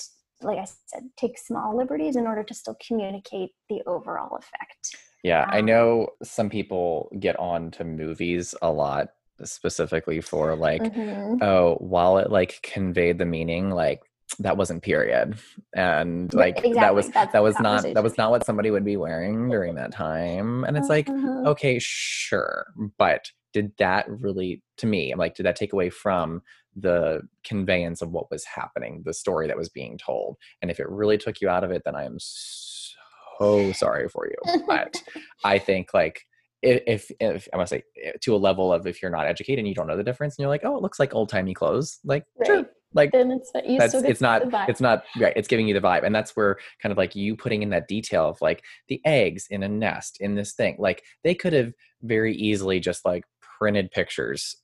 like 0.43 0.59
I 0.59 0.67
said, 0.87 1.05
take 1.17 1.39
small 1.39 1.77
liberties 1.77 2.17
in 2.17 2.27
order 2.27 2.43
to 2.43 2.55
still 2.55 2.77
communicate 2.85 3.51
the 3.69 3.83
overall 3.87 4.37
effect. 4.37 4.97
Yeah, 5.23 5.45
um, 5.45 5.51
I 5.53 5.61
know 5.61 6.09
some 6.25 6.51
people 6.51 7.09
get 7.21 7.39
on 7.39 7.71
to 7.73 7.85
movies 7.85 8.53
a 8.61 8.73
lot 8.73 9.11
specifically 9.43 10.21
for 10.21 10.55
like 10.55 10.83
mm-hmm. 10.83 11.43
oh 11.43 11.75
while 11.81 12.19
it 12.19 12.31
like 12.31 12.61
conveyed 12.63 13.19
the 13.19 13.25
meaning 13.25 13.71
like 13.71 14.01
that 14.39 14.57
wasn't 14.57 14.83
period 14.83 15.37
and 15.75 16.33
like 16.35 16.59
exactly. 16.59 16.75
that 16.75 16.95
was 16.95 17.09
That's 17.11 17.33
that 17.33 17.43
was 17.43 17.59
not 17.61 17.83
that 17.83 18.03
was 18.03 18.17
not 18.17 18.31
what 18.31 18.47
somebody 18.47 18.71
would 18.71 18.85
be 18.85 18.97
wearing 18.97 19.49
during 19.49 19.75
that 19.75 19.93
time 19.93 20.65
and 20.65 20.77
it's 20.77 20.89
like 20.89 21.09
uh-huh. 21.09 21.43
okay 21.47 21.79
sure 21.81 22.67
but 22.99 23.31
did 23.53 23.73
that 23.79 24.07
really 24.09 24.63
to 24.79 24.87
me 24.87 25.13
i'm 25.13 25.19
like 25.19 25.35
did 25.35 25.47
that 25.47 25.57
take 25.57 25.73
away 25.73 25.91
from 25.91 26.43
the 26.77 27.21
conveyance 27.45 28.03
of 28.03 28.11
what 28.11 28.31
was 28.31 28.45
happening 28.45 29.03
the 29.05 29.15
story 29.15 29.47
that 29.47 29.57
was 29.57 29.69
being 29.69 29.99
told 29.99 30.37
and 30.63 30.71
if 30.71 30.81
it 30.81 30.89
really 30.89 31.19
took 31.19 31.41
you 31.41 31.49
out 31.49 31.63
of 31.63 31.71
it 31.71 31.83
then 31.85 31.95
i 31.95 32.05
am 32.05 32.17
so 32.19 33.73
sorry 33.73 34.09
for 34.09 34.27
you 34.27 34.63
but 34.67 35.03
i 35.45 35.59
think 35.59 35.95
like 35.95 36.27
if, 36.65 37.11
if 37.21 37.49
I 37.53 37.57
must 37.57 37.71
say 37.71 37.83
eh, 38.03 38.13
to 38.23 38.35
a 38.35 38.39
level 38.39 38.73
of 38.73 38.87
if 38.87 39.03
you're 39.03 39.11
not 39.11 39.27
educated 39.27 39.61
and 39.61 39.69
you 39.69 39.75
don't 39.75 39.87
know 39.87 39.97
the 39.97 40.05
difference 40.05 40.37
and 40.37 40.43
you're 40.43 40.51
like, 40.51 40.65
oh, 40.65 40.77
it 40.77 40.83
looks 40.83 40.99
like 40.99 41.15
old 41.15 41.29
timey 41.29 41.55
clothes, 41.55 41.99
like 42.05 42.25
right. 42.39 42.47
sure, 42.47 42.67
like 42.95 43.11
it's, 43.13 43.53
that's, 43.53 43.95
it's 43.95 44.21
not 44.21 44.43
it's 44.69 44.81
not 44.81 45.03
right 45.19 45.33
it's 45.37 45.49
giving 45.49 45.67
you 45.67 45.75
the 45.75 45.81
vibe 45.81 46.05
and 46.05 46.15
that's 46.15 46.37
where 46.37 46.59
kind 46.81 46.93
of 46.93 46.99
like 46.99 47.15
you 47.15 47.37
putting 47.37 47.63
in 47.63 47.71
that 47.71 47.89
detail 47.89 48.29
of 48.29 48.41
like 48.41 48.63
the 48.89 49.01
eggs 49.05 49.47
in 49.51 49.63
a 49.63 49.69
nest 49.69 50.19
in 50.21 50.37
this 50.37 50.53
thing 50.53 50.77
like 50.79 51.03
they 51.25 51.35
could 51.35 51.53
have 51.53 51.73
very 52.03 52.35
easily 52.37 52.81
just 52.81 53.05
like 53.05 53.25
printed 53.59 53.91
pictures 53.91 54.57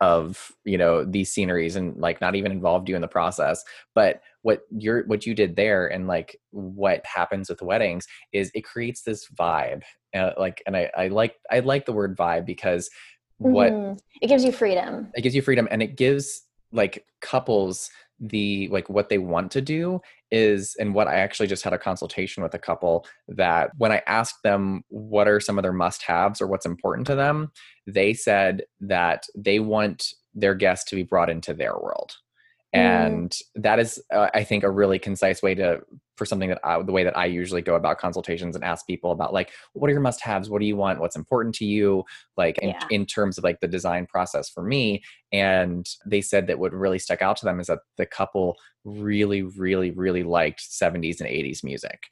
of 0.00 0.52
you 0.64 0.78
know 0.78 1.04
these 1.04 1.30
sceneries 1.30 1.76
and 1.76 1.96
like 1.96 2.20
not 2.20 2.34
even 2.34 2.52
involved 2.52 2.88
you 2.88 2.94
in 2.94 3.02
the 3.02 3.08
process 3.08 3.62
but 3.94 4.22
what 4.42 4.62
you're 4.70 5.04
what 5.04 5.26
you 5.26 5.34
did 5.34 5.56
there 5.56 5.86
and 5.88 6.06
like 6.06 6.38
what 6.50 7.04
happens 7.04 7.50
with 7.50 7.60
weddings 7.60 8.06
is 8.32 8.50
it 8.54 8.62
creates 8.62 9.02
this 9.02 9.28
vibe 9.28 9.82
uh, 10.14 10.30
like 10.38 10.62
and 10.66 10.76
I, 10.76 10.90
I 10.96 11.08
like 11.08 11.36
i 11.50 11.60
like 11.60 11.84
the 11.84 11.92
word 11.92 12.16
vibe 12.16 12.46
because 12.46 12.88
what 13.36 13.72
mm-hmm. 13.72 13.96
it 14.22 14.28
gives 14.28 14.44
you 14.44 14.52
freedom 14.52 15.10
it 15.14 15.20
gives 15.20 15.34
you 15.34 15.42
freedom 15.42 15.68
and 15.70 15.82
it 15.82 15.96
gives 15.96 16.46
like 16.72 17.04
couples 17.20 17.90
the 18.20 18.68
like 18.70 18.88
what 18.90 19.08
they 19.08 19.18
want 19.18 19.50
to 19.50 19.60
do 19.60 20.00
is 20.30 20.76
and 20.78 20.94
what 20.94 21.08
i 21.08 21.14
actually 21.14 21.46
just 21.46 21.64
had 21.64 21.72
a 21.72 21.78
consultation 21.78 22.42
with 22.42 22.54
a 22.54 22.58
couple 22.58 23.06
that 23.28 23.70
when 23.78 23.90
i 23.90 24.02
asked 24.06 24.42
them 24.44 24.82
what 24.88 25.26
are 25.26 25.40
some 25.40 25.58
of 25.58 25.62
their 25.62 25.72
must 25.72 26.02
haves 26.02 26.40
or 26.40 26.46
what's 26.46 26.66
important 26.66 27.06
to 27.06 27.14
them 27.14 27.50
they 27.86 28.12
said 28.12 28.62
that 28.80 29.24
they 29.34 29.58
want 29.58 30.12
their 30.34 30.54
guests 30.54 30.88
to 30.90 30.96
be 30.96 31.02
brought 31.02 31.30
into 31.30 31.54
their 31.54 31.74
world. 31.74 32.12
And 32.72 33.30
mm. 33.30 33.62
that 33.62 33.78
is 33.78 34.00
uh, 34.12 34.28
i 34.34 34.44
think 34.44 34.62
a 34.62 34.70
really 34.70 34.98
concise 34.98 35.42
way 35.42 35.54
to 35.54 35.80
for 36.16 36.24
something 36.24 36.50
that 36.50 36.60
I, 36.62 36.80
the 36.82 36.92
way 36.92 37.02
that 37.02 37.16
i 37.16 37.24
usually 37.24 37.62
go 37.62 37.74
about 37.74 37.98
consultations 37.98 38.54
and 38.54 38.64
ask 38.64 38.86
people 38.86 39.10
about 39.10 39.32
like 39.32 39.50
what 39.72 39.88
are 39.88 39.92
your 39.92 40.02
must 40.02 40.20
haves 40.20 40.50
what 40.50 40.60
do 40.60 40.66
you 40.66 40.76
want? 40.76 41.00
What's 41.00 41.16
important 41.16 41.54
to 41.56 41.64
you? 41.64 42.04
Like 42.36 42.58
in, 42.58 42.70
yeah. 42.70 42.86
in 42.90 43.06
terms 43.06 43.38
of 43.38 43.44
like 43.44 43.60
the 43.60 43.68
design 43.68 44.06
process 44.06 44.48
for 44.48 44.62
me. 44.62 45.02
And 45.32 45.88
they 46.04 46.20
said 46.20 46.46
that 46.48 46.58
what 46.58 46.72
really 46.72 46.98
stuck 46.98 47.22
out 47.22 47.36
to 47.38 47.44
them 47.44 47.60
is 47.60 47.68
that 47.68 47.78
the 47.96 48.06
couple 48.06 48.56
really 48.84 49.42
really 49.42 49.90
really 49.90 50.22
liked 50.22 50.60
70s 50.60 51.20
and 51.20 51.28
80s 51.28 51.62
music. 51.62 52.02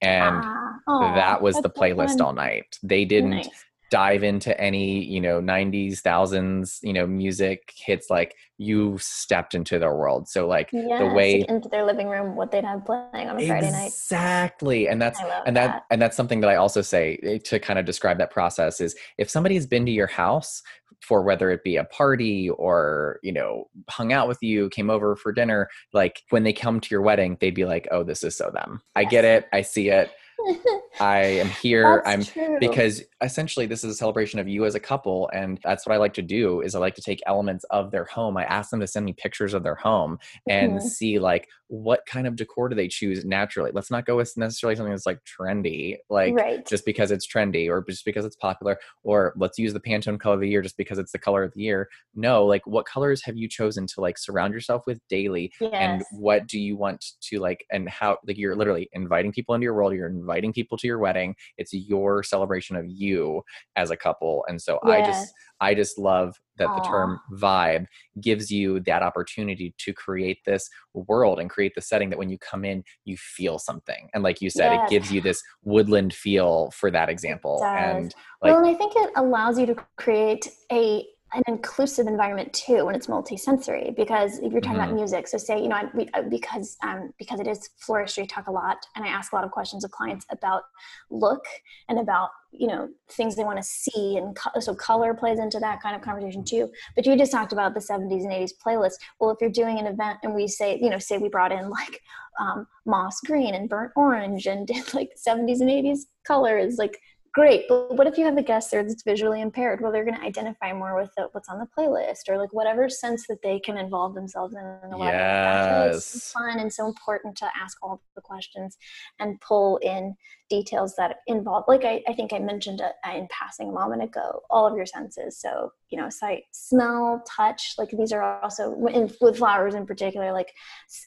And 0.00 0.36
ah, 0.42 0.72
oh, 0.86 1.14
that 1.14 1.42
was 1.42 1.56
the 1.56 1.70
playlist 1.70 2.20
all 2.20 2.32
night. 2.32 2.78
They 2.82 3.04
didn't 3.04 3.30
nice 3.30 3.64
dive 3.90 4.22
into 4.22 4.58
any 4.60 5.02
you 5.04 5.20
know 5.20 5.40
90s 5.40 6.00
thousands 6.00 6.78
you 6.82 6.92
know 6.92 7.06
music 7.06 7.72
hits 7.76 8.10
like 8.10 8.34
you 8.58 8.98
stepped 8.98 9.54
into 9.54 9.78
their 9.78 9.94
world 9.94 10.28
so 10.28 10.46
like 10.46 10.68
yes, 10.72 10.98
the 11.00 11.06
way 11.06 11.44
into 11.48 11.68
their 11.68 11.84
living 11.84 12.08
room 12.08 12.36
what 12.36 12.50
they'd 12.50 12.64
have 12.64 12.84
playing 12.84 13.28
on 13.28 13.40
a 13.40 13.46
friday 13.46 13.70
night 13.70 13.86
exactly 13.86 14.88
and 14.88 15.00
that's 15.00 15.20
and 15.46 15.56
that. 15.56 15.68
that 15.68 15.84
and 15.90 16.02
that's 16.02 16.16
something 16.16 16.40
that 16.40 16.50
i 16.50 16.56
also 16.56 16.82
say 16.82 17.18
eh, 17.22 17.38
to 17.44 17.58
kind 17.58 17.78
of 17.78 17.84
describe 17.84 18.18
that 18.18 18.30
process 18.30 18.80
is 18.80 18.94
if 19.16 19.30
somebody's 19.30 19.66
been 19.66 19.86
to 19.86 19.92
your 19.92 20.06
house 20.06 20.62
for 21.00 21.22
whether 21.22 21.50
it 21.50 21.62
be 21.62 21.76
a 21.76 21.84
party 21.84 22.50
or 22.50 23.20
you 23.22 23.32
know 23.32 23.68
hung 23.88 24.12
out 24.12 24.28
with 24.28 24.42
you 24.42 24.68
came 24.70 24.90
over 24.90 25.14
for 25.16 25.32
dinner 25.32 25.68
like 25.92 26.22
when 26.30 26.42
they 26.42 26.52
come 26.52 26.80
to 26.80 26.88
your 26.90 27.02
wedding 27.02 27.36
they'd 27.40 27.54
be 27.54 27.64
like 27.64 27.86
oh 27.90 28.02
this 28.02 28.22
is 28.22 28.36
so 28.36 28.50
them 28.50 28.82
yes. 28.82 28.92
i 28.96 29.04
get 29.04 29.24
it 29.24 29.46
i 29.52 29.62
see 29.62 29.88
it 29.88 30.10
I 31.00 31.18
am 31.18 31.48
here. 31.48 32.02
I'm 32.04 32.24
true. 32.24 32.58
because 32.60 33.02
essentially 33.22 33.66
this 33.66 33.84
is 33.84 33.92
a 33.92 33.96
celebration 33.96 34.38
of 34.38 34.48
you 34.48 34.64
as 34.64 34.74
a 34.74 34.80
couple 34.80 35.28
and 35.32 35.58
that's 35.64 35.86
what 35.86 35.94
I 35.94 35.98
like 35.98 36.14
to 36.14 36.22
do 36.22 36.60
is 36.60 36.74
I 36.74 36.78
like 36.78 36.94
to 36.96 37.02
take 37.02 37.20
elements 37.26 37.64
of 37.70 37.90
their 37.90 38.04
home. 38.04 38.36
I 38.36 38.44
ask 38.44 38.70
them 38.70 38.80
to 38.80 38.86
send 38.86 39.06
me 39.06 39.12
pictures 39.12 39.54
of 39.54 39.62
their 39.62 39.74
home 39.74 40.18
and 40.48 40.78
mm-hmm. 40.78 40.86
see 40.86 41.18
like 41.18 41.48
what 41.68 42.04
kind 42.06 42.26
of 42.26 42.34
decor 42.34 42.68
do 42.68 42.74
they 42.74 42.88
choose 42.88 43.24
naturally. 43.24 43.70
Let's 43.72 43.90
not 43.90 44.06
go 44.06 44.16
with 44.16 44.36
necessarily 44.36 44.74
something 44.74 44.92
that's 44.92 45.06
like 45.06 45.20
trendy, 45.24 45.96
like 46.08 46.34
right. 46.34 46.66
just 46.66 46.84
because 46.84 47.10
it's 47.10 47.26
trendy 47.26 47.68
or 47.68 47.84
just 47.84 48.04
because 48.04 48.24
it's 48.24 48.36
popular 48.36 48.78
or 49.02 49.34
let's 49.36 49.58
use 49.58 49.72
the 49.72 49.80
Pantone 49.80 50.18
color 50.18 50.34
of 50.36 50.40
the 50.40 50.48
year 50.48 50.62
just 50.62 50.76
because 50.76 50.98
it's 50.98 51.12
the 51.12 51.18
color 51.18 51.42
of 51.42 51.52
the 51.54 51.60
year. 51.60 51.88
No, 52.14 52.44
like 52.44 52.66
what 52.66 52.86
colors 52.86 53.22
have 53.24 53.36
you 53.36 53.48
chosen 53.48 53.86
to 53.88 54.00
like 54.00 54.18
surround 54.18 54.54
yourself 54.54 54.84
with 54.86 55.00
daily 55.08 55.52
yes. 55.60 55.70
and 55.72 56.02
what 56.12 56.46
do 56.46 56.58
you 56.58 56.76
want 56.76 57.04
to 57.20 57.38
like 57.38 57.66
and 57.70 57.88
how 57.88 58.18
like 58.26 58.38
you're 58.38 58.56
literally 58.56 58.88
inviting 58.92 59.32
people 59.32 59.54
into 59.54 59.64
your 59.64 59.74
world, 59.74 59.92
you're 59.92 60.08
inviting 60.28 60.52
people 60.52 60.76
to 60.78 60.86
your 60.86 60.98
wedding. 60.98 61.34
It's 61.56 61.72
your 61.72 62.22
celebration 62.22 62.76
of 62.76 62.84
you 62.86 63.42
as 63.76 63.90
a 63.90 63.96
couple. 63.96 64.44
And 64.48 64.60
so 64.60 64.78
yes. 64.84 64.92
I 64.92 65.06
just 65.06 65.34
I 65.60 65.74
just 65.74 65.98
love 65.98 66.36
that 66.58 66.68
Aww. 66.68 66.82
the 66.82 66.88
term 66.88 67.20
vibe 67.34 67.86
gives 68.20 68.50
you 68.50 68.80
that 68.80 69.02
opportunity 69.02 69.74
to 69.78 69.92
create 69.92 70.38
this 70.44 70.68
world 70.94 71.40
and 71.40 71.50
create 71.50 71.72
the 71.74 71.80
setting 71.80 72.10
that 72.10 72.18
when 72.18 72.28
you 72.28 72.38
come 72.38 72.64
in 72.64 72.84
you 73.04 73.16
feel 73.16 73.58
something. 73.58 74.08
And 74.14 74.22
like 74.22 74.40
you 74.40 74.50
said, 74.50 74.72
yes. 74.72 74.84
it 74.84 74.90
gives 74.90 75.12
you 75.12 75.20
this 75.20 75.42
woodland 75.64 76.12
feel 76.14 76.70
for 76.72 76.90
that 76.90 77.08
example. 77.08 77.64
And 77.64 78.14
like, 78.42 78.52
well, 78.52 78.58
and 78.58 78.68
I 78.68 78.74
think 78.74 78.92
it 78.96 79.10
allows 79.16 79.58
you 79.58 79.66
to 79.66 79.76
create 79.96 80.48
a 80.70 81.04
an 81.32 81.42
inclusive 81.46 82.06
environment 82.06 82.52
too 82.52 82.86
when 82.86 82.94
it's 82.94 83.06
multisensory 83.06 83.94
because 83.94 84.38
if 84.38 84.52
you're 84.52 84.60
talking 84.60 84.78
mm-hmm. 84.78 84.90
about 84.90 84.94
music 84.94 85.28
so 85.28 85.36
say 85.36 85.60
you 85.60 85.68
know 85.68 85.76
I, 85.76 85.84
we, 85.94 86.08
because 86.28 86.76
um, 86.82 87.12
because 87.18 87.40
it 87.40 87.46
is 87.46 87.70
floristry 87.86 88.26
talk 88.28 88.46
a 88.46 88.52
lot 88.52 88.78
and 88.96 89.04
i 89.04 89.08
ask 89.08 89.32
a 89.32 89.36
lot 89.36 89.44
of 89.44 89.50
questions 89.50 89.84
of 89.84 89.90
clients 89.90 90.24
about 90.30 90.62
look 91.10 91.44
and 91.88 91.98
about 91.98 92.30
you 92.50 92.66
know 92.66 92.88
things 93.10 93.36
they 93.36 93.44
want 93.44 93.58
to 93.58 93.62
see 93.62 94.16
and 94.16 94.36
co- 94.36 94.58
so 94.60 94.74
color 94.74 95.12
plays 95.12 95.38
into 95.38 95.58
that 95.58 95.82
kind 95.82 95.94
of 95.94 96.02
conversation 96.02 96.42
too 96.44 96.70
but 96.96 97.04
you 97.04 97.16
just 97.16 97.32
talked 97.32 97.52
about 97.52 97.74
the 97.74 97.80
70s 97.80 98.22
and 98.22 98.32
80s 98.32 98.52
playlist 98.64 98.94
well 99.20 99.30
if 99.30 99.38
you're 99.40 99.50
doing 99.50 99.78
an 99.78 99.86
event 99.86 100.18
and 100.22 100.34
we 100.34 100.48
say 100.48 100.78
you 100.80 100.88
know 100.88 100.98
say 100.98 101.18
we 101.18 101.28
brought 101.28 101.52
in 101.52 101.68
like 101.68 102.00
um, 102.40 102.66
moss 102.86 103.20
green 103.20 103.54
and 103.54 103.68
burnt 103.68 103.92
orange 103.96 104.46
and 104.46 104.66
did 104.66 104.94
like 104.94 105.10
70s 105.16 105.60
and 105.60 105.68
80s 105.68 106.00
colors 106.24 106.76
like 106.78 106.98
great 107.38 107.68
but 107.68 107.94
what 107.94 108.08
if 108.08 108.18
you 108.18 108.24
have 108.24 108.36
a 108.36 108.42
guest 108.42 108.72
there 108.72 108.82
that's 108.82 109.04
visually 109.04 109.40
impaired 109.40 109.80
well 109.80 109.92
they're 109.92 110.04
going 110.04 110.16
to 110.16 110.24
identify 110.24 110.72
more 110.72 111.00
with 111.00 111.10
the, 111.16 111.28
what's 111.32 111.48
on 111.48 111.58
the 111.60 111.66
playlist 111.76 112.28
or 112.28 112.36
like 112.36 112.52
whatever 112.52 112.88
sense 112.88 113.26
that 113.28 113.40
they 113.44 113.60
can 113.60 113.78
involve 113.78 114.12
themselves 114.14 114.54
in, 114.54 114.60
in 114.82 114.90
the 114.90 114.98
yes. 114.98 116.14
it's 116.16 116.32
fun 116.32 116.58
and 116.58 116.72
so 116.72 116.86
important 116.86 117.36
to 117.36 117.48
ask 117.56 117.78
all 117.80 118.02
the 118.16 118.20
questions 118.20 118.76
and 119.20 119.40
pull 119.40 119.76
in 119.78 120.16
details 120.50 120.96
that 120.96 121.18
involve 121.28 121.62
like 121.68 121.84
i, 121.84 122.02
I 122.08 122.12
think 122.12 122.32
i 122.32 122.40
mentioned 122.40 122.80
uh, 122.80 122.90
in 123.14 123.28
passing 123.30 123.68
a 123.68 123.72
moment 123.72 124.02
ago 124.02 124.42
all 124.50 124.66
of 124.66 124.76
your 124.76 124.86
senses 124.86 125.40
so 125.40 125.70
you 125.90 125.98
know 125.98 126.10
sight 126.10 126.44
smell 126.52 127.22
touch 127.26 127.74
like 127.78 127.90
these 127.90 128.12
are 128.12 128.42
also 128.42 128.74
in, 128.86 129.10
with 129.20 129.38
flowers 129.38 129.74
in 129.74 129.86
particular 129.86 130.32
like 130.32 130.52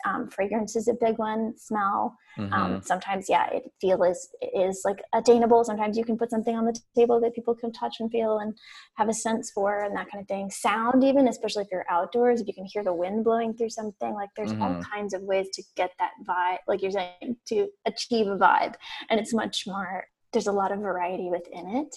um, 0.06 0.30
fragrance 0.30 0.76
is 0.76 0.88
a 0.88 0.94
big 0.94 1.18
one 1.18 1.54
smell. 1.58 2.18
Um, 2.38 2.46
mm-hmm. 2.46 2.54
um, 2.54 2.82
sometimes 2.82 3.26
yeah 3.28 3.50
it 3.52 3.64
feel 3.80 4.04
is 4.04 4.30
is 4.56 4.82
like 4.86 5.02
attainable. 5.14 5.64
Sometimes 5.64 5.98
you 5.98 6.06
can 6.06 6.18
put 6.18 6.30
something 6.30 6.56
on 6.56 6.66
the 6.66 6.80
table 6.96 7.20
that 7.22 7.36
people 7.36 7.56
can 7.56 7.72
touch 7.74 7.98
and 8.00 8.10
feel 8.10 8.40
and 8.40 8.58
have 8.96 9.10
a 9.10 9.14
sense 9.14 9.52
for 9.52 9.84
and 9.84 9.96
that 9.96 10.10
kind 10.10 10.22
of 10.22 10.28
thing. 10.28 10.50
Sound 10.50 11.04
even 11.04 11.28
especially 11.28 11.64
if 11.64 11.70
you're 11.72 11.86
outdoors 11.90 12.42
if 12.42 12.48
you 12.48 12.54
can 12.54 12.66
hear 12.66 12.84
the 12.84 12.94
wind 12.94 13.24
blowing 13.24 13.54
through 13.54 13.70
something 13.70 14.14
like 14.14 14.30
there's 14.36 14.54
mm-hmm. 14.54 14.62
all 14.62 14.82
kinds 14.82 15.14
of 15.14 15.22
ways 15.24 15.50
to 15.54 15.64
get 15.76 15.92
that 16.00 16.12
vibe 16.28 16.60
like 16.68 16.82
you're 16.82 16.92
saying 16.92 17.36
to 17.48 17.68
achieve 17.86 18.28
a 18.28 18.38
vibe. 18.38 18.76
And 19.10 19.20
it's 19.20 19.34
much 19.34 19.66
more 19.68 20.06
there's 20.32 20.48
a 20.48 20.52
lot 20.52 20.72
of 20.72 20.80
variety 20.80 21.30
within 21.30 21.68
it 21.76 21.96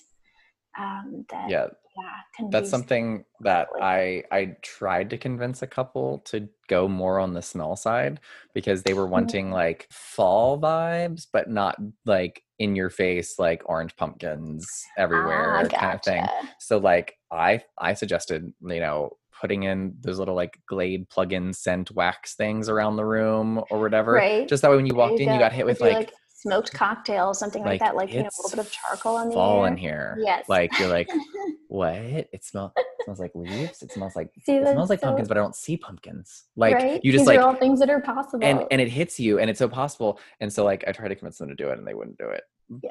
um, 0.78 1.24
that 1.30 1.49
yeah 1.49 1.66
yeah 1.97 2.49
that's 2.51 2.70
something 2.70 3.24
that 3.40 3.68
i 3.80 4.22
i 4.30 4.57
tried 4.62 5.11
to 5.11 5.18
convince 5.18 5.62
a 5.62 5.66
couple 5.66 6.18
to 6.20 6.49
go 6.68 6.88
more 6.88 7.18
on 7.18 7.34
the 7.34 7.42
smell 7.42 7.76
side 7.76 8.20
because 8.55 8.82
they 8.82 8.95
were 8.95 9.07
wanting 9.07 9.47
mm-hmm. 9.47 9.55
like 9.55 9.86
fall 9.90 10.59
vibes 10.59 11.26
but 11.32 11.49
not 11.49 11.76
like 12.05 12.42
in 12.59 12.74
your 12.76 12.90
face 12.90 13.38
like 13.38 13.62
orange 13.66 13.95
pumpkins 13.97 14.66
everywhere 14.97 15.57
ah, 15.57 15.62
gotcha. 15.62 15.76
kind 15.76 15.95
of 15.95 16.03
thing 16.03 16.26
so 16.59 16.78
like 16.78 17.14
i 17.30 17.61
i 17.78 17.95
suggested 17.95 18.53
you 18.62 18.80
know 18.80 19.11
putting 19.40 19.64
in 19.64 19.95
those 20.01 20.18
little 20.18 20.34
like 20.34 20.59
Glade 20.66 21.09
plug-in 21.11 21.53
scent 21.53 21.90
wax 21.90 22.34
things 22.34 22.68
around 22.68 22.97
the 22.97 23.05
room 23.05 23.62
or 23.70 23.80
whatever. 23.80 24.12
Right. 24.12 24.49
Just 24.49 24.62
that 24.62 24.70
way 24.70 24.76
when 24.76 24.86
you 24.86 24.95
walked 24.95 25.18
you 25.18 25.20
in, 25.20 25.26
go. 25.26 25.34
you 25.34 25.38
got 25.38 25.53
hit 25.53 25.66
with 25.66 25.80
like, 25.80 25.95
like, 25.95 26.12
smoked 26.34 26.72
cocktail, 26.72 27.34
something 27.34 27.62
like, 27.62 27.72
like 27.72 27.80
that, 27.80 27.97
like 27.97 28.12
you 28.12 28.22
know, 28.22 28.28
a 28.28 28.36
little 28.42 28.57
bit 28.57 28.66
of 28.66 28.72
charcoal 28.72 29.16
on 29.16 29.28
the 29.28 29.34
fall 29.34 29.64
air. 29.64 29.72
in 29.72 29.76
here. 29.76 30.16
Yes. 30.20 30.49
Like 30.49 30.78
you're 30.78 30.88
like, 30.88 31.09
what? 31.74 31.96
It 31.96 32.44
smells 32.44 32.70
it 32.76 33.04
smells 33.04 33.18
like 33.18 33.32
leaves. 33.34 33.82
It 33.82 33.92
smells 33.92 34.14
like 34.14 34.30
see, 34.44 34.54
it 34.54 34.72
smells 34.72 34.90
like 34.90 35.00
so, 35.00 35.06
pumpkins, 35.06 35.28
but 35.28 35.36
I 35.36 35.40
don't 35.40 35.56
see 35.56 35.76
pumpkins. 35.76 36.44
Like 36.56 36.74
right? 36.74 37.00
you 37.02 37.10
just 37.10 37.22
These 37.22 37.36
like 37.36 37.40
all 37.40 37.54
things 37.54 37.80
that 37.80 37.90
are 37.90 38.00
possible. 38.00 38.46
And 38.46 38.64
and 38.70 38.80
it 38.80 38.88
hits 38.88 39.18
you 39.18 39.40
and 39.40 39.50
it's 39.50 39.58
so 39.58 39.68
possible. 39.68 40.20
And 40.40 40.52
so 40.52 40.64
like 40.64 40.84
I 40.86 40.92
tried 40.92 41.08
to 41.08 41.16
convince 41.16 41.38
them 41.38 41.48
to 41.48 41.54
do 41.56 41.70
it 41.70 41.78
and 41.78 41.86
they 41.86 41.94
wouldn't 41.94 42.16
do 42.16 42.28
it. 42.28 42.44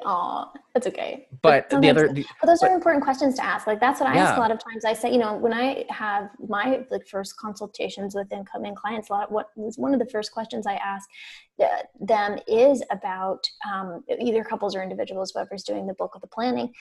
Oh, 0.04 0.50
that's 0.74 0.86
okay. 0.86 1.26
But, 1.42 1.70
but 1.70 1.80
the 1.80 1.90
other, 1.90 2.12
the, 2.12 2.24
but 2.40 2.46
those 2.46 2.60
but, 2.60 2.70
are 2.70 2.74
important 2.74 3.04
questions 3.04 3.34
to 3.36 3.44
ask. 3.44 3.66
Like 3.66 3.80
that's 3.80 4.00
what 4.00 4.08
I 4.08 4.14
yeah. 4.14 4.24
ask 4.24 4.36
a 4.36 4.40
lot 4.40 4.50
of 4.50 4.58
times. 4.58 4.84
I 4.84 4.92
say, 4.92 5.12
you 5.12 5.18
know, 5.18 5.36
when 5.36 5.52
I 5.52 5.84
have 5.90 6.30
my 6.48 6.84
like 6.90 7.06
first 7.06 7.36
consultations 7.36 8.14
with 8.14 8.32
incoming 8.32 8.74
clients, 8.74 9.10
a 9.10 9.12
lot. 9.12 9.24
Of 9.24 9.30
what 9.30 9.48
was 9.56 9.78
one 9.78 9.92
of 9.94 10.00
the 10.00 10.06
first 10.06 10.32
questions 10.32 10.66
I 10.66 10.74
ask 10.74 11.08
uh, 11.62 11.66
them 12.00 12.38
is 12.48 12.82
about 12.90 13.44
um, 13.72 14.02
either 14.20 14.42
couples 14.42 14.74
or 14.74 14.82
individuals, 14.82 15.32
whoever's 15.32 15.62
doing 15.62 15.86
the 15.86 15.94
bulk 15.94 16.14
of 16.14 16.20
the 16.20 16.26
planning, 16.26 16.72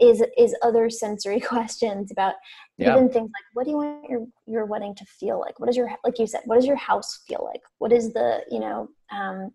is 0.00 0.22
is 0.36 0.54
other 0.62 0.90
sensory 0.90 1.40
questions 1.52 2.10
about 2.10 2.34
yeah. 2.78 2.96
even 2.96 3.08
things 3.08 3.30
like 3.30 3.44
what 3.54 3.64
do 3.64 3.70
you 3.70 3.76
want 3.76 4.08
your 4.08 4.26
your 4.46 4.66
wedding 4.66 4.94
to 4.96 5.04
feel 5.04 5.38
like? 5.38 5.60
What 5.60 5.68
is 5.68 5.76
your 5.76 5.90
like 6.04 6.18
you 6.18 6.26
said? 6.26 6.40
What 6.46 6.56
does 6.56 6.66
your 6.66 6.76
house 6.76 7.22
feel 7.28 7.48
like? 7.52 7.62
What 7.78 7.92
is 7.92 8.12
the 8.12 8.40
you 8.50 8.60
know 8.60 8.88
um, 9.12 9.52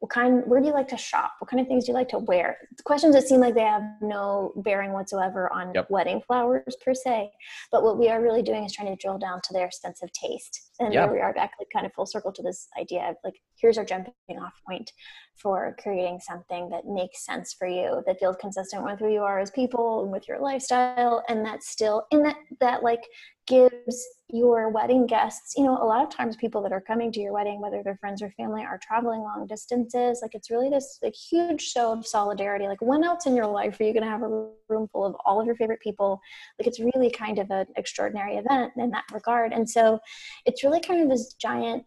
what 0.00 0.10
kind 0.10 0.42
where 0.46 0.60
do 0.60 0.66
you 0.66 0.72
like 0.72 0.88
to 0.88 0.96
shop 0.96 1.32
what 1.38 1.50
kind 1.50 1.60
of 1.60 1.66
things 1.66 1.84
do 1.84 1.92
you 1.92 1.94
like 1.94 2.08
to 2.08 2.18
wear 2.18 2.58
questions 2.84 3.14
that 3.14 3.26
seem 3.26 3.40
like 3.40 3.54
they 3.54 3.60
have 3.60 3.82
no 4.02 4.52
bearing 4.56 4.92
whatsoever 4.92 5.50
on 5.52 5.72
yep. 5.74 5.86
wedding 5.90 6.20
flowers 6.26 6.76
per 6.84 6.92
se 6.92 7.30
but 7.72 7.82
what 7.82 7.98
we 7.98 8.08
are 8.08 8.22
really 8.22 8.42
doing 8.42 8.64
is 8.64 8.72
trying 8.72 8.88
to 8.88 8.96
drill 8.96 9.18
down 9.18 9.40
to 9.42 9.52
their 9.52 9.70
sense 9.70 10.02
of 10.02 10.12
taste 10.12 10.70
and 10.80 10.92
yeah. 10.92 11.10
we 11.10 11.18
are 11.18 11.32
back 11.32 11.52
like 11.58 11.68
kind 11.72 11.86
of 11.86 11.92
full 11.94 12.06
circle 12.06 12.32
to 12.32 12.42
this 12.42 12.68
idea 12.78 13.08
of 13.08 13.16
like 13.24 13.34
here's 13.58 13.78
our 13.78 13.84
jumping 13.84 14.12
off 14.38 14.52
point 14.68 14.92
for 15.36 15.76
creating 15.82 16.18
something 16.20 16.68
that 16.70 16.86
makes 16.86 17.24
sense 17.24 17.54
for 17.58 17.66
you 17.66 18.02
that 18.06 18.18
feels 18.18 18.36
consistent 18.40 18.84
with 18.84 18.98
who 18.98 19.08
you 19.08 19.20
are 19.20 19.38
as 19.38 19.50
people 19.50 20.02
and 20.02 20.12
with 20.12 20.26
your 20.28 20.38
lifestyle 20.40 21.22
and 21.28 21.44
that's 21.44 21.70
still 21.70 22.04
in 22.10 22.22
that 22.22 22.36
that 22.60 22.82
like 22.82 23.02
gives 23.46 24.06
your 24.28 24.70
wedding 24.70 25.06
guests 25.06 25.54
you 25.56 25.62
know 25.62 25.80
a 25.80 25.86
lot 25.86 26.02
of 26.02 26.10
times 26.10 26.34
people 26.34 26.60
that 26.60 26.72
are 26.72 26.80
coming 26.80 27.12
to 27.12 27.20
your 27.20 27.32
wedding 27.32 27.60
whether 27.60 27.80
they're 27.84 27.96
friends 27.98 28.20
or 28.20 28.30
family 28.32 28.62
are 28.62 28.78
traveling 28.82 29.20
long 29.20 29.46
distances. 29.48 30.20
Like 30.22 30.34
it's 30.34 30.50
really 30.50 30.68
this 30.68 30.98
like 31.02 31.14
huge 31.14 31.62
show 31.62 31.92
of 31.92 32.06
solidarity. 32.06 32.66
Like 32.66 32.82
when 32.82 33.04
else 33.04 33.26
in 33.26 33.36
your 33.36 33.46
life 33.46 33.78
are 33.80 33.84
you 33.84 33.92
going 33.92 34.02
to 34.02 34.08
have 34.08 34.22
a 34.22 34.48
room 34.68 34.88
full 34.92 35.04
of 35.04 35.16
all 35.24 35.40
of 35.40 35.46
your 35.46 35.56
favorite 35.56 35.80
people? 35.80 36.20
Like 36.58 36.66
it's 36.66 36.80
really 36.80 37.10
kind 37.10 37.38
of 37.38 37.50
an 37.50 37.66
extraordinary 37.76 38.36
event 38.36 38.72
in 38.76 38.90
that 38.90 39.04
regard. 39.12 39.52
And 39.52 39.68
so 39.68 39.98
it's 40.44 40.64
really 40.64 40.80
kind 40.80 41.02
of 41.02 41.08
this 41.08 41.34
giant 41.34 41.84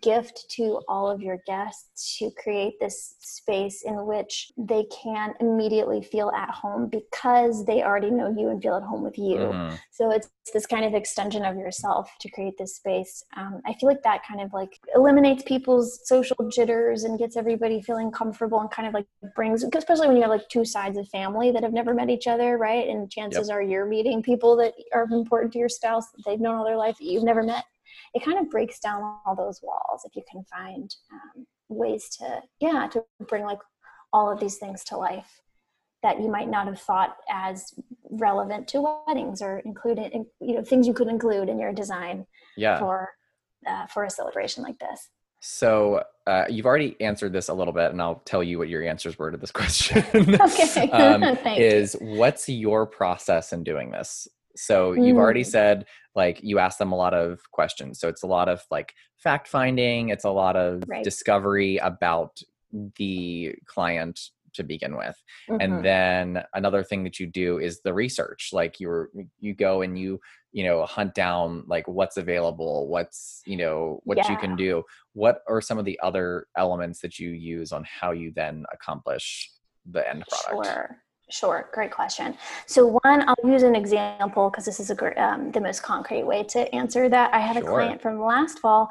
gift 0.00 0.46
to 0.50 0.80
all 0.88 1.10
of 1.10 1.20
your 1.20 1.38
guests 1.46 2.16
to 2.18 2.30
create 2.42 2.74
this 2.80 3.16
space 3.20 3.82
in 3.82 4.06
which 4.06 4.50
they 4.56 4.84
can 4.84 5.34
immediately 5.40 6.02
feel 6.02 6.30
at 6.30 6.50
home 6.50 6.88
because 6.88 7.64
they 7.66 7.82
already 7.82 8.10
know 8.10 8.34
you 8.36 8.48
and 8.48 8.62
feel 8.62 8.76
at 8.76 8.82
home 8.82 9.02
with 9.02 9.18
you. 9.18 9.36
Mm-hmm. 9.36 9.74
So 9.90 10.10
it's 10.10 10.30
this 10.52 10.66
kind 10.66 10.84
of 10.84 10.94
extension 10.94 11.44
of 11.44 11.56
yourself 11.56 12.10
to 12.20 12.30
create 12.30 12.56
this 12.58 12.76
space. 12.76 13.24
Um, 13.36 13.60
I 13.66 13.74
feel 13.74 13.88
like 13.88 14.02
that 14.04 14.22
kind 14.26 14.40
of 14.40 14.52
like 14.52 14.78
eliminates 14.94 15.42
people's 15.42 16.00
social 16.04 16.36
jitters 16.50 17.04
and 17.04 17.18
gets 17.18 17.36
everybody 17.36 17.82
feeling 17.82 18.10
comfortable 18.10 18.60
and 18.60 18.70
kind 18.70 18.88
of 18.88 18.94
like 18.94 19.06
brings, 19.36 19.64
especially 19.64 20.08
when 20.08 20.16
you 20.16 20.22
have 20.22 20.30
like 20.30 20.48
two 20.48 20.64
sides 20.64 20.96
of 20.96 21.08
family 21.08 21.50
that 21.50 21.62
have 21.62 21.72
never 21.72 21.94
met 21.94 22.08
each 22.08 22.26
other, 22.26 22.56
right? 22.56 22.88
And 22.88 23.10
chances 23.10 23.48
yep. 23.48 23.56
are 23.56 23.62
you're 23.62 23.86
meeting 23.86 24.22
people 24.22 24.56
that 24.56 24.74
are 24.92 25.06
important 25.10 25.52
to 25.52 25.58
your 25.58 25.68
spouse 25.68 26.10
that 26.12 26.22
they've 26.24 26.40
known 26.40 26.56
all 26.56 26.64
their 26.64 26.76
life 26.76 26.96
that 26.98 27.04
you've 27.04 27.24
never 27.24 27.42
met 27.42 27.64
it 28.14 28.24
kind 28.24 28.38
of 28.38 28.50
breaks 28.50 28.78
down 28.78 29.02
all 29.24 29.34
those 29.34 29.60
walls 29.62 30.02
if 30.04 30.14
you 30.14 30.22
can 30.30 30.44
find 30.44 30.94
um, 31.12 31.46
ways 31.68 32.08
to 32.08 32.40
yeah 32.60 32.86
to 32.86 33.02
bring 33.28 33.44
like 33.44 33.58
all 34.12 34.30
of 34.30 34.40
these 34.40 34.56
things 34.56 34.84
to 34.84 34.96
life 34.96 35.40
that 36.02 36.20
you 36.20 36.28
might 36.28 36.48
not 36.48 36.66
have 36.66 36.80
thought 36.80 37.16
as 37.30 37.72
relevant 38.10 38.68
to 38.68 39.00
weddings 39.06 39.40
or 39.40 39.60
included 39.60 40.12
in, 40.12 40.26
you 40.40 40.54
know 40.54 40.62
things 40.62 40.86
you 40.86 40.94
could 40.94 41.08
include 41.08 41.48
in 41.48 41.58
your 41.58 41.72
design 41.72 42.26
yeah. 42.56 42.78
for 42.78 43.10
uh, 43.66 43.86
for 43.86 44.04
a 44.04 44.10
celebration 44.10 44.62
like 44.62 44.78
this 44.78 45.08
so 45.46 46.02
uh, 46.26 46.46
you've 46.48 46.64
already 46.64 46.96
answered 47.00 47.34
this 47.34 47.50
a 47.50 47.54
little 47.54 47.74
bit, 47.74 47.90
and 47.90 48.00
I'll 48.00 48.22
tell 48.24 48.42
you 48.42 48.56
what 48.56 48.70
your 48.70 48.82
answers 48.82 49.18
were 49.18 49.30
to 49.30 49.36
this 49.36 49.50
question. 49.52 50.02
okay. 50.14 50.90
um, 50.90 51.22
is 51.46 51.94
what's 52.00 52.48
your 52.48 52.86
process 52.86 53.52
in 53.52 53.62
doing 53.62 53.90
this? 53.90 54.26
So 54.56 54.92
you've 54.92 55.16
already 55.16 55.42
mm. 55.42 55.46
said 55.46 55.86
like 56.14 56.40
you 56.42 56.58
ask 56.58 56.78
them 56.78 56.92
a 56.92 56.96
lot 56.96 57.14
of 57.14 57.40
questions. 57.50 57.98
So 57.98 58.08
it's 58.08 58.22
a 58.22 58.28
lot 58.28 58.48
of 58.48 58.62
like 58.70 58.94
fact 59.16 59.48
finding, 59.48 60.10
it's 60.10 60.24
a 60.24 60.30
lot 60.30 60.56
of 60.56 60.82
right. 60.86 61.02
discovery 61.02 61.78
about 61.78 62.40
the 62.96 63.54
client 63.66 64.20
to 64.54 64.62
begin 64.62 64.96
with. 64.96 65.20
Mm-hmm. 65.50 65.60
And 65.60 65.84
then 65.84 66.44
another 66.54 66.82
thing 66.82 67.04
that 67.04 67.18
you 67.18 67.26
do 67.26 67.58
is 67.58 67.80
the 67.80 67.92
research. 67.92 68.50
Like 68.52 68.80
you're 68.80 69.10
you 69.40 69.54
go 69.54 69.82
and 69.82 69.98
you, 69.98 70.20
you 70.52 70.64
know, 70.64 70.84
hunt 70.84 71.14
down 71.14 71.64
like 71.66 71.86
what's 71.88 72.16
available, 72.16 72.88
what's, 72.88 73.42
you 73.44 73.56
know, 73.56 74.00
what 74.04 74.18
yeah. 74.18 74.30
you 74.30 74.36
can 74.38 74.56
do. 74.56 74.84
What 75.12 75.40
are 75.48 75.60
some 75.60 75.78
of 75.78 75.84
the 75.84 75.98
other 76.02 76.46
elements 76.56 77.00
that 77.00 77.18
you 77.18 77.30
use 77.30 77.72
on 77.72 77.84
how 77.84 78.12
you 78.12 78.32
then 78.34 78.64
accomplish 78.72 79.50
the 79.90 80.08
end 80.08 80.24
product? 80.28 80.66
Sure. 80.66 80.98
Sure, 81.30 81.70
great 81.72 81.90
question. 81.90 82.36
So 82.66 82.98
one, 83.02 83.26
I'll 83.26 83.50
use 83.50 83.62
an 83.62 83.74
example 83.74 84.50
because 84.50 84.66
this 84.66 84.78
is 84.78 84.90
a 84.90 84.94
great, 84.94 85.16
um, 85.16 85.50
the 85.52 85.60
most 85.60 85.82
concrete 85.82 86.22
way 86.24 86.44
to 86.44 86.72
answer 86.74 87.08
that. 87.08 87.32
I 87.32 87.38
had 87.38 87.56
sure. 87.56 87.64
a 87.64 87.72
client 87.72 88.02
from 88.02 88.20
last 88.20 88.58
fall, 88.58 88.90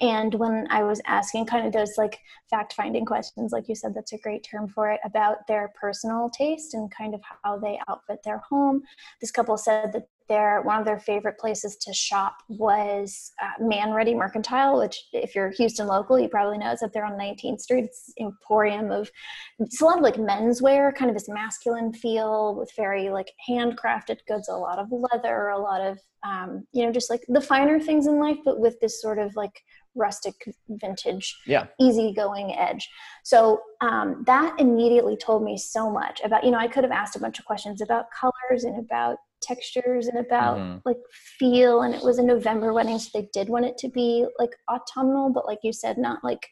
and 0.00 0.34
when 0.34 0.66
I 0.70 0.82
was 0.84 1.02
asking 1.06 1.46
kind 1.46 1.66
of 1.66 1.74
those 1.74 1.98
like 1.98 2.18
fact-finding 2.48 3.04
questions, 3.04 3.52
like 3.52 3.68
you 3.68 3.74
said, 3.74 3.92
that's 3.94 4.14
a 4.14 4.18
great 4.18 4.42
term 4.42 4.68
for 4.68 4.90
it, 4.90 5.00
about 5.04 5.46
their 5.46 5.70
personal 5.78 6.30
taste 6.30 6.72
and 6.72 6.90
kind 6.90 7.14
of 7.14 7.20
how 7.42 7.58
they 7.58 7.78
outfit 7.88 8.20
their 8.24 8.38
home. 8.38 8.82
This 9.20 9.30
couple 9.30 9.58
said 9.58 9.92
that 9.92 10.08
their 10.28 10.62
one 10.62 10.78
of 10.78 10.84
their 10.84 10.98
favorite 10.98 11.38
places 11.38 11.76
to 11.76 11.92
shop 11.92 12.36
was 12.48 13.32
uh, 13.42 13.62
Manready 13.62 14.16
Mercantile, 14.16 14.78
which 14.78 14.98
if 15.12 15.34
you're 15.34 15.50
Houston 15.50 15.86
local, 15.86 16.18
you 16.18 16.28
probably 16.28 16.58
know 16.58 16.72
it's 16.72 16.82
up 16.82 16.92
there 16.92 17.04
on 17.04 17.12
19th 17.12 17.60
Street. 17.60 17.84
It's 17.84 18.12
emporium 18.20 18.90
of 18.90 19.10
it's 19.58 19.80
a 19.80 19.84
lot 19.84 19.98
of 19.98 20.02
like 20.02 20.16
menswear, 20.16 20.94
kind 20.94 21.10
of 21.10 21.16
this 21.16 21.28
masculine 21.28 21.92
feel 21.92 22.54
with 22.56 22.70
very 22.76 23.10
like 23.10 23.30
handcrafted 23.48 24.18
goods, 24.26 24.48
a 24.48 24.56
lot 24.56 24.78
of 24.78 24.88
leather, 24.90 25.48
a 25.48 25.58
lot 25.58 25.80
of 25.80 25.98
um, 26.26 26.66
you 26.72 26.84
know 26.84 26.92
just 26.92 27.10
like 27.10 27.22
the 27.28 27.40
finer 27.40 27.78
things 27.78 28.06
in 28.06 28.18
life, 28.18 28.38
but 28.44 28.58
with 28.58 28.78
this 28.80 29.00
sort 29.00 29.18
of 29.18 29.34
like 29.36 29.62
rustic 29.96 30.34
vintage 30.68 31.34
yeah 31.46 31.66
easygoing 31.80 32.54
edge 32.54 32.88
so 33.24 33.60
um, 33.80 34.22
that 34.26 34.54
immediately 34.58 35.16
told 35.16 35.42
me 35.42 35.56
so 35.56 35.90
much 35.90 36.20
about 36.22 36.44
you 36.44 36.50
know 36.50 36.58
i 36.58 36.68
could 36.68 36.84
have 36.84 36.92
asked 36.92 37.16
a 37.16 37.18
bunch 37.18 37.38
of 37.38 37.44
questions 37.44 37.80
about 37.80 38.06
colors 38.18 38.64
and 38.64 38.78
about 38.78 39.16
textures 39.46 40.06
and 40.06 40.18
about 40.18 40.58
mm-hmm. 40.58 40.78
like 40.84 40.96
feel 41.38 41.82
and 41.82 41.94
it 41.94 42.02
was 42.02 42.18
a 42.18 42.22
november 42.22 42.72
wedding 42.72 42.98
so 42.98 43.08
they 43.14 43.28
did 43.32 43.48
want 43.48 43.64
it 43.64 43.78
to 43.78 43.88
be 43.88 44.26
like 44.38 44.50
autumnal 44.68 45.30
but 45.30 45.46
like 45.46 45.58
you 45.62 45.72
said 45.72 45.98
not 45.98 46.22
like 46.24 46.46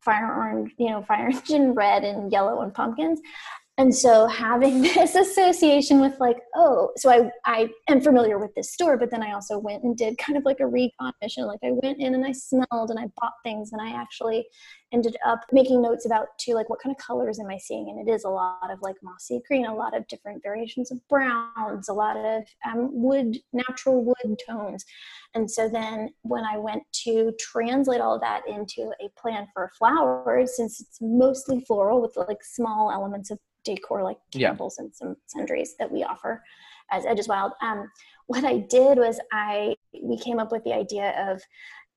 fire 0.00 0.34
orange 0.36 0.72
you 0.78 0.90
know 0.90 1.02
fire 1.02 1.30
and 1.50 1.76
red 1.76 2.04
and 2.04 2.32
yellow 2.32 2.60
and 2.62 2.74
pumpkins 2.74 3.20
and 3.78 3.94
so 3.94 4.26
having 4.26 4.80
this 4.82 5.14
association 5.14 6.00
with 6.00 6.18
like 6.18 6.38
oh 6.54 6.90
so 6.96 7.10
i 7.10 7.30
i 7.44 7.68
am 7.88 8.00
familiar 8.00 8.38
with 8.38 8.54
this 8.54 8.72
store 8.72 8.96
but 8.96 9.10
then 9.10 9.22
i 9.22 9.32
also 9.32 9.58
went 9.58 9.82
and 9.82 9.96
did 9.96 10.16
kind 10.18 10.36
of 10.36 10.44
like 10.44 10.60
a 10.60 10.66
recon 10.66 11.12
mission. 11.22 11.46
Like 11.46 11.60
i 11.64 11.70
went 11.70 12.00
in 12.00 12.14
and 12.14 12.24
i 12.24 12.32
smelled 12.32 12.90
and 12.90 12.98
i 12.98 13.06
bought 13.20 13.34
things 13.44 13.72
and 13.72 13.80
i 13.80 13.90
actually 13.90 14.46
ended 14.92 15.16
up 15.26 15.40
making 15.52 15.82
notes 15.82 16.06
about 16.06 16.28
too 16.38 16.54
like 16.54 16.70
what 16.70 16.80
kind 16.80 16.94
of 16.94 17.04
colors 17.04 17.38
am 17.38 17.48
i 17.48 17.58
seeing? 17.58 17.88
And 17.90 18.08
it 18.08 18.10
is 18.10 18.24
a 18.24 18.28
lot 18.28 18.70
of 18.70 18.80
like 18.82 18.96
mossy 19.02 19.40
green 19.46 19.66
a 19.66 19.74
lot 19.74 19.96
of 19.96 20.06
different 20.08 20.42
variations 20.42 20.90
of 20.90 21.00
browns 21.08 21.88
a 21.88 21.92
lot 21.92 22.16
of 22.16 22.44
um, 22.66 22.90
wood 22.92 23.38
natural 23.52 24.04
wood 24.04 24.38
tones. 24.46 24.84
And 25.34 25.50
so 25.50 25.68
then 25.68 26.10
when 26.22 26.44
i 26.44 26.56
went 26.56 26.82
to 27.04 27.32
translate 27.38 28.00
all 28.00 28.18
that 28.20 28.42
into 28.48 28.92
a 29.00 29.08
plan 29.20 29.48
for 29.52 29.70
flowers 29.78 30.56
since 30.56 30.80
it's 30.80 30.98
mostly 31.00 31.60
floral 31.60 32.00
with 32.00 32.16
like 32.16 32.42
small 32.42 32.90
elements 32.90 33.30
of 33.30 33.38
decor 33.66 34.02
like 34.02 34.18
candles 34.32 34.76
yeah. 34.78 34.84
and 34.84 34.94
some 34.94 35.16
sundries 35.26 35.74
that 35.78 35.90
we 35.90 36.02
offer 36.04 36.42
as 36.90 37.04
Edges 37.04 37.28
Wild. 37.28 37.52
Um, 37.62 37.90
what 38.26 38.44
I 38.44 38.58
did 38.58 38.98
was 38.98 39.20
I 39.32 39.74
we 40.02 40.18
came 40.18 40.38
up 40.38 40.52
with 40.52 40.64
the 40.64 40.72
idea 40.72 41.30
of 41.30 41.42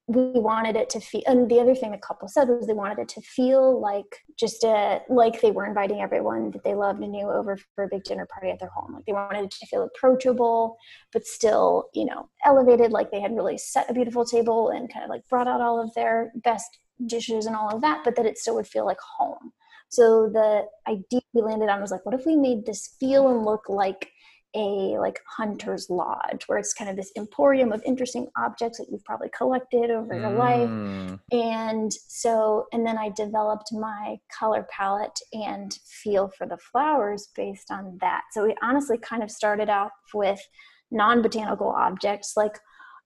we 0.10 0.40
wanted 0.40 0.76
it 0.76 0.90
to 0.90 1.00
feel 1.00 1.22
and 1.28 1.48
the 1.48 1.60
other 1.60 1.76
thing 1.76 1.92
the 1.92 1.98
couple 2.00 2.28
said 2.28 2.48
was 2.48 2.66
they 2.66 2.74
wanted 2.74 2.98
it 2.98 3.08
to 3.08 3.22
feel 3.22 3.80
like 3.80 4.26
just 4.40 4.64
a 4.64 5.02
like 5.08 5.40
they 5.40 5.52
were 5.52 5.68
inviting 5.68 6.02
everyone 6.02 6.50
that 6.50 6.64
they 6.64 6.74
loved 6.74 7.00
and 7.04 7.12
knew 7.12 7.30
over 7.30 7.56
for 7.76 7.84
a 7.84 7.88
big 7.88 8.04
dinner 8.04 8.26
party 8.26 8.50
at 8.50 8.60
their 8.60 8.70
home 8.70 8.96
like 8.96 9.06
they 9.06 9.14
wanted 9.14 9.44
it 9.44 9.52
to 9.52 9.68
feel 9.68 9.84
approachable 9.84 10.76
but 11.14 11.28
still 11.28 11.90
you 11.94 12.06
know 12.06 12.28
elevated 12.44 12.92
like 12.92 13.12
they 13.12 13.22
had 13.22 13.36
really 13.36 13.58
set 13.58 13.88
a 13.88 13.94
beautiful 13.94 14.26
table 14.26 14.70
and 14.70 14.92
kind 14.92 15.04
of 15.04 15.12
like 15.12 15.22
brought 15.30 15.48
out 15.48 15.62
all 15.62 15.80
of 15.80 15.94
their 15.94 16.32
best 16.44 16.80
dishes 17.06 17.46
and 17.46 17.56
all 17.56 17.70
of 17.70 17.82
that 17.82 18.02
but 18.04 18.16
that 18.16 18.26
it 18.26 18.38
still 18.38 18.56
would 18.56 18.68
feel 18.68 18.86
like 18.88 19.00
home 19.18 19.52
so 19.90 20.30
the 20.32 20.66
idea 20.88 21.22
we 21.34 21.42
landed 21.42 21.70
on 21.70 21.82
was 21.82 21.92
like, 21.92 22.06
what 22.06 22.16
if 22.16 22.26
we 22.26 22.36
made 22.36 22.66
this 22.66 22.96
feel 23.00 23.30
and 23.30 23.44
look 23.44 23.70
like 23.70 24.12
a 24.56 24.98
like 24.98 25.20
hunter's 25.38 25.90
lodge 25.92 26.44
where 26.48 26.58
it's 26.58 26.74
kind 26.74 26.90
of 26.90 26.96
this 26.96 27.12
emporium 27.16 27.72
of 27.72 27.84
interesting 27.86 28.28
objects 28.36 28.80
that 28.80 28.88
you've 28.90 29.04
probably 29.04 29.30
collected 29.30 29.92
over 29.92 30.20
your 30.20 30.32
life 30.32 30.68
mm. 30.68 31.20
and 31.32 31.94
so 31.94 32.66
and 32.74 32.84
then 32.84 32.98
i 32.98 33.10
developed 33.10 33.72
my 33.72 34.18
color 34.36 34.66
palette 34.72 35.20
and 35.34 35.78
feel 35.86 36.32
for 36.36 36.48
the 36.48 36.58
flowers 36.58 37.30
based 37.36 37.70
on 37.70 37.96
that 38.02 38.24
so 38.32 38.44
we 38.44 38.56
honestly 38.64 38.98
kind 38.98 39.22
of 39.22 39.30
started 39.30 39.70
out 39.70 39.92
with 40.16 40.42
non-botanical 40.90 41.70
objects 41.70 42.34
like 42.36 42.58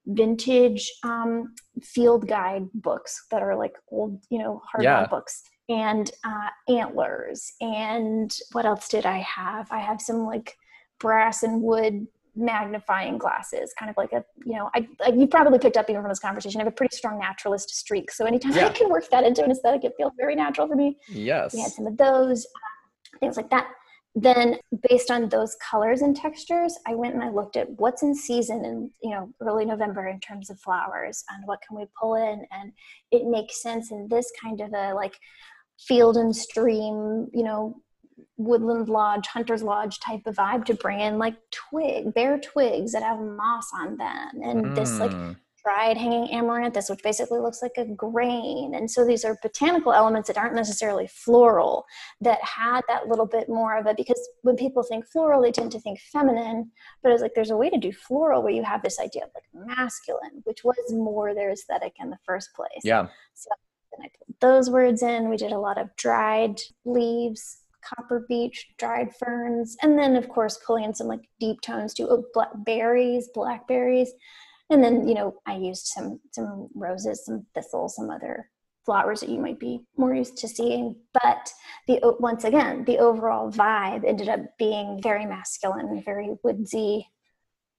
vintage 0.06 0.90
um, 1.04 1.54
field 1.82 2.26
guide 2.26 2.68
books 2.74 3.26
that 3.32 3.42
are 3.42 3.58
like 3.58 3.74
old 3.92 4.24
you 4.30 4.40
know 4.40 4.62
hardbound 4.74 4.84
yeah. 4.84 5.08
books 5.08 5.44
and 5.70 6.12
uh, 6.24 6.74
antlers 6.74 7.54
and 7.62 8.38
what 8.52 8.66
else 8.66 8.88
did 8.88 9.06
i 9.06 9.20
have? 9.20 9.72
I 9.72 9.80
have 9.80 10.02
some 10.02 10.26
like 10.26 10.58
brass 11.00 11.44
and 11.44 11.62
wood 11.62 12.08
magnifying 12.36 13.18
glasses 13.18 13.74
kind 13.78 13.92
of 13.92 13.98
like 13.98 14.12
a 14.12 14.24
you 14.44 14.54
know 14.54 14.68
i 14.74 14.88
like 15.00 15.14
you 15.16 15.28
probably 15.28 15.60
picked 15.60 15.78
up 15.78 15.88
even 15.90 16.02
from 16.02 16.10
this 16.10 16.20
conversation. 16.20 16.60
I 16.60 16.64
have 16.64 16.74
a 16.74 16.76
pretty 16.76 16.96
strong 16.96 17.20
naturalist 17.20 17.70
streak 17.70 18.10
so 18.12 18.26
anytime 18.26 18.54
yeah. 18.54 18.68
i 18.68 18.70
can 18.70 18.90
work 18.90 19.08
that 19.12 19.24
into 19.24 19.44
an 19.44 19.52
aesthetic 19.52 19.84
it 19.84 19.94
feels 19.98 20.14
very 20.18 20.36
natural 20.36 20.68
for 20.68 20.76
me. 20.76 20.98
Yes. 21.10 21.54
We 21.54 21.62
had 21.62 21.72
some 21.72 21.86
of 21.86 21.98
those 21.98 22.46
uh, 22.46 23.20
things 23.20 23.38
like 23.38 23.50
that. 23.52 23.68
Then 24.16 24.58
based 24.90 25.10
on 25.10 25.30
those 25.30 25.56
colors 25.70 26.02
and 26.02 26.16
textures 26.16 26.76
i 26.88 26.96
went 26.96 27.14
and 27.14 27.24
i 27.24 27.30
looked 27.30 27.56
at 27.56 27.70
what's 27.78 28.02
in 28.02 28.16
season 28.16 28.66
in 28.66 28.92
you 29.04 29.12
know 29.12 29.30
early 29.42 29.66
november 29.66 30.08
in 30.08 30.20
terms 30.20 30.50
of 30.50 30.60
flowers 30.60 31.24
and 31.30 31.44
what 31.46 31.60
can 31.68 31.78
we 31.78 31.86
pull 32.00 32.16
in 32.16 32.46
and 32.52 32.72
it 33.12 33.26
makes 33.26 33.62
sense 33.62 33.92
in 33.92 34.08
this 34.10 34.32
kind 34.42 34.62
of 34.62 34.72
a 34.74 34.94
like 34.94 35.20
field 35.80 36.18
and 36.18 36.36
stream, 36.36 37.28
you 37.34 37.44
know, 37.44 37.82
woodland 38.38 38.90
lodge, 38.90 39.28
hunter's 39.28 39.64
lodge 39.64 40.00
type 40.00 40.22
of 40.26 40.36
vibe 40.36 40.66
to 40.66 40.74
bring 40.74 41.00
in 41.00 41.18
like 41.18 41.36
twig, 41.52 42.14
bare 42.14 42.40
twigs 42.40 42.92
that 42.94 43.04
have 43.04 43.20
moss 43.20 43.68
on 43.76 43.98
them, 43.98 44.30
and 44.44 44.66
mm. 44.66 44.76
this 44.76 45.00
like 45.00 45.12
mm 45.12 45.36
dried 45.64 45.98
hanging 45.98 46.30
amaranthus, 46.34 46.90
which 46.90 47.02
basically 47.04 47.40
looks 47.40 47.62
like 47.62 47.74
a 47.78 47.86
grain. 47.86 48.74
And 48.76 48.90
so 48.90 49.06
these 49.06 49.24
are 49.24 49.38
botanical 49.42 49.94
elements 49.94 50.28
that 50.28 50.38
aren't 50.38 50.56
necessarily 50.56 51.08
floral, 51.08 51.86
that 52.22 52.44
had 52.44 52.82
that 52.88 53.08
little 53.08 53.26
bit 53.26 53.48
more 53.50 53.78
of 53.78 53.88
it. 53.88 53.98
Because 53.98 54.20
when 54.42 54.56
people 54.56 54.84
think 54.84 55.06
floral, 55.08 55.42
they 55.42 55.52
tend 55.52 55.72
to 55.72 55.80
think 55.80 56.00
feminine, 56.12 56.72
but 57.02 57.12
it's 57.12 57.22
like 57.22 57.34
there's 57.34 57.52
a 57.52 57.58
way 57.58 57.70
to 57.70 57.78
do 57.78 57.92
floral 57.92 58.44
where 58.44 58.54
you 58.54 58.64
have 58.64 58.84
this 58.84 59.00
idea 59.00 59.24
of 59.24 59.30
like 59.34 59.68
masculine, 59.68 60.42
which 60.44 60.64
was 60.64 60.76
more 60.92 61.34
their 61.34 61.52
aesthetic 61.52 61.94
in 62.00 62.10
the 62.10 62.20
first 62.26 62.50
place. 62.56 62.82
Yeah. 62.84 63.08
So 63.34 63.50
then 63.98 64.06
I 64.06 64.10
put 64.18 64.40
those 64.40 64.70
words 64.70 65.04
in. 65.04 65.30
We 65.30 65.38
did 65.38 65.52
a 65.52 65.60
lot 65.60 65.78
of 65.78 65.96
dried 65.96 66.60
leaves, 66.86 67.58
copper 67.84 68.26
beech, 68.28 68.68
dried 68.78 69.16
ferns, 69.16 69.78
and 69.82 69.98
then 69.98 70.16
of 70.16 70.30
course 70.30 70.60
pulling 70.66 70.86
in 70.86 70.94
some 70.94 71.08
like 71.08 71.28
deep 71.40 71.62
tones 71.62 71.94
too. 71.94 72.08
Oh, 72.10 72.24
black 72.34 72.50
berries, 72.66 73.30
blackberries 73.34 74.14
and 74.70 74.84
then 74.84 75.08
you 75.08 75.14
know 75.14 75.36
i 75.46 75.56
used 75.56 75.88
some 75.88 76.20
some 76.32 76.68
roses 76.74 77.26
some 77.26 77.46
thistles 77.54 77.96
some 77.96 78.10
other 78.10 78.50
flowers 78.86 79.22
that 79.22 79.30
you 79.30 79.40
might 79.40 79.60
be 79.60 79.82
more 79.98 80.14
used 80.14 80.36
to 80.38 80.48
seeing 80.48 80.96
but 81.14 81.54
the 81.88 82.00
once 82.20 82.44
again 82.44 82.84
the 82.86 82.98
overall 82.98 83.50
vibe 83.50 84.04
ended 84.06 84.28
up 84.28 84.42
being 84.58 85.02
very 85.02 85.26
masculine 85.26 86.02
very 86.04 86.32
woodsy 86.44 87.08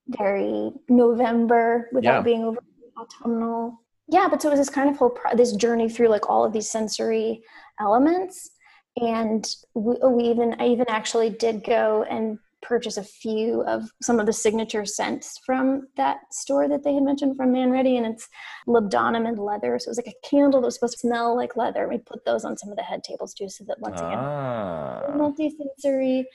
very 0.08 0.70
november 0.88 1.88
without 1.92 2.16
yeah. 2.16 2.22
being 2.22 2.44
over 2.44 2.58
autumnal 2.96 3.80
yeah 4.08 4.28
but 4.28 4.40
so 4.40 4.48
it 4.48 4.52
was 4.52 4.60
this 4.60 4.70
kind 4.70 4.88
of 4.90 4.96
whole 4.96 5.10
pro- 5.10 5.36
this 5.36 5.52
journey 5.52 5.88
through 5.88 6.08
like 6.08 6.28
all 6.28 6.44
of 6.44 6.52
these 6.52 6.70
sensory 6.70 7.42
elements 7.80 8.50
and 8.96 9.56
we, 9.74 9.96
we 10.08 10.24
even 10.24 10.54
i 10.60 10.66
even 10.66 10.86
actually 10.88 11.30
did 11.30 11.64
go 11.64 12.04
and 12.08 12.38
purchase 12.64 12.96
a 12.96 13.04
few 13.04 13.62
of 13.64 13.84
some 14.02 14.18
of 14.18 14.26
the 14.26 14.32
signature 14.32 14.84
scents 14.84 15.38
from 15.44 15.86
that 15.96 16.20
store 16.32 16.66
that 16.66 16.82
they 16.82 16.94
had 16.94 17.02
mentioned 17.02 17.36
from 17.36 17.52
Manready, 17.52 17.96
and 17.96 18.06
it's 18.06 18.28
labdanum 18.66 19.28
and 19.28 19.38
leather. 19.38 19.78
So 19.78 19.88
it 19.88 19.90
was 19.90 20.02
like 20.04 20.14
a 20.14 20.28
candle 20.28 20.60
that 20.60 20.66
was 20.66 20.74
supposed 20.74 20.94
to 20.94 20.98
smell 21.00 21.36
like 21.36 21.56
leather. 21.56 21.86
We 21.86 21.98
put 21.98 22.24
those 22.24 22.44
on 22.44 22.56
some 22.56 22.70
of 22.70 22.76
the 22.76 22.82
head 22.82 23.04
tables 23.04 23.34
too, 23.34 23.48
so 23.48 23.64
that 23.68 23.78
once 23.78 24.00
again, 24.00 24.18
ah. 24.18 25.12
multi-sensory, 25.14 26.26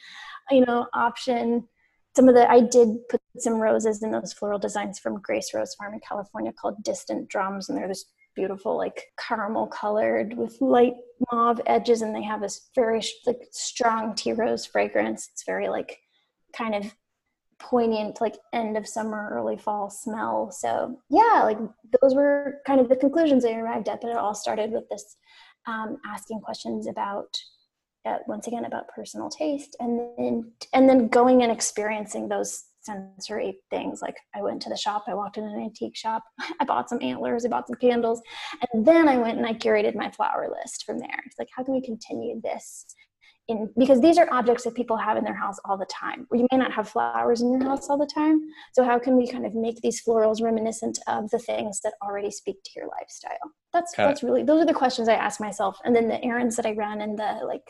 you 0.51 0.65
know, 0.65 0.88
option. 0.93 1.67
Some 2.16 2.28
of 2.28 2.36
the 2.36 2.49
I 2.49 2.62
did 2.62 3.07
put 3.10 3.22
some 3.38 3.55
roses 3.60 4.03
in 4.03 4.12
those 4.12 4.34
floral 4.34 4.60
designs 4.60 4.99
from 4.99 5.22
Grace 5.22 5.53
Rose 5.53 5.76
Farm 5.76 5.93
in 5.93 5.99
California 5.99 6.51
called 6.51 6.84
Distant 6.84 7.30
Drums, 7.30 7.70
and 7.70 7.78
they're 7.78 7.88
this 7.88 8.05
beautiful 8.36 8.78
like 8.78 9.05
caramel 9.20 9.68
colored 9.68 10.38
with 10.38 10.60
light 10.62 10.93
mauve 11.32 11.60
edges 11.66 12.01
and 12.01 12.16
they 12.16 12.24
have 12.24 12.39
this 12.39 12.70
very 12.74 13.01
like 13.26 13.41
strong 13.51 14.16
tea 14.16 14.34
rose 14.34 14.66
fragrance. 14.66 15.30
It's 15.32 15.43
very 15.43 15.68
like 15.68 15.99
kind 16.55 16.74
of 16.74 16.93
poignant 17.60 18.22
like 18.22 18.38
end 18.53 18.78
of 18.78 18.88
summer 18.88 19.30
early 19.34 19.57
fall 19.57 19.89
smell. 19.89 20.51
So 20.51 20.99
yeah 21.10 21.41
like 21.43 21.57
those 22.01 22.16
were 22.16 22.62
kind 22.66 22.80
of 22.80 22.88
the 22.88 22.95
conclusions 22.95 23.43
i 23.43 23.51
arrived 23.51 23.89
at 23.89 23.99
but 24.01 24.12
it 24.12 24.18
all 24.18 24.34
started 24.34 24.72
with 24.72 24.88
this 24.89 25.18
um, 25.68 25.97
asking 26.05 26.39
questions 26.39 26.88
about 26.88 27.38
uh, 28.05 28.17
once 28.27 28.47
again 28.47 28.65
about 28.65 28.87
personal 28.87 29.29
taste 29.29 29.75
and 29.79 29.99
then 30.17 30.51
and 30.73 30.87
then 30.89 31.07
going 31.07 31.43
and 31.43 31.51
experiencing 31.51 32.27
those 32.27 32.63
sensory 32.81 33.59
things 33.69 34.01
like 34.01 34.15
i 34.35 34.41
went 34.41 34.61
to 34.61 34.69
the 34.69 34.77
shop 34.77 35.03
i 35.07 35.13
walked 35.13 35.37
in 35.37 35.43
an 35.43 35.59
antique 35.59 35.97
shop 35.97 36.23
i 36.59 36.65
bought 36.65 36.89
some 36.89 37.01
antlers 37.01 37.45
i 37.45 37.49
bought 37.49 37.67
some 37.67 37.75
candles 37.75 38.21
and 38.71 38.85
then 38.85 39.09
i 39.09 39.17
went 39.17 39.37
and 39.37 39.45
i 39.45 39.53
curated 39.53 39.95
my 39.95 40.09
flower 40.11 40.47
list 40.49 40.85
from 40.85 40.97
there 40.97 41.23
it's 41.25 41.37
like 41.37 41.49
how 41.55 41.63
can 41.63 41.73
we 41.73 41.81
continue 41.81 42.39
this 42.41 42.85
in 43.49 43.69
because 43.77 43.99
these 43.99 44.17
are 44.17 44.31
objects 44.31 44.63
that 44.63 44.75
people 44.75 44.95
have 44.95 45.17
in 45.17 45.23
their 45.23 45.35
house 45.35 45.57
all 45.65 45.77
the 45.77 45.87
time. 45.87 46.27
You 46.31 46.47
may 46.51 46.57
not 46.57 46.71
have 46.71 46.87
flowers 46.87 47.41
in 47.41 47.51
your 47.51 47.63
house 47.63 47.89
all 47.89 47.97
the 47.97 48.09
time. 48.13 48.39
So 48.73 48.83
how 48.83 48.99
can 48.99 49.17
we 49.17 49.27
kind 49.27 49.45
of 49.45 49.55
make 49.55 49.81
these 49.81 50.01
florals 50.03 50.41
reminiscent 50.41 50.99
of 51.07 51.29
the 51.31 51.39
things 51.39 51.81
that 51.81 51.93
already 52.01 52.31
speak 52.31 52.57
to 52.63 52.71
your 52.75 52.87
lifestyle? 52.87 53.51
That's 53.73 53.93
Got 53.95 54.07
that's 54.07 54.23
it. 54.23 54.25
really 54.25 54.43
those 54.43 54.61
are 54.61 54.67
the 54.67 54.73
questions 54.73 55.09
I 55.09 55.15
ask 55.15 55.41
myself, 55.41 55.77
and 55.83 55.95
then 55.95 56.07
the 56.07 56.23
errands 56.23 56.55
that 56.55 56.65
I 56.65 56.71
run 56.73 57.01
and 57.01 57.17
the 57.17 57.41
like 57.45 57.63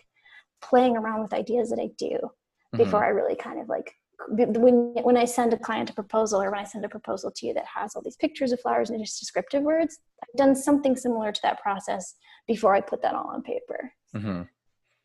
playing 0.62 0.98
around 0.98 1.22
with 1.22 1.34
ideas 1.34 1.70
that 1.70 1.80
I 1.80 1.90
do 1.98 2.16
mm-hmm. 2.16 2.78
before 2.78 3.04
I 3.04 3.10
really 3.10 3.36
kind 3.36 3.60
of 3.60 3.70
like 3.70 3.94
when 4.28 4.94
when 5.02 5.18
I 5.18 5.26
send 5.26 5.54
a 5.54 5.58
client 5.58 5.90
a 5.90 5.94
proposal 5.94 6.42
or 6.42 6.52
when 6.52 6.60
I 6.60 6.66
send 6.66 6.84
a 6.84 6.90
proposal 6.90 7.32
to 7.32 7.48
you 7.48 7.54
that 7.54 7.66
has 7.74 7.96
all 7.96 8.02
these 8.02 8.18
pictures 8.18 8.52
of 8.52 8.60
flowers 8.60 8.90
and 8.90 9.04
just 9.04 9.20
descriptive 9.20 9.64
words, 9.64 10.00
I've 10.22 10.38
done 10.38 10.56
something 10.56 10.96
similar 10.96 11.32
to 11.32 11.40
that 11.44 11.62
process 11.62 12.16
before 12.48 12.76
I 12.76 12.82
put 12.82 13.02
that 13.02 13.16
all 13.16 13.28
on 13.28 13.42
paper. 13.42 13.94
Mm-hmm. 14.16 14.42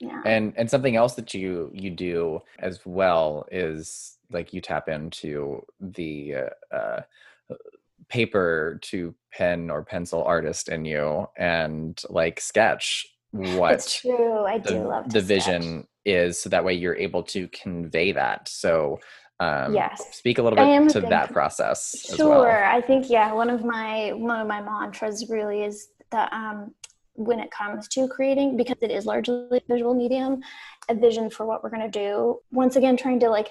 Yeah. 0.01 0.23
And 0.25 0.53
and 0.57 0.69
something 0.69 0.97
else 0.97 1.15
that 1.15 1.33
you 1.33 1.71
you 1.73 1.91
do 1.91 2.43
as 2.59 2.81
well 2.85 3.47
is 3.53 4.19
like 4.31 4.53
you 4.53 4.61
tap 4.61 4.89
into 4.89 5.65
the 5.81 6.35
uh, 6.35 6.75
uh, 6.75 7.03
paper 8.09 8.79
to 8.83 9.15
pen 9.33 9.71
or 9.71 9.85
pencil 9.85 10.23
artist 10.25 10.69
in 10.69 10.85
you 10.85 11.29
and 11.37 12.03
like 12.11 12.41
sketch 12.41 13.07
what 13.35 13.73
it's 13.73 14.01
true. 14.01 14.45
I 14.45 14.59
do 14.59 14.89
love 14.89 15.13
the 15.13 15.21
vision 15.21 15.87
is 16.05 16.41
so 16.41 16.49
that 16.51 16.65
way 16.65 16.75
you're 16.75 16.97
able 16.97 17.23
to 17.25 17.49
convey 17.49 18.13
that. 18.13 18.49
So 18.49 19.01
um, 19.41 19.75
yes 19.75 20.01
speak 20.13 20.39
a 20.39 20.43
little 20.43 20.57
bit 20.57 20.93
to 20.93 21.01
that 21.01 21.33
process 21.33 22.07
sure 22.17 22.29
well. 22.29 22.73
i 22.73 22.81
think 22.81 23.11
yeah 23.11 23.33
one 23.33 23.51
of 23.51 23.65
my 23.65 24.13
one 24.13 24.41
of 24.41 24.47
my 24.47 24.61
mantras 24.61 25.29
really 25.29 25.65
is 25.65 25.89
that 26.13 26.33
um, 26.33 26.73
when 27.15 27.41
it 27.41 27.51
comes 27.51 27.89
to 27.89 28.07
creating 28.07 28.57
because 28.57 28.77
it 28.81 28.93
is 28.93 29.07
largely 29.07 29.61
visual 29.69 29.93
medium 29.93 30.41
a 30.89 30.95
vision 30.95 31.29
for 31.29 31.47
what 31.47 31.65
we're 31.65 31.71
going 31.71 31.83
to 31.83 31.89
do 31.89 32.39
once 32.53 32.77
again 32.77 32.97
trying 32.97 33.19
to 33.19 33.29
like 33.29 33.51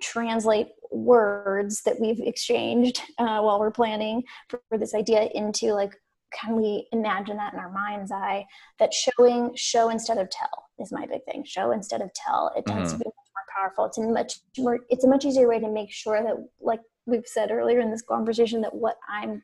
translate 0.00 0.68
words 0.90 1.82
that 1.82 2.00
we've 2.00 2.20
exchanged 2.20 3.02
uh, 3.18 3.40
while 3.40 3.60
we're 3.60 3.70
planning 3.70 4.22
for, 4.48 4.60
for 4.68 4.78
this 4.78 4.94
idea 4.94 5.28
into 5.34 5.74
like 5.74 5.94
can 6.32 6.56
we 6.56 6.86
imagine 6.92 7.36
that 7.36 7.52
in 7.52 7.58
our 7.58 7.70
mind's 7.70 8.12
eye 8.12 8.44
that 8.78 8.92
showing 8.92 9.50
show 9.54 9.88
instead 9.88 10.18
of 10.18 10.28
tell 10.30 10.66
is 10.78 10.92
my 10.92 11.06
big 11.06 11.24
thing 11.24 11.44
show 11.44 11.70
instead 11.72 12.00
of 12.00 12.12
tell 12.14 12.52
it 12.56 12.66
tends 12.66 12.90
mm-hmm. 12.90 12.98
to 12.98 13.04
be 13.04 13.08
much 13.08 13.14
more 13.34 13.44
powerful 13.56 13.84
it's 13.84 13.98
a 13.98 14.02
much 14.02 14.40
more 14.58 14.80
it's 14.90 15.04
a 15.04 15.08
much 15.08 15.24
easier 15.24 15.48
way 15.48 15.58
to 15.58 15.68
make 15.68 15.90
sure 15.90 16.22
that 16.22 16.36
like 16.60 16.80
we've 17.06 17.26
said 17.26 17.50
earlier 17.50 17.80
in 17.80 17.90
this 17.90 18.02
conversation 18.02 18.60
that 18.60 18.74
what 18.74 18.96
i'm 19.08 19.42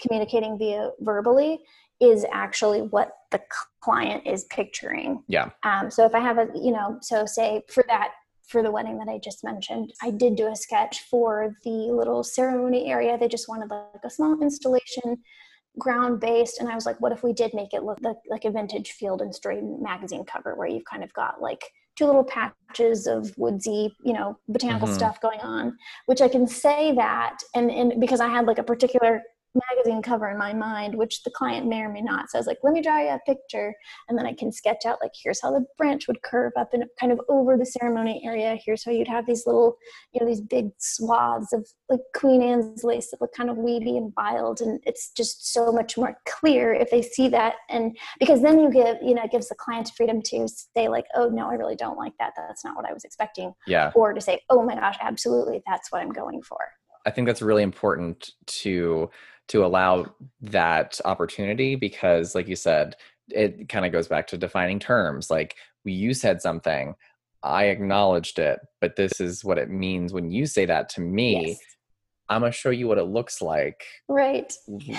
communicating 0.00 0.58
via 0.58 0.90
verbally 1.00 1.60
is 2.00 2.24
actually 2.32 2.82
what 2.82 3.12
the 3.30 3.40
client 3.80 4.26
is 4.26 4.44
picturing. 4.44 5.22
Yeah. 5.26 5.50
Um, 5.64 5.90
so 5.90 6.04
if 6.04 6.14
I 6.14 6.20
have 6.20 6.38
a, 6.38 6.48
you 6.54 6.72
know, 6.72 6.98
so 7.00 7.26
say 7.26 7.62
for 7.68 7.84
that, 7.88 8.12
for 8.46 8.62
the 8.62 8.70
wedding 8.70 8.98
that 8.98 9.08
I 9.08 9.18
just 9.22 9.44
mentioned, 9.44 9.92
I 10.02 10.10
did 10.10 10.36
do 10.36 10.46
a 10.46 10.56
sketch 10.56 11.00
for 11.10 11.54
the 11.64 11.70
little 11.70 12.22
ceremony 12.22 12.90
area. 12.90 13.18
They 13.18 13.28
just 13.28 13.48
wanted 13.48 13.70
like 13.70 14.02
a 14.04 14.10
small 14.10 14.40
installation, 14.40 15.18
ground 15.78 16.20
based. 16.20 16.60
And 16.60 16.68
I 16.68 16.74
was 16.74 16.86
like, 16.86 17.00
what 17.00 17.12
if 17.12 17.22
we 17.22 17.32
did 17.32 17.54
make 17.54 17.72
it 17.72 17.82
look 17.82 17.98
like, 18.02 18.16
like 18.28 18.44
a 18.44 18.50
vintage 18.50 18.92
field 18.92 19.22
and 19.22 19.34
stream 19.34 19.82
magazine 19.82 20.24
cover 20.24 20.54
where 20.54 20.68
you've 20.68 20.84
kind 20.84 21.04
of 21.04 21.12
got 21.12 21.40
like 21.40 21.64
two 21.96 22.06
little 22.06 22.24
patches 22.24 23.06
of 23.06 23.36
woodsy, 23.36 23.94
you 24.04 24.12
know, 24.12 24.38
botanical 24.48 24.86
mm-hmm. 24.86 24.96
stuff 24.96 25.20
going 25.20 25.40
on, 25.40 25.76
which 26.06 26.20
I 26.20 26.28
can 26.28 26.46
say 26.46 26.94
that. 26.94 27.38
And, 27.54 27.70
and 27.70 28.00
because 28.00 28.20
I 28.20 28.28
had 28.28 28.46
like 28.46 28.58
a 28.58 28.62
particular 28.62 29.22
magazine 29.70 30.02
cover 30.02 30.28
in 30.30 30.38
my 30.38 30.52
mind, 30.52 30.94
which 30.94 31.22
the 31.22 31.30
client 31.30 31.66
may 31.66 31.80
or 31.80 31.88
may 31.88 32.00
not. 32.00 32.30
So 32.30 32.38
I 32.38 32.40
was 32.40 32.46
like, 32.46 32.58
let 32.62 32.72
me 32.72 32.82
draw 32.82 32.98
you 32.98 33.08
a 33.08 33.20
picture. 33.26 33.74
And 34.08 34.18
then 34.18 34.26
I 34.26 34.32
can 34.32 34.52
sketch 34.52 34.86
out, 34.86 34.98
like, 35.02 35.12
here's 35.22 35.40
how 35.40 35.52
the 35.52 35.64
branch 35.76 36.08
would 36.08 36.22
curve 36.22 36.52
up 36.56 36.74
and 36.74 36.84
kind 36.98 37.12
of 37.12 37.20
over 37.28 37.56
the 37.56 37.66
ceremony 37.66 38.22
area. 38.24 38.58
Here's 38.64 38.84
how 38.84 38.92
you'd 38.92 39.08
have 39.08 39.26
these 39.26 39.46
little, 39.46 39.76
you 40.12 40.20
know, 40.20 40.26
these 40.26 40.40
big 40.40 40.70
swaths 40.78 41.52
of 41.52 41.66
like 41.88 42.00
Queen 42.14 42.42
Anne's 42.42 42.84
lace 42.84 43.10
that 43.10 43.20
look 43.20 43.34
kind 43.34 43.50
of 43.50 43.56
weedy 43.56 43.96
and 43.96 44.12
wild. 44.16 44.60
And 44.60 44.80
it's 44.86 45.10
just 45.12 45.52
so 45.52 45.72
much 45.72 45.96
more 45.96 46.16
clear 46.26 46.72
if 46.72 46.90
they 46.90 47.02
see 47.02 47.28
that. 47.28 47.54
And 47.68 47.96
because 48.18 48.42
then 48.42 48.58
you 48.58 48.70
give, 48.70 48.96
you 49.02 49.14
know, 49.14 49.22
it 49.24 49.30
gives 49.30 49.48
the 49.48 49.54
client 49.54 49.90
freedom 49.96 50.22
to 50.22 50.48
say, 50.48 50.88
like, 50.88 51.06
oh, 51.14 51.28
no, 51.28 51.50
I 51.50 51.54
really 51.54 51.76
don't 51.76 51.98
like 51.98 52.14
that. 52.18 52.32
That's 52.36 52.64
not 52.64 52.76
what 52.76 52.88
I 52.88 52.92
was 52.92 53.04
expecting. 53.04 53.54
Yeah. 53.66 53.92
Or 53.94 54.12
to 54.12 54.20
say, 54.20 54.40
oh 54.50 54.62
my 54.62 54.74
gosh, 54.74 54.96
absolutely, 55.00 55.62
that's 55.66 55.90
what 55.90 56.02
I'm 56.02 56.10
going 56.10 56.42
for. 56.42 56.58
I 57.06 57.10
think 57.10 57.26
that's 57.26 57.40
really 57.40 57.62
important 57.62 58.32
to 58.46 59.10
to 59.48 59.64
allow 59.64 60.06
that 60.40 61.00
opportunity 61.04 61.74
because 61.74 62.34
like 62.34 62.48
you 62.48 62.56
said 62.56 62.96
it 63.30 63.68
kind 63.68 63.84
of 63.84 63.92
goes 63.92 64.08
back 64.08 64.26
to 64.26 64.38
defining 64.38 64.78
terms 64.78 65.30
like 65.30 65.56
you 65.84 66.12
said 66.12 66.42
something. 66.42 66.94
I 67.42 67.66
acknowledged 67.66 68.38
it 68.38 68.60
but 68.80 68.96
this 68.96 69.20
is 69.20 69.44
what 69.44 69.58
it 69.58 69.70
means 69.70 70.12
when 70.12 70.30
you 70.30 70.46
say 70.46 70.66
that 70.66 70.88
to 70.90 71.00
me. 71.00 71.48
Yes. 71.48 71.58
i'm 72.28 72.40
going 72.42 72.52
to 72.52 72.58
show 72.58 72.70
you 72.70 72.88
what 72.88 72.98
it 72.98 73.04
looks 73.04 73.42
like. 73.42 73.84
Right. 74.08 74.52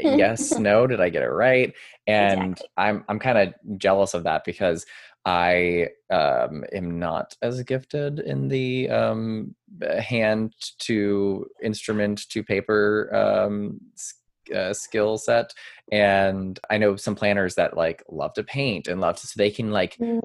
Yes 0.00 0.52
no 0.52 0.86
did 0.86 1.00
i 1.00 1.08
get 1.08 1.24
it 1.24 1.30
right? 1.30 1.72
And 2.06 2.52
exactly. 2.52 2.68
i'm 2.76 3.04
i'm 3.08 3.18
kind 3.18 3.38
of 3.38 3.78
jealous 3.78 4.14
of 4.14 4.22
that 4.24 4.44
because 4.44 4.86
I 5.24 5.88
um, 6.10 6.64
am 6.72 6.98
not 6.98 7.36
as 7.42 7.62
gifted 7.62 8.20
in 8.20 8.48
the 8.48 8.88
um, 8.88 9.54
hand 9.82 10.54
to 10.80 11.46
instrument 11.62 12.28
to 12.30 12.42
paper 12.42 13.14
um, 13.14 13.80
uh, 14.54 14.72
skill 14.72 15.18
set 15.18 15.52
and 15.92 16.58
i 16.70 16.78
know 16.78 16.96
some 16.96 17.14
planners 17.14 17.54
that 17.54 17.76
like 17.76 18.02
love 18.10 18.32
to 18.34 18.42
paint 18.42 18.88
and 18.88 19.00
love 19.00 19.16
to 19.16 19.26
so 19.26 19.34
they 19.36 19.50
can 19.50 19.70
like 19.70 19.96
mm. 19.96 20.20